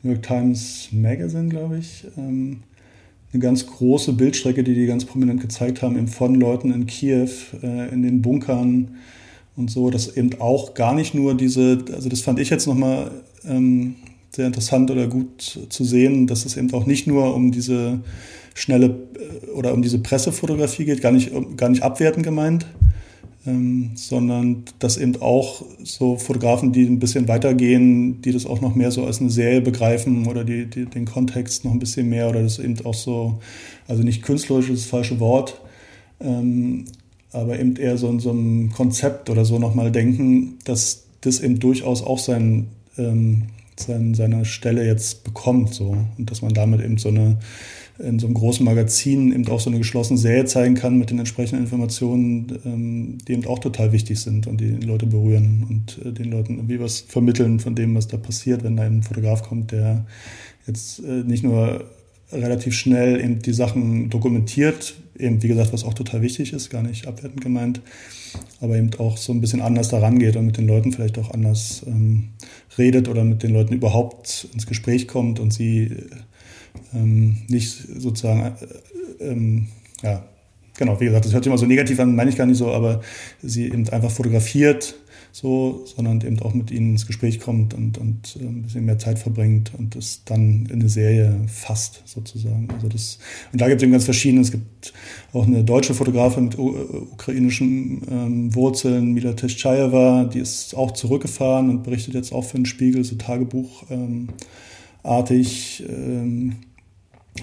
New 0.04 0.12
York 0.12 0.24
Times 0.24 0.89
Magazine, 0.91 1.50
glaube 1.50 1.80
ich, 1.80 2.06
ähm, 2.17 2.63
eine 3.34 3.41
ganz 3.41 3.67
große 3.67 4.13
Bildstrecke, 4.13 4.63
die 4.63 4.74
die 4.74 4.86
ganz 4.86 5.04
prominent 5.04 5.41
gezeigt 5.41 5.82
haben, 5.82 5.98
eben 5.98 6.08
von 6.08 6.36
Leuten 6.36 6.71
in 6.71 6.86
Kiew, 6.86 7.30
äh, 7.62 7.89
in 7.89 8.04
den 8.04 8.21
Bunkern 8.21 8.95
und 9.58 9.69
so, 9.69 9.89
dass 9.89 10.15
eben 10.15 10.39
auch 10.39 10.74
gar 10.74 10.93
nicht 10.93 11.13
nur 11.13 11.36
diese, 11.36 11.84
also 11.93 12.08
das 12.08 12.21
fand 12.21 12.39
ich 12.39 12.50
jetzt 12.50 12.67
nochmal 12.67 13.12
ähm, 13.45 13.95
sehr 14.32 14.48
interessant 14.48 14.91
oder 14.91 15.08
gut 15.08 15.60
zu 15.69 15.84
sehen, 15.84 16.28
dass 16.28 16.45
es 16.45 16.58
eben 16.58 16.74
auch 16.74 16.86
nicht 16.86 17.08
nur 17.08 17.34
um 17.34 17.52
diese 17.52 18.00
schnelle 18.54 18.88
äh, 18.88 19.50
oder 19.52 19.74
um 19.74 19.82
diese 19.82 20.00
Pressefotografie 20.00 20.86
geht, 20.86 21.02
gar 21.02 21.12
nicht, 21.12 21.32
gar 21.58 21.69
nicht 21.69 21.84
abwertend 21.84 22.26
gemeint, 22.26 22.65
ähm, 23.45 23.91
sondern 23.95 24.63
dass 24.79 24.97
eben 24.97 25.21
auch 25.21 25.63
so 25.84 26.17
Fotografen, 26.17 26.71
die 26.71 26.86
ein 26.86 26.99
bisschen 26.99 27.27
weitergehen, 27.27 28.21
die 28.21 28.31
das 28.31 28.45
auch 28.45 28.62
noch 28.62 28.75
mehr 28.75 28.91
so 28.91 29.05
als 29.05 29.21
eine 29.21 29.29
Serie 29.29 29.62
begreifen 29.62 30.27
oder 30.27 30.43
die, 30.43 30.65
die 30.65 30.86
den 30.86 31.05
Kontext 31.05 31.63
noch 31.63 31.71
ein 31.71 31.79
bisschen 31.79 32.10
mehr 32.10 32.29
oder 32.29 32.41
das 32.41 32.60
eben 32.60 32.84
auch 32.86 32.93
so, 32.93 33.39
also 33.88 34.03
nicht 34.03 34.23
künstlerisch 34.23 34.69
ist 34.69 34.84
das 34.84 34.89
falsche 34.89 35.19
Wort, 35.19 35.62
ähm, 36.19 36.86
aber 37.31 37.60
eben 37.60 37.75
eher 37.75 37.97
so 37.97 38.10
in 38.10 38.19
so 38.19 38.31
einem 38.31 38.71
Konzept 38.71 39.29
oder 39.29 39.45
so 39.45 39.60
nochmal 39.60 39.91
denken, 39.91 40.58
dass 40.63 41.05
das 41.21 41.39
eben 41.39 41.60
durchaus 41.60 42.01
auch 42.01 42.19
sein, 42.19 42.67
ähm, 42.97 43.43
sein, 43.79 44.13
seine 44.13 44.45
Stelle 44.45 44.85
jetzt 44.85 45.23
bekommt 45.23 45.73
so. 45.73 45.97
Und 46.17 46.31
dass 46.31 46.41
man 46.41 46.53
damit 46.53 46.81
eben 46.81 46.97
so 46.97 47.09
eine 47.09 47.38
in 47.97 48.19
so 48.19 48.27
einem 48.27 48.33
großen 48.33 48.65
Magazin 48.65 49.31
eben 49.31 49.47
auch 49.47 49.61
so 49.61 49.69
eine 49.69 49.79
geschlossene 49.79 50.19
Serie 50.19 50.45
zeigen 50.45 50.75
kann 50.75 50.97
mit 50.97 51.11
den 51.11 51.19
entsprechenden 51.19 51.63
Informationen, 51.63 52.59
ähm, 52.65 53.17
die 53.25 53.33
eben 53.33 53.45
auch 53.45 53.59
total 53.59 53.93
wichtig 53.93 54.19
sind 54.19 54.47
und 54.47 54.59
die 54.59 54.71
Leute 54.71 55.05
berühren 55.05 55.65
und 55.69 56.05
äh, 56.05 56.11
den 56.11 56.31
Leuten 56.31 56.55
irgendwie 56.55 56.79
was 56.79 56.99
vermitteln 56.99 57.59
von 57.59 57.73
dem, 57.73 57.95
was 57.95 58.07
da 58.07 58.17
passiert, 58.17 58.63
wenn 58.63 58.75
da 58.75 58.83
ein 58.83 59.01
Fotograf 59.01 59.43
kommt, 59.43 59.71
der 59.71 60.05
jetzt 60.67 60.99
äh, 60.99 61.23
nicht 61.23 61.43
nur 61.43 61.85
relativ 62.31 62.73
schnell 62.73 63.19
eben 63.19 63.41
die 63.41 63.53
Sachen 63.53 64.09
dokumentiert, 64.09 64.95
eben 65.17 65.41
wie 65.43 65.47
gesagt, 65.47 65.73
was 65.73 65.83
auch 65.83 65.93
total 65.93 66.21
wichtig 66.21 66.53
ist, 66.53 66.69
gar 66.69 66.83
nicht 66.83 67.07
abwertend 67.07 67.41
gemeint, 67.41 67.81
aber 68.61 68.77
eben 68.77 68.91
auch 68.97 69.17
so 69.17 69.31
ein 69.31 69.41
bisschen 69.41 69.61
anders 69.61 69.89
daran 69.89 70.19
geht 70.19 70.35
und 70.35 70.45
mit 70.45 70.57
den 70.57 70.67
Leuten 70.67 70.91
vielleicht 70.91 71.17
auch 71.19 71.31
anders 71.31 71.83
ähm, 71.88 72.29
redet 72.77 73.07
oder 73.07 73.23
mit 73.23 73.43
den 73.43 73.53
Leuten 73.53 73.73
überhaupt 73.73 74.47
ins 74.53 74.65
Gespräch 74.65 75.07
kommt 75.07 75.39
und 75.39 75.53
sie 75.53 75.91
ähm, 76.93 77.38
nicht 77.47 77.69
sozusagen, 77.99 78.55
äh, 79.19 79.23
ähm, 79.23 79.67
ja, 80.03 80.23
genau, 80.77 80.99
wie 80.99 81.05
gesagt, 81.05 81.25
das 81.25 81.33
hört 81.33 81.43
sich 81.43 81.51
immer 81.51 81.57
so 81.57 81.65
negativ 81.65 81.99
an, 81.99 82.15
meine 82.15 82.29
ich 82.29 82.38
gar 82.38 82.45
nicht 82.45 82.57
so, 82.57 82.71
aber 82.71 83.01
sie 83.41 83.65
eben 83.65 83.88
einfach 83.89 84.11
fotografiert, 84.11 84.95
so, 85.36 85.84
sondern 85.84 86.21
eben 86.21 86.39
auch 86.39 86.54
mit 86.54 86.71
ihnen 86.71 86.91
ins 86.91 87.08
Gespräch 87.08 87.41
kommt 87.41 87.74
und, 87.74 87.98
und 87.98 88.38
äh, 88.39 88.45
ein 88.45 88.62
bisschen 88.62 88.86
mehr 88.86 89.00
Zeit 89.00 89.19
verbringt 89.19 89.74
und 89.78 89.93
das 89.93 90.21
dann 90.24 90.65
in 90.67 90.80
eine 90.80 90.88
Serie 90.88 91.38
fasst, 91.48 92.04
sozusagen. 92.06 92.69
Also 92.74 92.88
das, 92.88 93.19
und 93.52 93.60
da 93.60 93.67
gibt 93.67 93.82
es 93.82 93.84
eben 93.84 93.91
ganz 93.91 94.06
verschiedene. 94.06 94.43
Es 94.43 94.52
gibt 94.52 94.93
auch 95.34 95.45
eine 95.45 95.65
deutsche 95.65 95.93
Fotografin 95.93 96.45
mit 96.45 96.58
ukrainischen 96.58 98.02
ähm, 98.10 98.56
Wurzeln, 98.56 99.12
Mila 99.12 99.34
Teschayeva, 99.34 100.24
die 100.24 100.39
ist 100.39 100.74
auch 100.74 100.91
zurückgefahren 100.91 101.69
und 101.69 101.84
berichtet 101.84 102.13
jetzt 102.13 102.32
auch 102.32 102.45
für 102.45 102.56
den 102.56 102.65
Spiegel, 102.65 103.04
so 103.04 103.17
Tagebuch. 103.17 103.84
Ähm, 103.89 104.30
artig. 105.04 105.84
Ähm, 105.89 106.56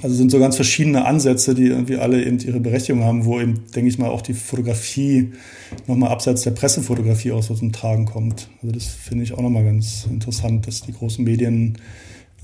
Also 0.00 0.16
sind 0.16 0.30
so 0.30 0.38
ganz 0.38 0.56
verschiedene 0.56 1.04
Ansätze, 1.04 1.54
die 1.54 1.66
irgendwie 1.66 1.96
alle 1.96 2.24
eben 2.24 2.38
ihre 2.38 2.60
Berechtigung 2.60 3.04
haben, 3.04 3.26
wo 3.26 3.38
eben, 3.38 3.64
denke 3.74 3.90
ich 3.90 3.98
mal, 3.98 4.08
auch 4.08 4.22
die 4.22 4.32
Fotografie 4.32 5.32
nochmal 5.86 6.10
abseits 6.10 6.42
der 6.42 6.52
Pressefotografie 6.52 7.32
aus 7.32 7.48
dem 7.48 7.72
Tragen 7.72 8.06
kommt. 8.06 8.48
Also 8.62 8.74
das 8.74 8.86
finde 8.86 9.24
ich 9.24 9.34
auch 9.34 9.42
nochmal 9.42 9.64
ganz 9.64 10.06
interessant, 10.10 10.66
dass 10.66 10.80
die 10.80 10.92
großen 10.92 11.22
Medien 11.22 11.76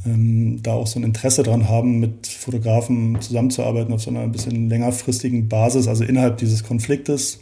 ähm, 0.07 0.61
da 0.63 0.75
auch 0.75 0.87
so 0.87 1.01
ein 1.01 1.05
Interesse 1.05 1.43
dran 1.43 1.69
haben, 1.69 2.01
mit 2.01 2.27
Fotografen 2.27 3.21
zusammenzuarbeiten 3.21 3.95
auf 3.95 4.03
so 4.03 4.11
einer 4.11 4.21
ein 4.21 4.33
bisschen 4.33 4.69
längerfristigen 4.69 5.49
Basis, 5.49 5.89
also 5.89 6.05
innerhalb 6.05 6.37
dieses 6.37 6.65
Konfliktes, 6.65 7.41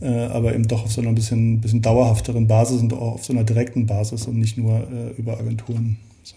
äh, 0.00 0.08
aber 0.08 0.54
eben 0.54 0.66
doch 0.66 0.84
auf 0.84 0.92
so 0.92 1.00
einer 1.00 1.10
ein 1.10 1.14
bisschen, 1.14 1.60
bisschen 1.60 1.80
dauerhafteren 1.80 2.48
Basis 2.48 2.80
und 2.80 2.92
auch 2.92 3.14
auf 3.14 3.24
so 3.24 3.32
einer 3.32 3.44
direkten 3.44 3.86
Basis 3.86 4.26
und 4.26 4.38
nicht 4.38 4.58
nur 4.58 4.80
äh, 4.90 5.18
über 5.18 5.38
Agenturen. 5.38 5.96
So. 6.24 6.34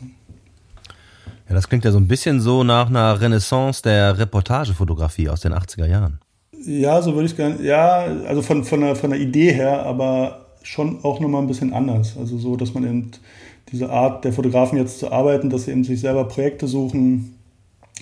Ja, 1.52 1.56
das 1.56 1.68
klingt 1.68 1.84
ja 1.84 1.92
so 1.92 1.98
ein 1.98 2.08
bisschen 2.08 2.40
so 2.40 2.64
nach 2.64 2.88
einer 2.88 3.20
Renaissance 3.20 3.82
der 3.82 4.18
Reportagefotografie 4.18 5.28
aus 5.28 5.42
den 5.42 5.52
80er 5.52 5.86
Jahren. 5.86 6.20
Ja, 6.66 7.02
so 7.02 7.14
würde 7.14 7.26
ich 7.26 7.36
gerne, 7.36 7.62
ja, 7.62 8.06
also 8.26 8.42
von, 8.42 8.64
von, 8.64 8.80
der, 8.80 8.96
von 8.96 9.10
der 9.10 9.20
Idee 9.20 9.52
her, 9.52 9.86
aber 9.86 10.46
schon 10.64 11.04
auch 11.04 11.20
nochmal 11.20 11.42
ein 11.42 11.50
bisschen 11.50 11.74
anders. 11.74 12.16
Also 12.18 12.38
so, 12.38 12.56
dass 12.56 12.74
man 12.74 12.86
eben 12.86 13.12
diese 13.70 13.90
Art 13.90 14.24
der 14.24 14.32
Fotografen 14.32 14.78
jetzt 14.78 15.00
zu 15.00 15.12
arbeiten, 15.12 15.50
dass 15.50 15.66
sie 15.66 15.72
eben 15.72 15.84
sich 15.84 16.00
selber 16.00 16.24
Projekte 16.24 16.68
suchen, 16.68 17.36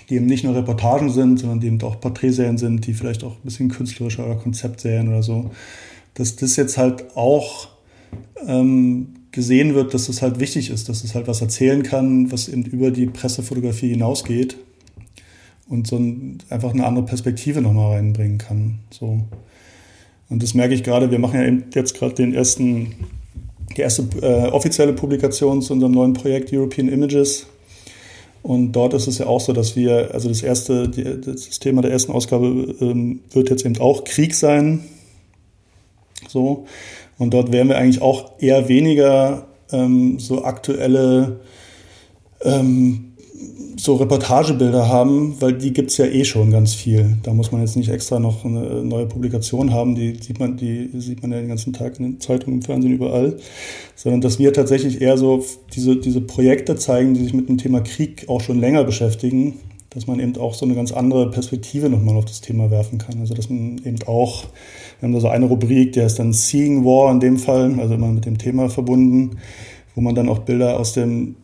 die 0.10 0.18
eben 0.18 0.28
nicht 0.28 0.44
nur 0.44 0.54
Reportagen 0.54 1.10
sind, 1.10 1.40
sondern 1.40 1.60
die 1.60 1.68
eben 1.68 1.82
auch 1.82 2.00
Porträtserien 2.00 2.60
sind, 2.60 2.86
die 2.86 2.94
vielleicht 2.94 3.24
auch 3.24 3.32
ein 3.32 3.46
bisschen 3.46 3.70
künstlerischer 3.70 4.28
oder 4.28 4.36
Konzeptserien 4.36 5.08
oder 5.08 5.24
so. 5.24 5.50
Dass 6.14 6.36
das 6.36 6.56
jetzt 6.56 6.78
halt 6.78 7.18
auch 7.18 7.70
ähm, 8.46 9.16
gesehen 9.32 9.76
wird, 9.76 9.94
dass 9.94 10.10
es 10.10 10.22
halt 10.22 10.40
wichtig 10.40 10.70
ist, 10.70 10.90
dass 10.90 11.04
es 11.04 11.14
halt 11.14 11.28
was 11.28 11.42
erzählen 11.42 11.84
kann, 11.84 12.32
was 12.32 12.48
eben 12.48 12.64
über 12.64 12.92
die 12.92 13.06
Pressefotografie 13.06 13.90
hinausgeht 13.90 14.58
und 15.68 15.88
so 15.88 15.98
ein, 15.98 16.40
einfach 16.50 16.74
eine 16.74 16.86
andere 16.86 17.06
Perspektive 17.06 17.62
nochmal 17.62 17.98
reinbringen 17.98 18.40
kann. 18.40 18.80
So. 18.90 19.20
Und 20.30 20.44
das 20.44 20.54
merke 20.54 20.74
ich 20.74 20.84
gerade, 20.84 21.12
wir 21.12 21.20
machen 21.20 21.40
ja 21.40 21.46
eben 21.46 21.66
jetzt 21.74 21.96
gerade 21.96 22.16
den 22.16 22.34
ersten, 22.34 22.96
die 23.78 23.82
erste 23.82 24.08
äh, 24.22 24.48
offizielle 24.50 24.94
Publikation 24.94 25.62
zu 25.62 25.74
unserem 25.74 25.92
neuen 25.92 26.14
Projekt 26.14 26.52
European 26.52 26.90
Images. 26.90 27.48
Und 28.42 28.72
dort 28.72 28.94
ist 28.94 29.08
es 29.08 29.18
ja 29.18 29.28
auch 29.28 29.42
so, 29.42 29.54
dass 29.54 29.76
wir, 29.76 30.12
also 30.14 30.30
das 30.30 30.42
erste, 30.42 30.88
die, 30.88 31.04
das 31.22 31.60
Thema 31.60 31.82
der 31.82 31.92
ersten 31.92 32.12
Ausgabe 32.12 32.76
ähm, 32.80 33.22
wird 33.32 33.50
jetzt 33.50 33.66
eben 33.66 33.78
auch 33.80 34.06
Krieg 34.06 34.34
sein. 34.34 34.86
So. 36.28 36.66
Und 37.20 37.34
dort 37.34 37.52
werden 37.52 37.70
wir 37.70 37.78
eigentlich 37.78 38.02
auch 38.02 38.32
eher 38.40 38.68
weniger 38.68 39.46
ähm, 39.72 40.18
so 40.18 40.44
aktuelle 40.44 41.42
ähm, 42.44 43.10
so 43.78 43.96
Reportagebilder 43.96 44.90
haben, 44.90 45.40
weil 45.40 45.54
die 45.54 45.72
gibt's 45.72 45.98
ja 45.98 46.06
eh 46.06 46.26
schon 46.26 46.52
ganz 46.52 46.74
viel. 46.74 47.18
Da 47.24 47.34
muss 47.34 47.52
man 47.52 47.62
jetzt 47.62 47.78
nicht 47.78 47.90
extra 47.90 48.20
noch 48.20 48.44
eine 48.44 48.84
neue 48.84 49.06
Publikation 49.06 49.72
haben, 49.72 49.96
die 49.96 50.16
sieht 50.22 50.40
man, 50.40 50.58
die 50.58 50.90
sieht 50.96 51.22
man 51.22 51.32
ja 51.32 51.40
den 51.40 51.48
ganzen 51.48 51.72
Tag 51.72 51.98
in 52.00 52.06
den 52.06 52.20
Zeitungen, 52.20 52.60
im 52.60 52.62
Fernsehen, 52.62 52.94
überall. 52.94 53.38
Sondern 53.96 54.22
dass 54.22 54.40
wir 54.40 54.52
tatsächlich 54.52 55.02
eher 55.02 55.18
so 55.18 55.46
diese, 55.74 55.96
diese 55.96 56.22
Projekte 56.22 56.76
zeigen, 56.76 57.14
die 57.14 57.24
sich 57.24 57.34
mit 57.34 57.48
dem 57.48 57.58
Thema 57.58 57.82
Krieg 57.82 58.26
auch 58.28 58.42
schon 58.42 58.60
länger 58.60 58.84
beschäftigen, 58.84 59.60
dass 59.90 60.08
man 60.08 60.20
eben 60.20 60.38
auch 60.38 60.54
so 60.54 60.66
eine 60.66 60.76
ganz 60.76 60.92
andere 60.92 61.32
Perspektive 61.32 61.90
nochmal 61.90 62.16
auf 62.16 62.26
das 62.26 62.42
Thema 62.42 62.70
werfen 62.70 63.00
kann. 63.00 63.20
Also 63.20 63.34
dass 63.34 63.50
man 63.50 63.82
eben 63.84 64.00
auch 64.06 64.46
wir 65.00 65.08
haben 65.08 65.14
da 65.14 65.22
so 65.22 65.30
eine 65.30 65.46
Rubrik, 65.46 65.94
der 65.94 66.08
ist 66.08 66.20
dann 66.20 66.34
Seeing 66.34 66.84
War 66.84 67.12
in 67.12 67.22
dem 67.22 67.38
Fall, 67.38 67.80
also 67.80 67.94
immer 67.94 68.12
mit 68.12 68.26
dem 68.26 68.38
Thema 68.38 68.70
verbunden, 68.70 69.38
wo 69.96 70.02
man 70.02 70.14
dann 70.14 70.28
auch 70.28 70.40
Bilder 70.40 70.78
aus 70.78 70.94
dem 70.94 71.36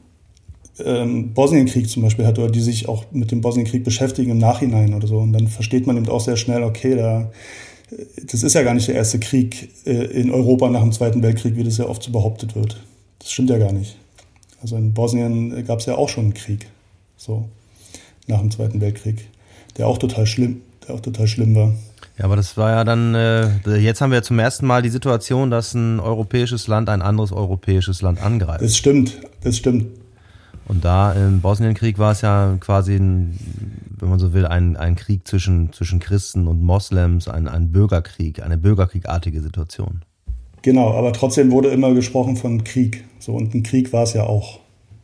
ähm, 0.83 1.33
Bosnienkrieg 1.33 1.89
zum 1.89 2.03
Beispiel 2.03 2.25
hat 2.25 2.37
oder 2.37 2.51
die 2.51 2.59
sich 2.59 2.89
auch 2.89 3.05
mit 3.11 3.31
dem 3.31 3.39
Bosnienkrieg 3.39 3.85
beschäftigen 3.85 4.31
im 4.31 4.39
Nachhinein 4.39 4.93
oder 4.93 5.07
so. 5.07 5.19
Und 5.19 5.31
dann 5.31 5.47
versteht 5.47 5.87
man 5.87 5.95
eben 5.95 6.09
auch 6.09 6.19
sehr 6.19 6.35
schnell, 6.35 6.63
okay, 6.63 6.95
da, 6.95 7.31
das 8.29 8.43
ist 8.43 8.55
ja 8.55 8.63
gar 8.63 8.73
nicht 8.73 8.89
der 8.89 8.95
erste 8.95 9.19
Krieg 9.19 9.69
äh, 9.85 9.91
in 9.91 10.29
Europa 10.31 10.69
nach 10.69 10.81
dem 10.81 10.91
Zweiten 10.91 11.23
Weltkrieg, 11.23 11.55
wie 11.55 11.63
das 11.63 11.77
ja 11.77 11.87
oft 11.87 12.03
so 12.03 12.11
behauptet 12.11 12.55
wird. 12.55 12.83
Das 13.19 13.31
stimmt 13.31 13.49
ja 13.49 13.57
gar 13.57 13.71
nicht. 13.71 13.95
Also 14.61 14.75
in 14.75 14.93
Bosnien 14.93 15.65
gab 15.65 15.79
es 15.79 15.85
ja 15.85 15.95
auch 15.95 16.09
schon 16.09 16.25
einen 16.25 16.33
Krieg, 16.33 16.67
so 17.15 17.45
nach 18.27 18.39
dem 18.39 18.51
Zweiten 18.51 18.81
Weltkrieg, 18.81 19.29
der 19.77 19.87
auch 19.87 19.97
total 19.97 20.25
schlimm, 20.25 20.61
der 20.87 20.95
auch 20.95 20.99
total 20.99 21.27
schlimm 21.27 21.55
war. 21.55 21.73
Ja, 22.17 22.25
aber 22.25 22.37
das 22.37 22.55
war 22.55 22.71
ja 22.71 22.83
dann, 22.83 23.13
äh, 23.13 23.77
jetzt 23.77 23.99
haben 23.99 24.11
wir 24.11 24.23
zum 24.23 24.39
ersten 24.39 24.65
Mal 24.65 24.81
die 24.81 24.89
Situation, 24.89 25.51
dass 25.51 25.73
ein 25.73 25.99
europäisches 25.99 26.67
Land 26.67 26.89
ein 26.89 27.01
anderes 27.01 27.31
europäisches 27.31 28.01
Land 28.01 28.21
angreift. 28.21 28.61
Das 28.61 28.77
stimmt, 28.77 29.19
das 29.41 29.57
stimmt. 29.57 29.87
Und 30.67 30.83
da 30.83 31.11
im 31.13 31.41
Bosnienkrieg 31.41 31.99
war 31.99 32.13
es 32.13 32.21
ja 32.21 32.57
quasi, 32.59 32.95
ein, 32.95 33.37
wenn 33.99 34.09
man 34.09 34.19
so 34.19 34.33
will, 34.33 34.45
ein, 34.45 34.77
ein 34.77 34.95
Krieg 34.95 35.27
zwischen, 35.27 35.71
zwischen 35.73 35.99
Christen 35.99 36.47
und 36.47 36.63
Moslems, 36.63 37.27
ein, 37.27 37.47
ein 37.47 37.71
Bürgerkrieg, 37.71 38.41
eine 38.41 38.57
bürgerkriegartige 38.57 39.41
Situation. 39.41 40.01
Genau, 40.63 40.93
aber 40.93 41.13
trotzdem 41.13 41.51
wurde 41.51 41.69
immer 41.69 41.93
gesprochen 41.93 42.37
von 42.37 42.63
Krieg. 42.63 43.03
So, 43.19 43.33
und 43.33 43.53
ein 43.53 43.61
Krieg 43.61 43.93
war 43.93 44.03
es 44.03 44.13
ja 44.13 44.23
auch. 44.23 44.59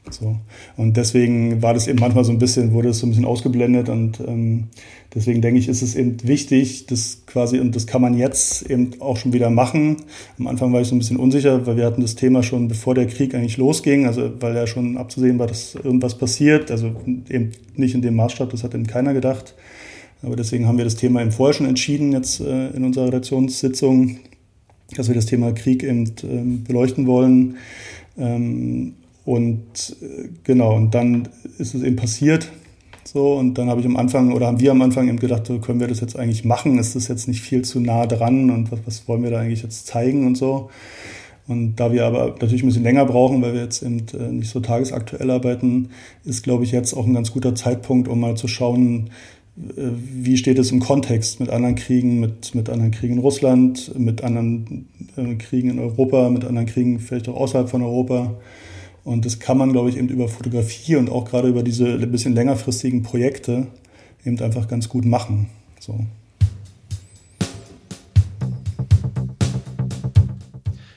So. 0.10 0.36
Und 0.78 0.98
deswegen 0.98 1.62
war 1.62 1.74
das 1.74 1.88
eben 1.88 2.00
manchmal 2.00 2.24
so 2.24 2.32
ein 2.32 2.40
bisschen, 2.40 2.74
wurde 2.74 2.90
es 2.90 3.00
so 3.00 3.06
ein 3.06 3.12
bisschen 3.12 3.26
ausgeblendet 3.26 3.88
und 3.88 4.20
ähm, 4.20 4.66
deswegen 5.14 5.42
denke 5.42 5.60
ich, 5.60 5.68
ist 5.68 5.84
es 5.84 5.96
eben 5.96 6.18
wichtig, 6.24 6.88
das 6.88 7.22
quasi, 7.28 7.60
und 7.60 7.76
das 7.76 7.86
kann 7.86 8.02
man 8.02 8.18
jetzt 8.18 8.70
eben 8.70 9.00
auch 9.00 9.18
schon 9.18 9.32
wieder 9.32 9.52
machen. 9.52 9.98
Am 10.40 10.48
Anfang 10.48 10.74
war 10.74 10.82
ich 10.82 10.88
so 10.88 10.96
ein 10.96 11.00
bisschen 11.00 11.18
unsicher, 11.18 11.66
weil 11.68 11.78
wir 11.78 11.86
hatten 11.86 12.02
das 12.02 12.16
Thema 12.16 12.42
schon 12.42 12.68
bevor 12.68 12.96
der 12.96 13.06
Krieg 13.06 13.36
eigentlich 13.36 13.58
losging, 13.58 14.08
also 14.08 14.32
weil 14.40 14.56
ja 14.56 14.66
schon 14.66 14.98
abzusehen 14.98 15.38
war, 15.38 15.48
dass 15.48 15.76
irgendwas 15.76 16.18
passiert, 16.18 16.72
also 16.72 16.96
eben 17.30 17.52
nicht 17.76 17.94
in 17.94 18.02
dem 18.02 18.16
Maßstab, 18.16 18.50
das 18.50 18.64
hat 18.64 18.74
eben 18.74 18.88
keiner 18.88 19.14
gedacht. 19.14 19.54
Aber 20.24 20.36
deswegen 20.36 20.68
haben 20.68 20.78
wir 20.78 20.86
das 20.86 20.96
Thema 20.96 21.22
eben 21.22 21.32
vorher 21.32 21.54
schon 21.54 21.68
entschieden, 21.68 22.12
jetzt 22.12 22.42
äh, 22.42 22.70
in 22.70 22.84
unserer 22.84 23.08
Redaktionssitzung, 23.08 24.18
dass 24.96 25.08
wir 25.08 25.16
das 25.16 25.26
Thema 25.26 25.52
Krieg 25.52 25.84
eben 25.84 26.12
ähm, 26.24 26.64
beleuchten 26.64 27.08
wollen. 27.08 27.58
Ähm, 28.18 28.94
und 29.32 29.96
äh, 30.02 30.28
genau, 30.44 30.76
und 30.76 30.94
dann 30.94 31.30
ist 31.58 31.74
es 31.74 31.84
eben 31.84 31.96
passiert. 31.96 32.52
So, 33.06 33.36
und 33.36 33.58
dann 33.58 33.70
habe 33.70 33.80
ich 33.80 33.86
am 33.86 33.96
Anfang 33.96 34.34
oder 34.34 34.48
haben 34.48 34.60
wir 34.60 34.72
am 34.72 34.82
Anfang 34.82 35.08
eben 35.08 35.20
gedacht, 35.20 35.48
so, 35.48 35.58
können 35.60 35.80
wir 35.80 35.88
das 35.88 36.02
jetzt 36.02 36.18
eigentlich 36.18 36.44
machen? 36.44 36.78
Ist 36.78 36.98
das 36.98 37.08
jetzt 37.08 37.30
nicht 37.30 37.40
viel 37.40 37.62
zu 37.62 37.80
nah 37.80 38.06
dran 38.08 38.50
und 38.50 38.74
was, 38.74 38.80
was 38.86 39.08
wollen 39.08 39.24
wir 39.24 39.32
da 39.32 39.40
eigentlich 39.40 39.64
jetzt 39.64 39.88
zeigen 39.88 40.28
und 40.28 40.38
so? 40.38 40.70
Und 41.48 41.78
da 41.78 41.94
wir 41.94 42.06
aber 42.06 42.36
natürlich 42.42 42.62
ein 42.62 42.68
bisschen 42.68 42.84
länger 42.84 43.06
brauchen, 43.06 43.42
weil 43.42 43.54
wir 43.54 43.62
jetzt 43.62 43.82
eben 43.84 44.06
äh, 44.20 44.32
nicht 44.34 44.50
so 44.50 44.60
tagesaktuell 44.60 45.32
arbeiten, 45.32 45.92
ist, 46.26 46.44
glaube 46.44 46.66
ich, 46.66 46.74
jetzt 46.74 46.94
auch 46.94 47.08
ein 47.08 47.14
ganz 47.14 47.32
guter 47.32 47.56
Zeitpunkt, 47.56 48.10
um 48.10 48.20
mal 48.20 48.36
zu 48.36 48.50
schauen, 48.50 49.12
äh, 49.58 49.92
wie 50.14 50.36
steht 50.36 50.60
es 50.60 50.74
im 50.74 50.82
Kontext 50.82 51.40
mit 51.40 51.50
anderen 51.50 51.76
Kriegen, 51.76 52.20
mit, 52.20 52.54
mit 52.54 52.70
anderen 52.70 52.92
Kriegen 52.92 53.14
in 53.14 53.20
Russland, 53.20 53.98
mit 53.98 54.26
anderen 54.26 54.90
Kriegen 55.40 55.70
in 55.70 55.80
Europa, 55.80 56.30
mit 56.30 56.44
anderen 56.44 56.68
Kriegen 56.68 57.00
vielleicht 57.00 57.30
auch 57.30 57.38
außerhalb 57.38 57.70
von 57.70 57.82
Europa. 57.82 58.36
Und 59.04 59.26
das 59.26 59.40
kann 59.40 59.58
man, 59.58 59.72
glaube 59.72 59.90
ich, 59.90 59.98
eben 59.98 60.10
über 60.10 60.28
Fotografie 60.28 60.96
und 60.96 61.10
auch 61.10 61.26
gerade 61.26 61.48
über 61.48 61.64
diese 61.64 61.88
ein 61.88 62.12
bisschen 62.12 62.34
längerfristigen 62.34 63.02
Projekte 63.02 63.68
eben 64.26 64.40
einfach 64.40 64.68
ganz 64.68 64.90
gut 64.90 65.06
machen. 65.06 65.50
So. 65.80 66.00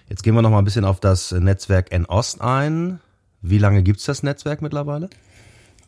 Jetzt 0.09 0.23
gehen 0.23 0.35
wir 0.35 0.43
noch 0.43 0.51
mal 0.51 0.59
ein 0.59 0.65
bisschen 0.65 0.85
auf 0.85 1.01
das 1.01 1.33
Netzwerk 1.33 1.93
N-Ost 1.93 2.41
ein. 2.41 3.01
Wie 3.41 3.59
lange 3.59 3.83
gibt 3.83 4.01
es 4.01 4.07
das 4.07 4.23
Netzwerk 4.23 4.63
mittlerweile? 4.63 5.09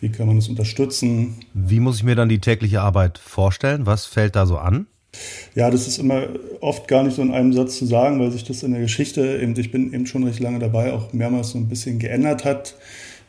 wie 0.00 0.08
kann 0.08 0.26
man 0.26 0.36
das 0.36 0.48
unterstützen. 0.48 1.36
Wie 1.52 1.80
muss 1.80 1.98
ich 1.98 2.04
mir 2.04 2.14
dann 2.14 2.30
die 2.30 2.38
tägliche 2.38 2.80
Arbeit 2.80 3.18
vorstellen? 3.18 3.84
Was 3.84 4.06
fällt 4.06 4.36
da 4.36 4.46
so 4.46 4.56
an? 4.56 4.86
Ja, 5.54 5.70
das 5.70 5.86
ist 5.86 5.98
immer 5.98 6.28
oft 6.60 6.88
gar 6.88 7.02
nicht 7.02 7.16
so 7.16 7.22
in 7.22 7.32
einem 7.32 7.52
Satz 7.52 7.78
zu 7.78 7.86
sagen, 7.86 8.20
weil 8.20 8.30
sich 8.30 8.44
das 8.44 8.62
in 8.62 8.72
der 8.72 8.80
Geschichte, 8.80 9.38
eben, 9.42 9.58
ich 9.58 9.70
bin 9.70 9.92
eben 9.92 10.06
schon 10.06 10.24
recht 10.24 10.40
lange 10.40 10.58
dabei, 10.58 10.92
auch 10.92 11.12
mehrmals 11.12 11.50
so 11.50 11.58
ein 11.58 11.68
bisschen 11.68 11.98
geändert 11.98 12.44
hat. 12.44 12.76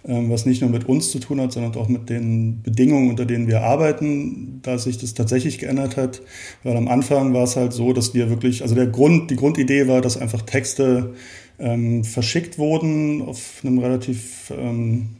Ähm, 0.07 0.29
was 0.29 0.45
nicht 0.45 0.61
nur 0.61 0.69
mit 0.69 0.87
uns 0.87 1.11
zu 1.11 1.19
tun 1.19 1.41
hat, 1.41 1.51
sondern 1.51 1.75
auch 1.75 1.89
mit 1.89 2.09
den 2.09 2.61
Bedingungen, 2.61 3.09
unter 3.09 3.25
denen 3.25 3.47
wir 3.47 3.63
arbeiten, 3.63 4.59
da 4.61 4.77
sich 4.77 4.97
das 4.97 5.15
tatsächlich 5.15 5.59
geändert 5.59 5.97
hat. 5.97 6.21
Weil 6.63 6.77
am 6.77 6.87
Anfang 6.87 7.33
war 7.33 7.43
es 7.43 7.57
halt 7.57 7.73
so, 7.73 7.91
dass 7.91 8.13
wir 8.13 8.29
wirklich, 8.29 8.61
also 8.61 8.73
der 8.73 8.87
Grund, 8.87 9.31
die 9.31 9.35
Grundidee 9.35 9.87
war, 9.87 9.99
dass 9.99 10.17
einfach 10.17 10.43
Texte 10.43 11.13
ähm, 11.59 12.03
verschickt 12.05 12.57
wurden 12.57 13.21
auf 13.21 13.61
einem 13.63 13.79
relativ 13.79 14.53
ähm, 14.57 15.16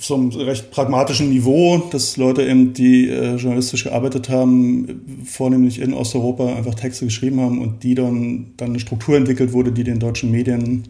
so 0.00 0.14
einem 0.14 0.30
recht 0.30 0.70
pragmatischen 0.70 1.28
Niveau, 1.28 1.78
dass 1.90 2.16
Leute 2.16 2.42
eben, 2.42 2.72
die 2.72 3.08
äh, 3.08 3.36
journalistisch 3.36 3.84
gearbeitet 3.84 4.28
haben, 4.28 5.22
vornehmlich 5.24 5.80
in 5.80 5.92
Osteuropa 5.92 6.54
einfach 6.54 6.74
Texte 6.74 7.04
geschrieben 7.04 7.40
haben 7.40 7.60
und 7.60 7.82
die 7.82 7.94
dann, 7.94 8.46
dann 8.56 8.70
eine 8.70 8.80
Struktur 8.80 9.16
entwickelt 9.16 9.52
wurde, 9.52 9.72
die 9.72 9.84
den 9.84 9.98
deutschen 9.98 10.30
Medien 10.30 10.84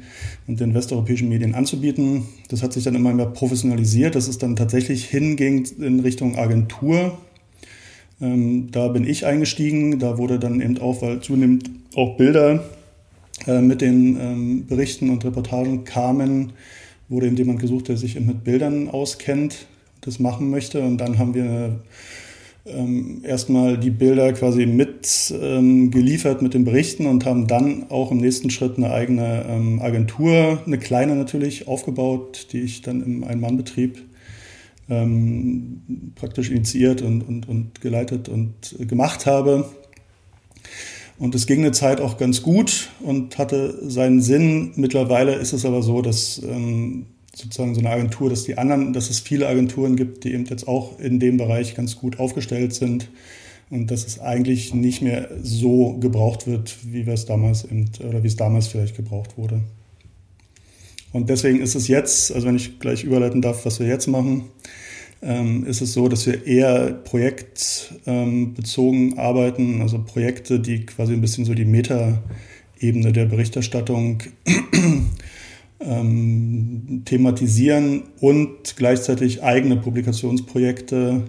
und 0.46 0.60
den 0.60 0.74
westeuropäischen 0.74 1.28
Medien 1.28 1.54
anzubieten. 1.54 2.24
Das 2.48 2.62
hat 2.62 2.72
sich 2.72 2.84
dann 2.84 2.94
immer 2.94 3.12
mehr 3.12 3.26
professionalisiert, 3.26 4.14
dass 4.14 4.28
es 4.28 4.38
dann 4.38 4.54
tatsächlich 4.54 5.06
hinging 5.06 5.66
in 5.80 6.00
Richtung 6.00 6.36
Agentur. 6.36 7.18
Ähm, 8.20 8.68
da 8.70 8.88
bin 8.88 9.06
ich 9.06 9.26
eingestiegen, 9.26 9.98
da 9.98 10.18
wurde 10.18 10.38
dann 10.38 10.60
eben 10.60 10.78
auch, 10.78 11.02
weil 11.02 11.20
zunehmend 11.20 11.68
auch 11.96 12.16
Bilder 12.16 12.62
äh, 13.46 13.60
mit 13.60 13.80
den 13.80 14.18
ähm, 14.20 14.66
Berichten 14.66 15.10
und 15.10 15.24
Reportagen 15.24 15.84
kamen, 15.84 16.52
wurde 17.10 17.26
eben 17.26 17.36
jemand 17.36 17.60
gesucht, 17.60 17.88
der 17.88 17.98
sich 17.98 18.18
mit 18.18 18.44
Bildern 18.44 18.88
auskennt, 18.88 19.66
das 20.00 20.18
machen 20.18 20.48
möchte. 20.48 20.80
Und 20.80 20.98
dann 20.98 21.18
haben 21.18 21.34
wir 21.34 21.80
ähm, 22.64 23.22
erstmal 23.24 23.76
die 23.76 23.90
Bilder 23.90 24.32
quasi 24.32 24.64
mit 24.64 25.34
ähm, 25.42 25.90
geliefert 25.90 26.40
mit 26.40 26.54
den 26.54 26.64
Berichten 26.64 27.06
und 27.06 27.26
haben 27.26 27.46
dann 27.46 27.90
auch 27.90 28.10
im 28.10 28.18
nächsten 28.18 28.48
Schritt 28.50 28.78
eine 28.78 28.92
eigene 28.92 29.44
ähm, 29.48 29.80
Agentur, 29.80 30.62
eine 30.64 30.78
kleine 30.78 31.16
natürlich, 31.16 31.68
aufgebaut, 31.68 32.48
die 32.52 32.60
ich 32.60 32.82
dann 32.82 33.02
im 33.02 33.24
Ein-Mann-Betrieb 33.24 33.98
ähm, 34.88 36.12
praktisch 36.14 36.50
initiiert 36.50 37.02
und, 37.02 37.22
und, 37.22 37.48
und 37.48 37.80
geleitet 37.80 38.28
und 38.28 38.76
gemacht 38.78 39.26
habe. 39.26 39.68
Und 41.20 41.34
es 41.34 41.46
ging 41.46 41.58
eine 41.60 41.72
Zeit 41.72 42.00
auch 42.00 42.16
ganz 42.16 42.40
gut 42.40 42.88
und 43.00 43.36
hatte 43.36 43.78
seinen 43.88 44.22
Sinn. 44.22 44.72
Mittlerweile 44.76 45.34
ist 45.34 45.52
es 45.52 45.66
aber 45.66 45.82
so, 45.82 46.00
dass 46.00 46.40
ähm, 46.42 47.04
sozusagen 47.34 47.74
so 47.74 47.80
eine 47.80 47.90
Agentur, 47.90 48.30
dass 48.30 48.44
die 48.44 48.56
anderen, 48.56 48.94
dass 48.94 49.10
es 49.10 49.20
viele 49.20 49.46
Agenturen 49.46 49.96
gibt, 49.96 50.24
die 50.24 50.32
eben 50.32 50.46
jetzt 50.46 50.66
auch 50.66 50.98
in 50.98 51.20
dem 51.20 51.36
Bereich 51.36 51.74
ganz 51.74 51.96
gut 51.96 52.18
aufgestellt 52.18 52.72
sind 52.74 53.10
und 53.68 53.90
dass 53.90 54.06
es 54.06 54.18
eigentlich 54.18 54.72
nicht 54.72 55.02
mehr 55.02 55.28
so 55.42 55.98
gebraucht 55.98 56.46
wird, 56.46 56.78
wie 56.84 57.04
wir 57.04 57.12
es 57.12 57.26
damals 57.26 57.64
eben, 57.64 57.90
oder 58.08 58.22
wie 58.22 58.28
es 58.28 58.36
damals 58.36 58.68
vielleicht 58.68 58.96
gebraucht 58.96 59.36
wurde. 59.36 59.60
Und 61.12 61.28
deswegen 61.28 61.60
ist 61.60 61.74
es 61.74 61.86
jetzt, 61.86 62.32
also 62.32 62.46
wenn 62.46 62.56
ich 62.56 62.78
gleich 62.78 63.04
überleiten 63.04 63.42
darf, 63.42 63.66
was 63.66 63.78
wir 63.78 63.86
jetzt 63.86 64.06
machen, 64.06 64.44
ähm, 65.22 65.64
ist 65.66 65.82
es 65.82 65.92
so, 65.92 66.08
dass 66.08 66.26
wir 66.26 66.46
eher 66.46 66.92
projektbezogen 66.92 69.18
arbeiten, 69.18 69.82
also 69.82 70.02
Projekte, 70.02 70.60
die 70.60 70.86
quasi 70.86 71.12
ein 71.12 71.20
bisschen 71.20 71.44
so 71.44 71.52
die 71.54 71.66
Meta-Ebene 71.66 73.12
der 73.12 73.26
Berichterstattung 73.26 74.22
ähm, 75.80 77.02
thematisieren 77.04 78.04
und 78.20 78.76
gleichzeitig 78.76 79.42
eigene 79.42 79.76
Publikationsprojekte 79.76 81.24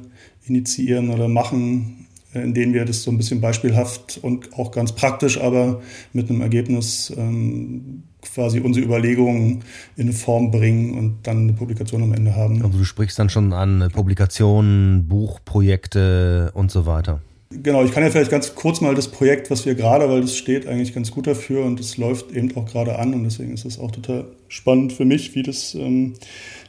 initiieren 0.48 1.10
oder 1.10 1.28
machen, 1.28 2.08
in 2.34 2.54
denen 2.54 2.74
wir 2.74 2.86
das 2.86 3.04
so 3.04 3.12
ein 3.12 3.18
bisschen 3.18 3.42
beispielhaft 3.42 4.20
und 4.22 4.54
auch 4.54 4.72
ganz 4.72 4.94
praktisch, 4.94 5.38
aber 5.40 5.82
mit 6.14 6.30
einem 6.30 6.40
Ergebnis 6.42 7.14
ähm, 7.18 8.04
quasi 8.22 8.60
unsere 8.60 8.86
Überlegungen 8.86 9.64
in 9.98 10.04
eine 10.04 10.14
Form 10.14 10.52
bringen 10.52 10.98
und 10.98 11.18
dann 11.24 11.44
eine 11.44 11.54
Publikation 11.54 12.04
am 12.04 12.14
Ende 12.14 12.36
haben. 12.36 12.62
Also 12.64 12.78
du 12.78 12.86
sprichst 12.86 13.18
dann 13.20 13.30
schon 13.30 13.54
an 13.54 13.90
Publikationen, 13.94 15.08
Buchprojekte 15.08 16.52
und 16.54 16.72
so 16.72 16.86
weiter. 16.86 17.22
Genau, 17.52 17.84
ich 17.84 17.92
kann 17.92 18.02
ja 18.02 18.10
vielleicht 18.10 18.32
ganz 18.32 18.56
kurz 18.56 18.80
mal 18.80 18.96
das 18.96 19.10
Projekt, 19.10 19.52
was 19.52 19.66
wir 19.66 19.76
gerade, 19.76 20.08
weil 20.08 20.22
das 20.22 20.38
steht 20.38 20.68
eigentlich 20.68 20.94
ganz 20.94 21.12
gut 21.12 21.28
dafür 21.28 21.66
und 21.66 21.82
es 21.82 21.98
läuft 21.98 22.32
eben 22.32 22.56
auch 22.56 22.66
gerade 22.66 22.98
an 22.98 23.14
und 23.14 23.26
deswegen 23.26 23.54
ist 23.54 23.66
es 23.66 23.78
auch 23.78 23.92
total 23.92 24.26
spannend 24.48 24.94
für 24.94 25.04
mich, 25.04 25.36
wie 25.36 25.44
das, 25.44 25.76
ähm, 25.76 26.14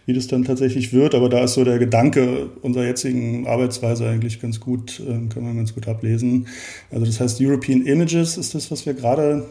wie 0.07 0.13
das 0.13 0.27
dann 0.27 0.43
tatsächlich 0.43 0.93
wird. 0.93 1.15
Aber 1.15 1.29
da 1.29 1.45
ist 1.45 1.55
so 1.55 1.63
der 1.63 1.79
Gedanke 1.79 2.51
unserer 2.63 2.85
jetzigen 2.85 3.47
Arbeitsweise 3.47 4.09
eigentlich 4.09 4.41
ganz 4.41 4.59
gut, 4.59 5.01
ähm, 5.09 5.29
kann 5.29 5.45
man 5.45 5.57
ganz 5.57 5.73
gut 5.73 5.87
ablesen. 5.87 6.49
Also 6.91 7.07
das 7.07 7.21
heißt 7.21 7.41
European 7.41 7.83
Images 7.83 8.37
ist 8.37 8.57
das, 8.57 8.73
was 8.73 8.85
wir 8.85 8.95
gerade 8.95 9.45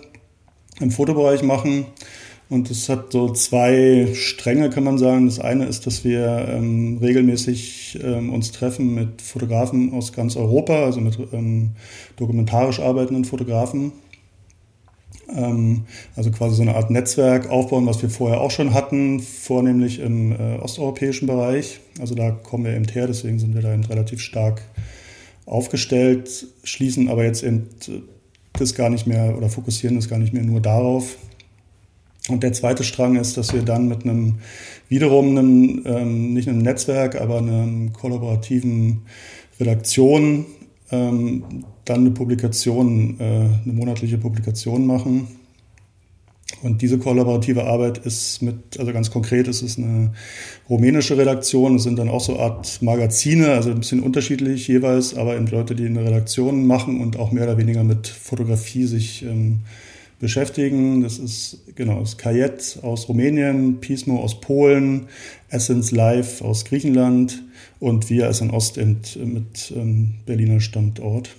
im 0.81 0.91
Fotobereich 0.91 1.43
machen. 1.43 1.85
Und 2.49 2.69
es 2.69 2.89
hat 2.89 3.13
so 3.13 3.31
zwei 3.31 4.09
Stränge, 4.13 4.69
kann 4.69 4.83
man 4.83 4.97
sagen. 4.97 5.25
Das 5.25 5.39
eine 5.39 5.65
ist, 5.67 5.87
dass 5.87 6.03
wir 6.03 6.49
ähm, 6.49 6.97
regelmäßig 7.01 7.99
ähm, 8.03 8.33
uns 8.33 8.51
treffen 8.51 8.93
mit 8.93 9.21
Fotografen 9.21 9.93
aus 9.93 10.11
ganz 10.11 10.35
Europa, 10.35 10.83
also 10.83 10.99
mit 10.99 11.17
ähm, 11.31 11.71
dokumentarisch 12.17 12.81
arbeitenden 12.81 13.23
Fotografen. 13.23 13.93
Ähm, 15.33 15.85
also 16.17 16.29
quasi 16.31 16.55
so 16.55 16.61
eine 16.63 16.75
Art 16.75 16.91
Netzwerk 16.91 17.49
aufbauen, 17.49 17.85
was 17.85 18.01
wir 18.01 18.09
vorher 18.09 18.41
auch 18.41 18.51
schon 18.51 18.73
hatten, 18.73 19.21
vornehmlich 19.21 19.99
im 19.99 20.33
äh, 20.33 20.57
osteuropäischen 20.57 21.27
Bereich. 21.27 21.79
Also 22.01 22.15
da 22.15 22.31
kommen 22.31 22.65
wir 22.65 22.75
eben 22.75 22.87
her, 22.89 23.07
deswegen 23.07 23.39
sind 23.39 23.55
wir 23.55 23.61
da 23.61 23.73
eben 23.73 23.85
relativ 23.85 24.19
stark 24.19 24.61
aufgestellt, 25.45 26.47
schließen 26.63 27.09
aber 27.09 27.23
jetzt 27.23 27.43
eben 27.43 27.69
das 28.61 28.75
gar 28.75 28.89
nicht 28.89 29.07
mehr 29.07 29.37
oder 29.37 29.49
fokussieren 29.49 29.95
das 29.95 30.07
gar 30.07 30.19
nicht 30.19 30.33
mehr 30.33 30.43
nur 30.43 30.61
darauf. 30.61 31.17
Und 32.29 32.43
der 32.43 32.53
zweite 32.53 32.83
Strang 32.83 33.15
ist, 33.15 33.35
dass 33.35 33.51
wir 33.53 33.63
dann 33.63 33.87
mit 33.87 34.03
einem 34.03 34.35
wiederum 34.87 35.29
einem, 35.37 35.81
ähm, 35.85 36.33
nicht 36.33 36.47
einem 36.47 36.59
Netzwerk, 36.59 37.19
aber 37.19 37.39
einem 37.39 37.93
kollaborativen 37.93 39.01
Redaktion 39.59 40.45
ähm, 40.91 41.43
dann 41.85 42.01
eine 42.01 42.11
Publikation, 42.11 43.19
äh, 43.19 43.23
eine 43.23 43.73
monatliche 43.73 44.17
Publikation 44.17 44.85
machen 44.85 45.40
und 46.61 46.81
diese 46.81 46.99
kollaborative 46.99 47.65
Arbeit 47.65 47.97
ist 47.99 48.41
mit, 48.41 48.79
also 48.79 48.93
ganz 48.93 49.09
konkret 49.09 49.47
ist 49.47 49.61
es 49.61 49.77
eine 49.77 50.13
rumänische 50.69 51.17
Redaktion. 51.17 51.75
Es 51.75 51.83
sind 51.83 51.97
dann 51.97 52.09
auch 52.09 52.21
so 52.21 52.39
Art 52.39 52.81
Magazine, 52.81 53.51
also 53.51 53.71
ein 53.71 53.79
bisschen 53.79 54.01
unterschiedlich 54.01 54.67
jeweils, 54.67 55.15
aber 55.15 55.35
eben 55.35 55.47
Leute, 55.47 55.75
die 55.75 55.85
eine 55.85 56.03
Redaktion 56.05 56.67
machen 56.67 57.01
und 57.01 57.17
auch 57.17 57.31
mehr 57.31 57.45
oder 57.45 57.57
weniger 57.57 57.83
mit 57.83 58.07
Fotografie 58.07 58.85
sich 58.85 59.23
ähm, 59.23 59.61
beschäftigen. 60.19 61.01
Das 61.01 61.17
ist 61.17 61.63
genau 61.75 61.99
das 61.99 62.17
Kajet 62.17 62.79
aus 62.83 63.09
Rumänien, 63.09 63.79
Pismo 63.79 64.19
aus 64.19 64.39
Polen, 64.39 65.07
Essence 65.49 65.91
Live 65.91 66.41
aus 66.41 66.63
Griechenland 66.65 67.41
und 67.79 68.09
wir 68.09 68.27
als 68.27 68.41
ein 68.41 68.51
Ost 68.51 68.77
mit 68.77 69.73
ähm, 69.75 70.11
Berliner 70.25 70.59
Standort. 70.59 71.35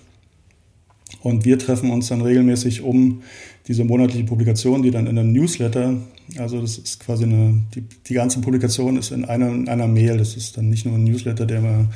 Und 1.21 1.45
wir 1.45 1.59
treffen 1.59 1.91
uns 1.91 2.09
dann 2.09 2.23
regelmäßig, 2.23 2.83
um 2.83 3.23
diese 3.69 3.85
monatliche 3.85 4.25
Publikation, 4.25 4.83
die 4.83 4.91
dann 4.91 5.07
in 5.07 5.19
einem 5.19 5.33
Newsletter, 5.33 5.97
also 6.37 6.61
das 6.61 6.79
ist 6.79 7.01
quasi 7.01 7.25
eine, 7.25 7.63
die, 7.75 7.83
die 7.83 8.15
ganze 8.15 8.41
Publikation 8.41 8.97
ist 8.97 9.13
in 9.13 9.25
einer, 9.25 9.49
in 9.49 9.69
einer 9.69 9.87
Mail. 9.87 10.19
Das 10.19 10.37
ist 10.37 10.57
dann 10.57 10.69
nicht 10.69 10.85
nur 10.87 10.97
ein 10.97 11.05
Newsletter, 11.05 11.47
der 11.47 11.61
man, 11.61 11.93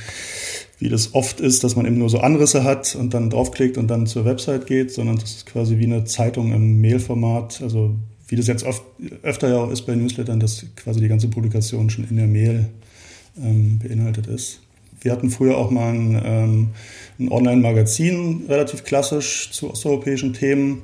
wie 0.78 0.88
das 0.88 1.14
oft 1.14 1.40
ist, 1.40 1.64
dass 1.64 1.74
man 1.74 1.86
eben 1.86 1.98
nur 1.98 2.10
so 2.10 2.18
Anrisse 2.18 2.64
hat 2.64 2.94
und 2.94 3.14
dann 3.14 3.30
draufklickt 3.30 3.78
und 3.78 3.88
dann 3.88 4.06
zur 4.06 4.24
Website 4.24 4.66
geht, 4.66 4.92
sondern 4.92 5.16
das 5.16 5.36
ist 5.36 5.46
quasi 5.46 5.78
wie 5.78 5.84
eine 5.84 6.04
Zeitung 6.04 6.52
im 6.52 6.80
Mailformat. 6.80 7.62
Also 7.62 7.96
wie 8.28 8.36
das 8.36 8.46
jetzt 8.46 8.64
oft, 8.64 8.82
öfter 9.22 9.48
ja 9.48 9.58
auch 9.58 9.70
ist 9.70 9.82
bei 9.82 9.94
Newslettern, 9.94 10.40
dass 10.40 10.66
quasi 10.76 11.00
die 11.00 11.08
ganze 11.08 11.28
Publikation 11.28 11.90
schon 11.90 12.08
in 12.08 12.16
der 12.16 12.26
Mail 12.26 12.68
ähm, 13.42 13.78
beinhaltet 13.78 14.26
ist. 14.26 14.60
Wir 15.00 15.12
hatten 15.12 15.30
früher 15.30 15.56
auch 15.56 15.70
mal 15.70 15.92
ein, 15.92 16.20
ähm, 16.24 16.68
ein 17.18 17.30
Online-Magazin, 17.30 18.44
relativ 18.48 18.84
klassisch 18.84 19.50
zu 19.52 19.70
osteuropäischen 19.70 20.32
Themen. 20.32 20.82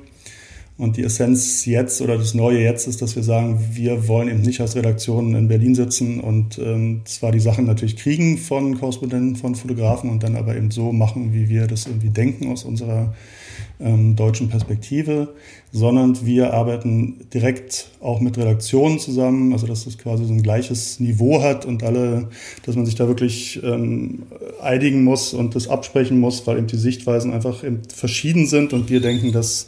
Und 0.75 0.97
die 0.97 1.03
Essenz 1.03 1.65
jetzt 1.65 2.01
oder 2.01 2.17
das 2.17 2.33
Neue 2.33 2.59
jetzt 2.59 2.87
ist, 2.87 3.01
dass 3.03 3.15
wir 3.15 3.21
sagen, 3.21 3.63
wir 3.73 4.07
wollen 4.07 4.27
eben 4.27 4.41
nicht 4.41 4.59
als 4.59 4.75
Redaktion 4.75 5.35
in 5.35 5.47
Berlin 5.47 5.75
sitzen 5.75 6.19
und 6.19 6.57
ähm, 6.57 7.01
zwar 7.05 7.31
die 7.31 7.39
Sachen 7.39 7.65
natürlich 7.65 7.95
kriegen 7.95 8.39
von 8.39 8.79
Korrespondenten, 8.79 9.35
von 9.35 9.53
Fotografen 9.53 10.09
und 10.09 10.23
dann 10.23 10.35
aber 10.35 10.55
eben 10.55 10.71
so 10.71 10.91
machen, 10.91 11.31
wie 11.31 11.47
wir 11.47 11.67
das 11.67 11.85
irgendwie 11.85 12.09
denken 12.09 12.51
aus 12.51 12.63
unserer 12.63 13.13
ähm, 13.79 14.15
deutschen 14.15 14.49
Perspektive, 14.49 15.35
sondern 15.71 16.25
wir 16.25 16.53
arbeiten 16.53 17.27
direkt 17.31 17.89
auch 17.99 18.19
mit 18.19 18.37
Redaktionen 18.39 18.97
zusammen, 18.97 19.53
also 19.53 19.67
dass 19.67 19.85
es 19.85 19.99
quasi 19.99 20.25
so 20.25 20.33
ein 20.33 20.41
gleiches 20.41 20.99
Niveau 20.99 21.43
hat 21.43 21.65
und 21.65 21.83
alle, 21.83 22.29
dass 22.65 22.75
man 22.75 22.87
sich 22.87 22.95
da 22.95 23.07
wirklich 23.07 23.61
ähm, 23.63 24.23
einigen 24.59 25.03
muss 25.03 25.35
und 25.35 25.53
das 25.53 25.67
absprechen 25.67 26.19
muss, 26.19 26.47
weil 26.47 26.57
eben 26.57 26.67
die 26.67 26.77
Sichtweisen 26.77 27.31
einfach 27.31 27.63
eben 27.63 27.81
verschieden 27.93 28.47
sind 28.47 28.73
und 28.73 28.89
wir 28.89 29.01
denken, 29.01 29.31
dass 29.31 29.67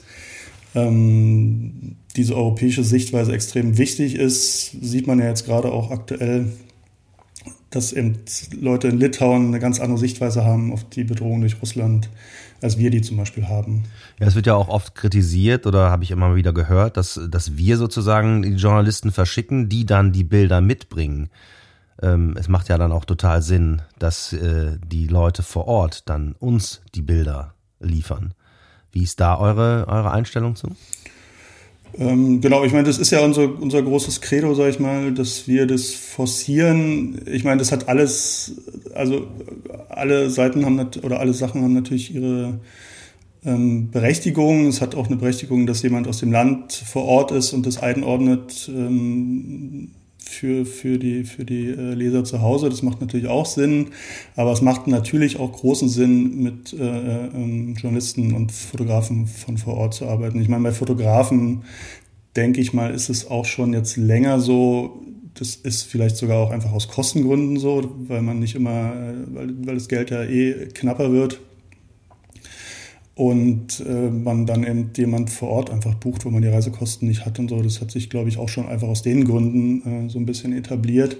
ähm, 0.75 1.95
diese 2.15 2.35
europäische 2.35 2.83
Sichtweise 2.83 3.33
extrem 3.33 3.77
wichtig 3.77 4.15
ist. 4.15 4.71
Sieht 4.81 5.07
man 5.07 5.19
ja 5.19 5.25
jetzt 5.25 5.45
gerade 5.45 5.71
auch 5.71 5.91
aktuell, 5.91 6.47
dass 7.69 7.91
eben 7.91 8.19
Leute 8.59 8.87
in 8.87 8.99
Litauen 8.99 9.47
eine 9.47 9.59
ganz 9.59 9.79
andere 9.79 9.97
Sichtweise 9.97 10.45
haben 10.45 10.71
auf 10.71 10.87
die 10.89 11.03
Bedrohung 11.03 11.41
durch 11.41 11.61
Russland, 11.61 12.09
als 12.61 12.77
wir 12.77 12.89
die 12.89 13.01
zum 13.01 13.17
Beispiel 13.17 13.47
haben. 13.47 13.83
Ja, 14.19 14.27
es 14.27 14.35
wird 14.35 14.47
ja 14.47 14.55
auch 14.55 14.69
oft 14.69 14.95
kritisiert 14.95 15.65
oder 15.67 15.89
habe 15.89 16.03
ich 16.03 16.11
immer 16.11 16.35
wieder 16.35 16.53
gehört, 16.53 16.95
dass, 16.95 17.19
dass 17.29 17.57
wir 17.57 17.77
sozusagen 17.77 18.43
die 18.43 18.53
Journalisten 18.53 19.11
verschicken, 19.11 19.67
die 19.67 19.85
dann 19.85 20.13
die 20.13 20.23
Bilder 20.23 20.61
mitbringen. 20.61 21.29
Ähm, 22.01 22.35
es 22.37 22.47
macht 22.47 22.69
ja 22.69 22.77
dann 22.77 22.91
auch 22.91 23.05
total 23.05 23.41
Sinn, 23.41 23.81
dass 23.99 24.31
äh, 24.33 24.77
die 24.85 25.07
Leute 25.07 25.43
vor 25.43 25.67
Ort 25.67 26.09
dann 26.09 26.33
uns 26.33 26.81
die 26.93 27.01
Bilder 27.01 27.55
liefern. 27.79 28.33
Wie 28.95 29.03
ist 29.03 29.19
da 29.19 29.37
eure, 29.37 29.85
eure 29.89 30.11
Einstellung 30.11 30.55
zu? 30.55 30.69
Ähm, 31.97 32.39
genau, 32.39 32.63
ich 32.63 32.71
meine, 32.71 32.87
das 32.87 32.97
ist 32.97 33.11
ja 33.11 33.19
unser, 33.19 33.61
unser 33.61 33.81
großes 33.81 34.21
Credo, 34.21 34.53
sag 34.53 34.69
ich 34.69 34.79
mal, 34.79 35.13
dass 35.13 35.49
wir 35.49 35.67
das 35.67 35.93
forcieren. 35.93 37.21
Ich 37.25 37.43
meine, 37.43 37.57
das 37.59 37.73
hat 37.73 37.89
alles, 37.89 38.55
also 38.93 39.27
alle 39.89 40.29
Seiten 40.29 40.65
haben 40.65 40.79
oder 41.03 41.19
alle 41.19 41.33
Sachen 41.33 41.61
haben 41.61 41.73
natürlich 41.73 42.15
ihre 42.15 42.61
ähm, 43.43 43.91
Berechtigung. 43.91 44.67
Es 44.67 44.79
hat 44.79 44.95
auch 44.95 45.07
eine 45.07 45.17
Berechtigung, 45.17 45.67
dass 45.67 45.81
jemand 45.83 46.07
aus 46.07 46.19
dem 46.19 46.31
Land 46.31 46.71
vor 46.71 47.03
Ort 47.03 47.31
ist 47.31 47.51
und 47.51 47.65
das 47.65 47.77
einordnet. 47.77 48.71
Ähm, 48.73 49.91
für, 50.27 50.65
für 50.65 50.97
die, 50.97 51.23
für 51.23 51.45
die 51.45 51.67
äh, 51.69 51.93
Leser 51.93 52.23
zu 52.23 52.41
Hause. 52.41 52.69
Das 52.69 52.81
macht 52.81 53.01
natürlich 53.01 53.27
auch 53.27 53.45
Sinn, 53.45 53.87
aber 54.35 54.51
es 54.51 54.61
macht 54.61 54.87
natürlich 54.87 55.39
auch 55.39 55.51
großen 55.51 55.87
Sinn, 55.89 56.41
mit 56.41 56.73
äh, 56.73 57.27
ähm, 57.27 57.75
Journalisten 57.75 58.33
und 58.33 58.51
Fotografen 58.51 59.27
von 59.27 59.57
vor 59.57 59.75
Ort 59.75 59.93
zu 59.93 60.07
arbeiten. 60.07 60.41
Ich 60.41 60.49
meine, 60.49 60.63
bei 60.63 60.71
Fotografen, 60.71 61.63
denke 62.35 62.59
ich 62.59 62.73
mal, 62.73 62.93
ist 62.93 63.09
es 63.09 63.29
auch 63.29 63.45
schon 63.45 63.73
jetzt 63.73 63.97
länger 63.97 64.39
so, 64.39 65.01
das 65.35 65.55
ist 65.55 65.83
vielleicht 65.83 66.17
sogar 66.17 66.37
auch 66.39 66.51
einfach 66.51 66.71
aus 66.71 66.87
Kostengründen 66.87 67.57
so, 67.57 67.93
weil 68.07 68.21
man 68.21 68.39
nicht 68.39 68.55
immer, 68.55 68.93
äh, 68.93 69.13
weil, 69.33 69.53
weil 69.65 69.75
das 69.75 69.87
Geld 69.87 70.09
ja 70.09 70.23
eh 70.23 70.69
knapper 70.73 71.11
wird 71.11 71.39
und 73.15 73.79
äh, 73.79 74.09
man 74.09 74.45
dann 74.45 74.63
eben 74.63 74.91
jemand 74.95 75.29
vor 75.29 75.49
Ort 75.49 75.69
einfach 75.69 75.95
bucht, 75.95 76.25
wo 76.25 76.29
man 76.29 76.41
die 76.41 76.49
Reisekosten 76.49 77.07
nicht 77.07 77.25
hat 77.25 77.39
und 77.39 77.49
so. 77.49 77.61
Das 77.61 77.79
hat 77.79 77.91
sich, 77.91 78.09
glaube 78.09 78.27
ich, 78.27 78.37
auch 78.37 78.49
schon 78.49 78.67
einfach 78.67 78.89
aus 78.89 79.03
den 79.03 79.23
Gründen 79.23 80.05
äh, 80.05 80.09
so 80.09 80.19
ein 80.19 80.25
bisschen 80.25 80.51
etabliert. 80.51 81.17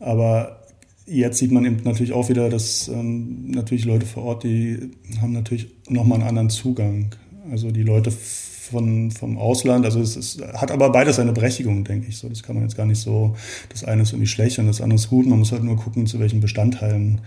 Aber 0.00 0.60
jetzt 1.06 1.38
sieht 1.38 1.52
man 1.52 1.64
eben 1.64 1.78
natürlich 1.84 2.12
auch 2.12 2.28
wieder, 2.28 2.50
dass 2.50 2.88
ähm, 2.88 3.50
natürlich 3.50 3.84
Leute 3.84 4.06
vor 4.06 4.24
Ort, 4.24 4.42
die 4.42 4.90
haben 5.20 5.32
natürlich 5.32 5.68
nochmal 5.88 6.18
einen 6.18 6.28
anderen 6.28 6.50
Zugang. 6.50 7.14
Also 7.48 7.70
die 7.70 7.82
Leute 7.82 8.10
von, 8.10 9.10
vom 9.10 9.38
Ausland. 9.38 9.84
Also 9.84 10.00
es, 10.00 10.16
es 10.16 10.38
hat 10.54 10.70
aber 10.70 10.90
beides 10.90 11.16
seine 11.16 11.32
Berechtigung, 11.32 11.84
denke 11.84 12.08
ich. 12.08 12.16
So, 12.16 12.28
das 12.28 12.42
kann 12.42 12.54
man 12.54 12.64
jetzt 12.64 12.76
gar 12.76 12.86
nicht 12.86 13.00
so, 13.00 13.36
das 13.68 13.84
eine 13.84 14.02
ist 14.02 14.12
irgendwie 14.12 14.28
schlecht 14.28 14.58
und 14.58 14.66
das 14.66 14.80
andere 14.80 14.96
ist 14.96 15.10
gut. 15.10 15.26
Man 15.26 15.38
muss 15.38 15.52
halt 15.52 15.64
nur 15.64 15.76
gucken, 15.76 16.06
zu 16.06 16.18
welchen 16.20 16.40
Bestandteilen 16.40 17.20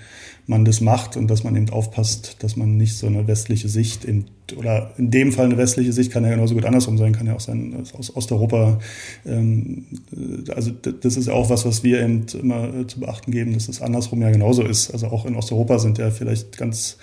man 0.45 0.65
das 0.65 0.81
macht 0.81 1.15
und 1.15 1.29
dass 1.29 1.43
man 1.43 1.55
eben 1.55 1.69
aufpasst, 1.69 2.37
dass 2.39 2.57
man 2.57 2.75
nicht 2.75 2.97
so 2.97 3.07
eine 3.07 3.27
westliche 3.27 3.69
Sicht 3.69 4.03
in, 4.03 4.25
oder 4.57 4.91
in 4.97 5.09
dem 5.09 5.31
Fall 5.31 5.45
eine 5.45 5.57
westliche 5.57 5.93
Sicht 5.93 6.11
kann 6.11 6.25
ja 6.25 6.31
genauso 6.31 6.53
gut 6.53 6.65
andersrum 6.65 6.97
sein, 6.97 7.13
kann 7.13 7.27
ja 7.27 7.35
auch 7.35 7.39
sein 7.39 7.75
aus 7.97 8.15
Osteuropa. 8.15 8.79
Ähm, 9.25 9.85
also 10.53 10.71
das 10.71 11.15
ist 11.15 11.27
ja 11.27 11.33
auch 11.33 11.49
was, 11.49 11.65
was 11.65 11.83
wir 11.83 12.01
eben 12.01 12.25
immer 12.41 12.73
äh, 12.73 12.87
zu 12.87 12.99
beachten 12.99 13.31
geben, 13.31 13.53
dass 13.53 13.69
es 13.69 13.81
andersrum 13.81 14.21
ja 14.21 14.31
genauso 14.31 14.63
ist. 14.63 14.91
Also 14.91 15.07
auch 15.07 15.25
in 15.25 15.35
Osteuropa 15.35 15.79
sind 15.79 15.97
ja 15.97 16.11
vielleicht 16.11 16.57
ganz 16.57 16.97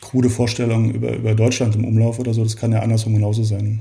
krude 0.00 0.30
Vorstellungen 0.30 0.94
über, 0.94 1.14
über 1.14 1.34
Deutschland 1.34 1.76
im 1.76 1.84
Umlauf 1.84 2.18
oder 2.18 2.32
so. 2.32 2.42
Das 2.42 2.56
kann 2.56 2.72
ja 2.72 2.80
andersrum 2.80 3.14
genauso 3.14 3.44
sein. 3.44 3.80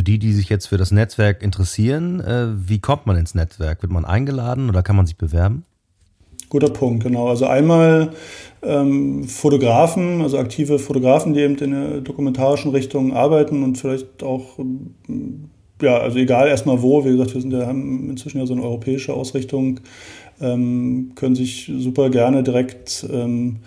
Für 0.00 0.04
die, 0.04 0.18
die 0.18 0.32
sich 0.32 0.48
jetzt 0.48 0.64
für 0.64 0.78
das 0.78 0.92
Netzwerk 0.92 1.42
interessieren, 1.42 2.20
äh, 2.20 2.46
wie 2.56 2.78
kommt 2.78 3.04
man 3.04 3.18
ins 3.18 3.34
Netzwerk? 3.34 3.82
Wird 3.82 3.92
man 3.92 4.06
eingeladen 4.06 4.70
oder 4.70 4.82
kann 4.82 4.96
man 4.96 5.04
sich 5.04 5.18
bewerben? 5.18 5.66
Guter 6.48 6.70
Punkt, 6.70 7.02
genau. 7.02 7.28
Also 7.28 7.44
einmal 7.44 8.14
ähm, 8.62 9.24
Fotografen, 9.24 10.22
also 10.22 10.38
aktive 10.38 10.78
Fotografen, 10.78 11.34
die 11.34 11.40
eben 11.40 11.56
in 11.56 11.72
der 11.72 12.00
dokumentarischen 12.00 12.70
Richtung 12.70 13.12
arbeiten 13.12 13.62
und 13.62 13.76
vielleicht 13.76 14.22
auch, 14.22 14.58
ja, 15.82 15.98
also 15.98 16.16
egal 16.16 16.48
erstmal 16.48 16.80
wo, 16.80 17.04
wie 17.04 17.10
gesagt, 17.10 17.34
wir 17.34 17.42
sind 17.42 17.52
ja, 17.52 17.66
haben 17.66 18.08
inzwischen 18.08 18.38
ja 18.38 18.46
so 18.46 18.54
eine 18.54 18.62
europäische 18.62 19.12
Ausrichtung, 19.12 19.80
ähm, 20.40 21.12
können 21.14 21.34
sich 21.34 21.70
super 21.76 22.08
gerne 22.08 22.42
direkt 22.42 23.06
ähm, 23.12 23.58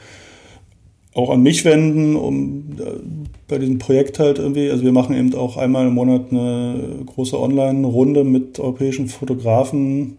auch 1.13 1.29
an 1.29 1.43
mich 1.43 1.63
wenden, 1.65 2.15
um 2.15 2.63
äh, 2.79 2.99
bei 3.47 3.59
diesem 3.59 3.77
Projekt 3.77 4.17
halt 4.19 4.39
irgendwie, 4.39 4.71
also 4.71 4.83
wir 4.83 4.91
machen 4.91 5.15
eben 5.15 5.33
auch 5.35 5.57
einmal 5.57 5.87
im 5.87 5.93
Monat 5.93 6.31
eine 6.31 7.01
große 7.05 7.39
Online-Runde 7.39 8.23
mit 8.23 8.59
europäischen 8.59 9.07
Fotografen, 9.07 10.17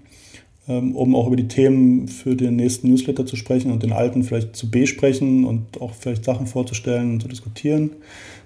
ähm, 0.69 0.95
um 0.95 1.17
auch 1.17 1.27
über 1.27 1.37
die 1.37 1.49
Themen 1.49 2.07
für 2.07 2.37
den 2.37 2.57
nächsten 2.57 2.89
Newsletter 2.89 3.27
zu 3.27 3.35
sprechen 3.37 3.73
und 3.73 3.83
den 3.83 3.93
alten 3.93 4.23
vielleicht 4.23 4.55
zu 4.55 4.71
besprechen 4.71 5.45
und 5.45 5.81
auch 5.81 5.93
vielleicht 5.95 6.25
Sachen 6.25 6.47
vorzustellen 6.47 7.15
und 7.15 7.23
zu 7.23 7.29
diskutieren. 7.29 7.91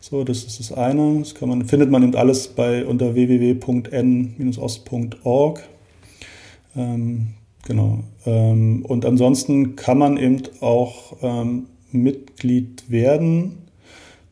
So, 0.01 0.25
das 0.25 0.45
ist 0.45 0.59
das 0.59 0.73
eine. 0.73 1.19
Das 1.19 1.35
kann 1.35 1.51
man, 1.51 1.67
findet 1.67 1.91
man 1.91 2.03
eben 2.03 2.15
alles 2.15 2.49
bei 2.49 2.87
unter 2.87 3.15
www.n-ost.org. 3.15 3.59
Ähm, 6.77 7.29
genau. 7.67 8.05
Ähm, 8.25 8.87
und 8.87 9.05
ansonsten 9.05 9.77
kann 9.77 9.99
man 9.99 10.17
eben 10.17 10.43
auch 10.61 11.17
Mitglied 11.93 12.91
werden. 12.91 13.59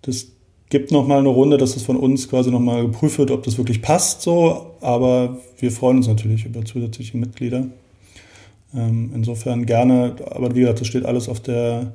Das 0.02 0.28
gibt 0.68 0.90
nochmal 0.90 1.20
eine 1.20 1.28
Runde, 1.28 1.58
dass 1.58 1.74
das 1.74 1.82
von 1.82 1.96
uns 1.96 2.28
quasi 2.28 2.50
nochmal 2.50 2.82
geprüft 2.82 3.18
wird, 3.18 3.30
ob 3.30 3.42
das 3.42 3.58
wirklich 3.58 3.82
passt 3.82 4.22
so. 4.22 4.74
Aber 4.80 5.38
wir 5.58 5.70
freuen 5.70 5.98
uns 5.98 6.08
natürlich 6.08 6.44
über 6.44 6.64
zusätzliche 6.64 7.16
Mitglieder. 7.16 7.66
Ähm, 8.74 9.10
insofern 9.14 9.64
gerne, 9.66 10.16
aber 10.30 10.54
wie 10.54 10.60
gesagt, 10.60 10.80
das 10.80 10.88
steht 10.88 11.04
alles 11.04 11.28
auf 11.28 11.40
der, 11.40 11.92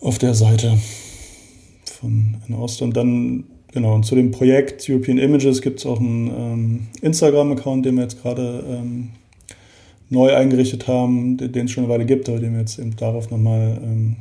auf 0.00 0.18
der 0.18 0.34
Seite 0.34 0.78
von 1.84 2.36
Ost. 2.58 2.82
Und 2.82 2.96
dann, 2.96 3.44
genau, 3.72 3.94
und 3.94 4.04
zu 4.04 4.14
dem 4.14 4.30
Projekt 4.30 4.88
European 4.88 5.18
Images 5.18 5.62
gibt 5.62 5.78
es 5.78 5.86
auch 5.86 6.00
einen 6.00 6.26
ähm, 6.28 6.86
Instagram-Account, 7.02 7.86
den 7.86 7.94
wir 7.96 8.02
jetzt 8.02 8.20
gerade 8.20 8.64
ähm, 8.68 9.10
neu 10.10 10.34
eingerichtet 10.34 10.86
haben, 10.88 11.36
den 11.36 11.66
es 11.66 11.70
schon 11.70 11.84
eine 11.84 11.92
Weile 11.92 12.04
gibt, 12.04 12.28
aber 12.28 12.40
den 12.40 12.52
wir 12.52 12.60
jetzt 12.60 12.78
eben 12.78 12.96
darauf 12.96 13.30
nochmal 13.30 13.80
ähm, 13.82 14.16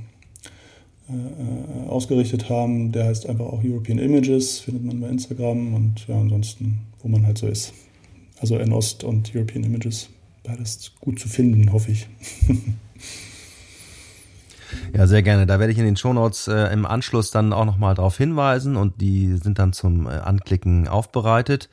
äh, 1.13 1.89
ausgerichtet 1.89 2.49
haben. 2.49 2.91
Der 2.91 3.05
heißt 3.05 3.27
einfach 3.27 3.45
auch 3.45 3.63
European 3.63 3.99
Images, 3.99 4.59
findet 4.59 4.83
man 4.83 4.99
bei 4.99 5.09
Instagram 5.09 5.73
und 5.73 6.07
ja, 6.07 6.19
ansonsten, 6.19 6.79
wo 7.01 7.07
man 7.07 7.25
halt 7.25 7.37
so 7.37 7.47
ist. 7.47 7.73
Also 8.39 8.59
Ost 8.59 9.03
und 9.03 9.33
European 9.35 9.63
Images, 9.63 10.09
beides 10.43 10.91
gut 10.99 11.19
zu 11.19 11.29
finden, 11.29 11.71
hoffe 11.71 11.91
ich. 11.91 12.07
Ja, 14.95 15.07
sehr 15.07 15.23
gerne. 15.23 15.45
Da 15.45 15.59
werde 15.59 15.71
ich 15.71 15.79
in 15.79 15.85
den 15.85 15.97
Shownotes 15.97 16.47
äh, 16.47 16.71
im 16.73 16.85
Anschluss 16.85 17.31
dann 17.31 17.53
auch 17.53 17.65
nochmal 17.65 17.95
darauf 17.95 18.17
hinweisen 18.17 18.75
und 18.75 19.01
die 19.01 19.37
sind 19.37 19.59
dann 19.59 19.73
zum 19.73 20.07
äh, 20.07 20.09
Anklicken 20.09 20.87
aufbereitet. 20.87 21.69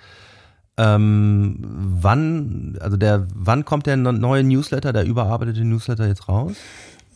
Ähm, 0.76 1.57
wann, 1.61 2.78
also 2.80 2.97
der, 2.97 3.26
wann 3.34 3.64
kommt 3.64 3.86
der 3.86 3.97
neue 3.97 4.45
Newsletter, 4.45 4.93
der 4.93 5.05
überarbeitete 5.05 5.64
Newsletter 5.64 6.07
jetzt 6.07 6.28
raus? 6.28 6.57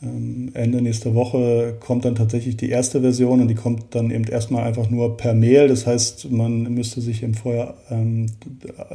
Ähm, 0.04 0.50
Ende 0.54 0.82
nächster 0.82 1.14
Woche 1.14 1.76
kommt 1.80 2.04
dann 2.04 2.14
tatsächlich 2.14 2.56
die 2.56 2.68
erste 2.68 3.00
Version 3.00 3.40
und 3.40 3.48
die 3.48 3.54
kommt 3.54 3.94
dann 3.94 4.10
eben 4.10 4.24
erstmal 4.24 4.64
einfach 4.64 4.90
nur 4.90 5.16
per 5.16 5.34
Mail. 5.34 5.68
Das 5.68 5.86
heißt, 5.86 6.30
man 6.30 6.62
müsste 6.74 7.00
sich 7.00 7.22
eben 7.22 7.34
vorher, 7.34 7.74
ähm, 7.90 8.26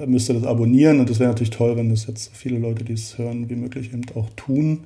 müsste 0.06 0.34
das 0.34 0.44
abonnieren 0.44 1.00
und 1.00 1.10
das 1.10 1.20
wäre 1.20 1.30
natürlich 1.30 1.50
toll, 1.50 1.76
wenn 1.76 1.90
das 1.90 2.08
jetzt 2.08 2.26
so 2.26 2.32
viele 2.34 2.60
Leute, 2.60 2.84
die 2.84 2.94
es 2.94 3.18
hören, 3.18 3.50
wie 3.50 3.56
möglich 3.56 3.92
eben 3.94 4.04
auch 4.16 4.30
tun. 4.36 4.82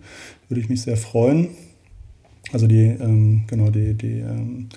Würde 0.47 0.61
ich 0.61 0.69
mich 0.69 0.82
sehr 0.82 0.97
freuen. 0.97 1.49
Also 2.51 2.67
die, 2.67 2.86
ähm, 2.86 3.45
genau, 3.47 3.69
die, 3.69 3.93
die, 3.93 4.19
ähm, 4.19 4.69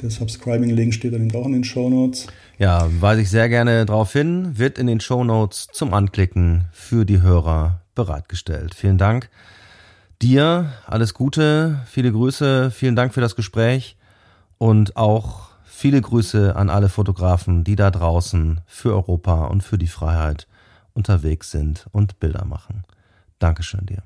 der 0.00 0.10
Subscribing-Link 0.10 0.94
steht 0.94 1.14
dann 1.14 1.22
eben 1.22 1.34
auch 1.34 1.46
in 1.46 1.52
den 1.52 1.64
Show 1.64 1.88
Notes. 1.88 2.26
Ja, 2.58 2.88
weise 3.00 3.22
ich 3.22 3.30
sehr 3.30 3.48
gerne 3.48 3.84
darauf 3.84 4.12
hin, 4.12 4.58
wird 4.58 4.78
in 4.78 4.86
den 4.86 5.00
Show 5.00 5.24
Notes 5.24 5.68
zum 5.72 5.92
Anklicken 5.92 6.66
für 6.72 7.04
die 7.04 7.22
Hörer 7.22 7.82
bereitgestellt. 7.94 8.74
Vielen 8.74 8.98
Dank. 8.98 9.28
Dir 10.22 10.72
alles 10.86 11.12
Gute, 11.12 11.82
viele 11.84 12.10
Grüße, 12.10 12.70
vielen 12.70 12.96
Dank 12.96 13.12
für 13.12 13.20
das 13.20 13.36
Gespräch 13.36 13.96
und 14.56 14.96
auch 14.96 15.50
viele 15.66 16.00
Grüße 16.00 16.56
an 16.56 16.70
alle 16.70 16.88
Fotografen, 16.88 17.64
die 17.64 17.76
da 17.76 17.90
draußen 17.90 18.62
für 18.66 18.94
Europa 18.94 19.44
und 19.48 19.62
für 19.62 19.76
die 19.76 19.86
Freiheit 19.86 20.48
unterwegs 20.94 21.50
sind 21.50 21.86
und 21.92 22.18
Bilder 22.18 22.46
machen. 22.46 22.84
Dankeschön 23.38 23.84
dir. 23.84 24.02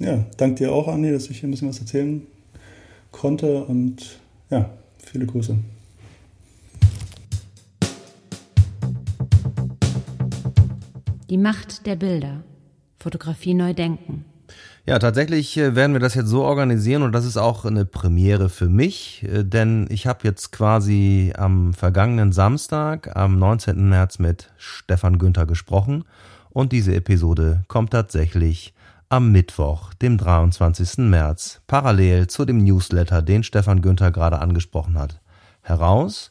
Ja, 0.00 0.26
danke 0.36 0.64
dir 0.64 0.72
auch, 0.72 0.88
Andi, 0.88 1.12
dass 1.12 1.30
ich 1.30 1.38
hier 1.38 1.48
ein 1.48 1.52
bisschen 1.52 1.68
was 1.68 1.78
erzählen 1.78 2.26
konnte 3.12 3.62
und 3.62 4.18
ja, 4.50 4.68
viele 4.98 5.26
Grüße. 5.26 5.56
Die 11.30 11.38
Macht 11.38 11.86
der 11.86 11.94
Bilder 11.94 12.42
Fotografie 12.98 13.54
neu 13.54 13.74
denken. 13.74 14.24
Ja, 14.88 15.00
tatsächlich 15.00 15.56
äh, 15.56 15.74
werden 15.74 15.94
wir 15.94 16.00
das 16.00 16.14
jetzt 16.14 16.28
so 16.28 16.44
organisieren 16.44 17.02
und 17.02 17.10
das 17.10 17.24
ist 17.24 17.36
auch 17.36 17.64
eine 17.64 17.84
Premiere 17.84 18.48
für 18.48 18.68
mich, 18.68 19.24
äh, 19.24 19.42
denn 19.42 19.88
ich 19.90 20.06
habe 20.06 20.20
jetzt 20.22 20.52
quasi 20.52 21.32
am 21.36 21.74
vergangenen 21.74 22.30
Samstag, 22.30 23.16
am 23.16 23.36
19. 23.36 23.88
März 23.88 24.20
mit 24.20 24.52
Stefan 24.58 25.18
Günther 25.18 25.44
gesprochen 25.44 26.04
und 26.50 26.70
diese 26.70 26.94
Episode 26.94 27.64
kommt 27.66 27.90
tatsächlich 27.90 28.74
am 29.08 29.32
Mittwoch, 29.32 29.92
dem 29.94 30.18
23. 30.18 30.98
März, 30.98 31.62
parallel 31.66 32.28
zu 32.28 32.44
dem 32.44 32.62
Newsletter, 32.62 33.22
den 33.22 33.42
Stefan 33.42 33.82
Günther 33.82 34.12
gerade 34.12 34.38
angesprochen 34.38 35.00
hat, 35.00 35.20
heraus. 35.62 36.30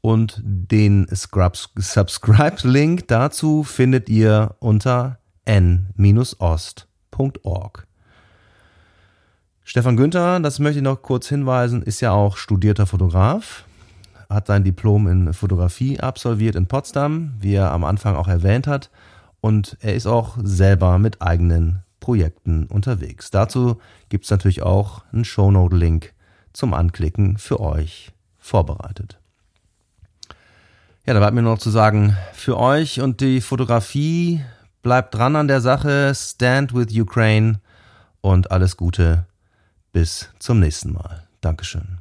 Und 0.00 0.40
den 0.42 1.06
Subscribe-Link 1.10 3.08
dazu 3.08 3.62
findet 3.62 4.08
ihr 4.08 4.56
unter 4.58 5.18
n-ost.com 5.44 6.91
www.ftf.org. 7.12 7.86
Stefan 9.64 9.96
Günther, 9.96 10.40
das 10.40 10.58
möchte 10.58 10.78
ich 10.78 10.84
noch 10.84 11.02
kurz 11.02 11.28
hinweisen, 11.28 11.82
ist 11.82 12.00
ja 12.00 12.12
auch 12.12 12.36
studierter 12.36 12.86
Fotograf, 12.86 13.64
hat 14.28 14.48
sein 14.48 14.64
Diplom 14.64 15.06
in 15.06 15.32
Fotografie 15.32 16.00
absolviert 16.00 16.56
in 16.56 16.66
Potsdam, 16.66 17.34
wie 17.38 17.54
er 17.54 17.70
am 17.70 17.84
Anfang 17.84 18.16
auch 18.16 18.28
erwähnt 18.28 18.66
hat, 18.66 18.90
und 19.40 19.76
er 19.80 19.94
ist 19.94 20.06
auch 20.06 20.36
selber 20.42 20.98
mit 20.98 21.22
eigenen 21.22 21.82
Projekten 22.00 22.66
unterwegs. 22.66 23.30
Dazu 23.30 23.80
gibt 24.08 24.24
es 24.24 24.30
natürlich 24.30 24.62
auch 24.62 25.04
einen 25.12 25.24
Shownote-Link 25.24 26.12
zum 26.52 26.74
Anklicken 26.74 27.38
für 27.38 27.60
euch 27.60 28.12
vorbereitet. 28.38 29.18
Ja, 31.06 31.14
da 31.14 31.20
bleibt 31.20 31.34
mir 31.34 31.42
noch 31.42 31.58
zu 31.58 31.70
sagen, 31.70 32.16
für 32.32 32.56
euch 32.58 33.00
und 33.00 33.20
die 33.20 33.40
Fotografie 33.40 34.42
Bleibt 34.82 35.14
dran 35.14 35.36
an 35.36 35.46
der 35.46 35.60
Sache, 35.60 36.12
stand 36.12 36.74
with 36.74 36.88
Ukraine 36.98 37.60
und 38.20 38.50
alles 38.50 38.76
Gute. 38.76 39.26
Bis 39.92 40.28
zum 40.40 40.58
nächsten 40.58 40.92
Mal. 40.92 41.28
Dankeschön. 41.40 41.98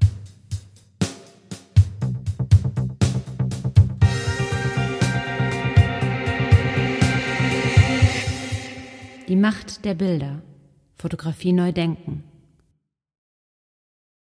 Die 9.28 9.36
Macht 9.36 9.86
der 9.86 9.94
Bilder. 9.94 10.42
Fotografie 10.98 11.54
neu 11.54 11.72
denken. 11.72 12.24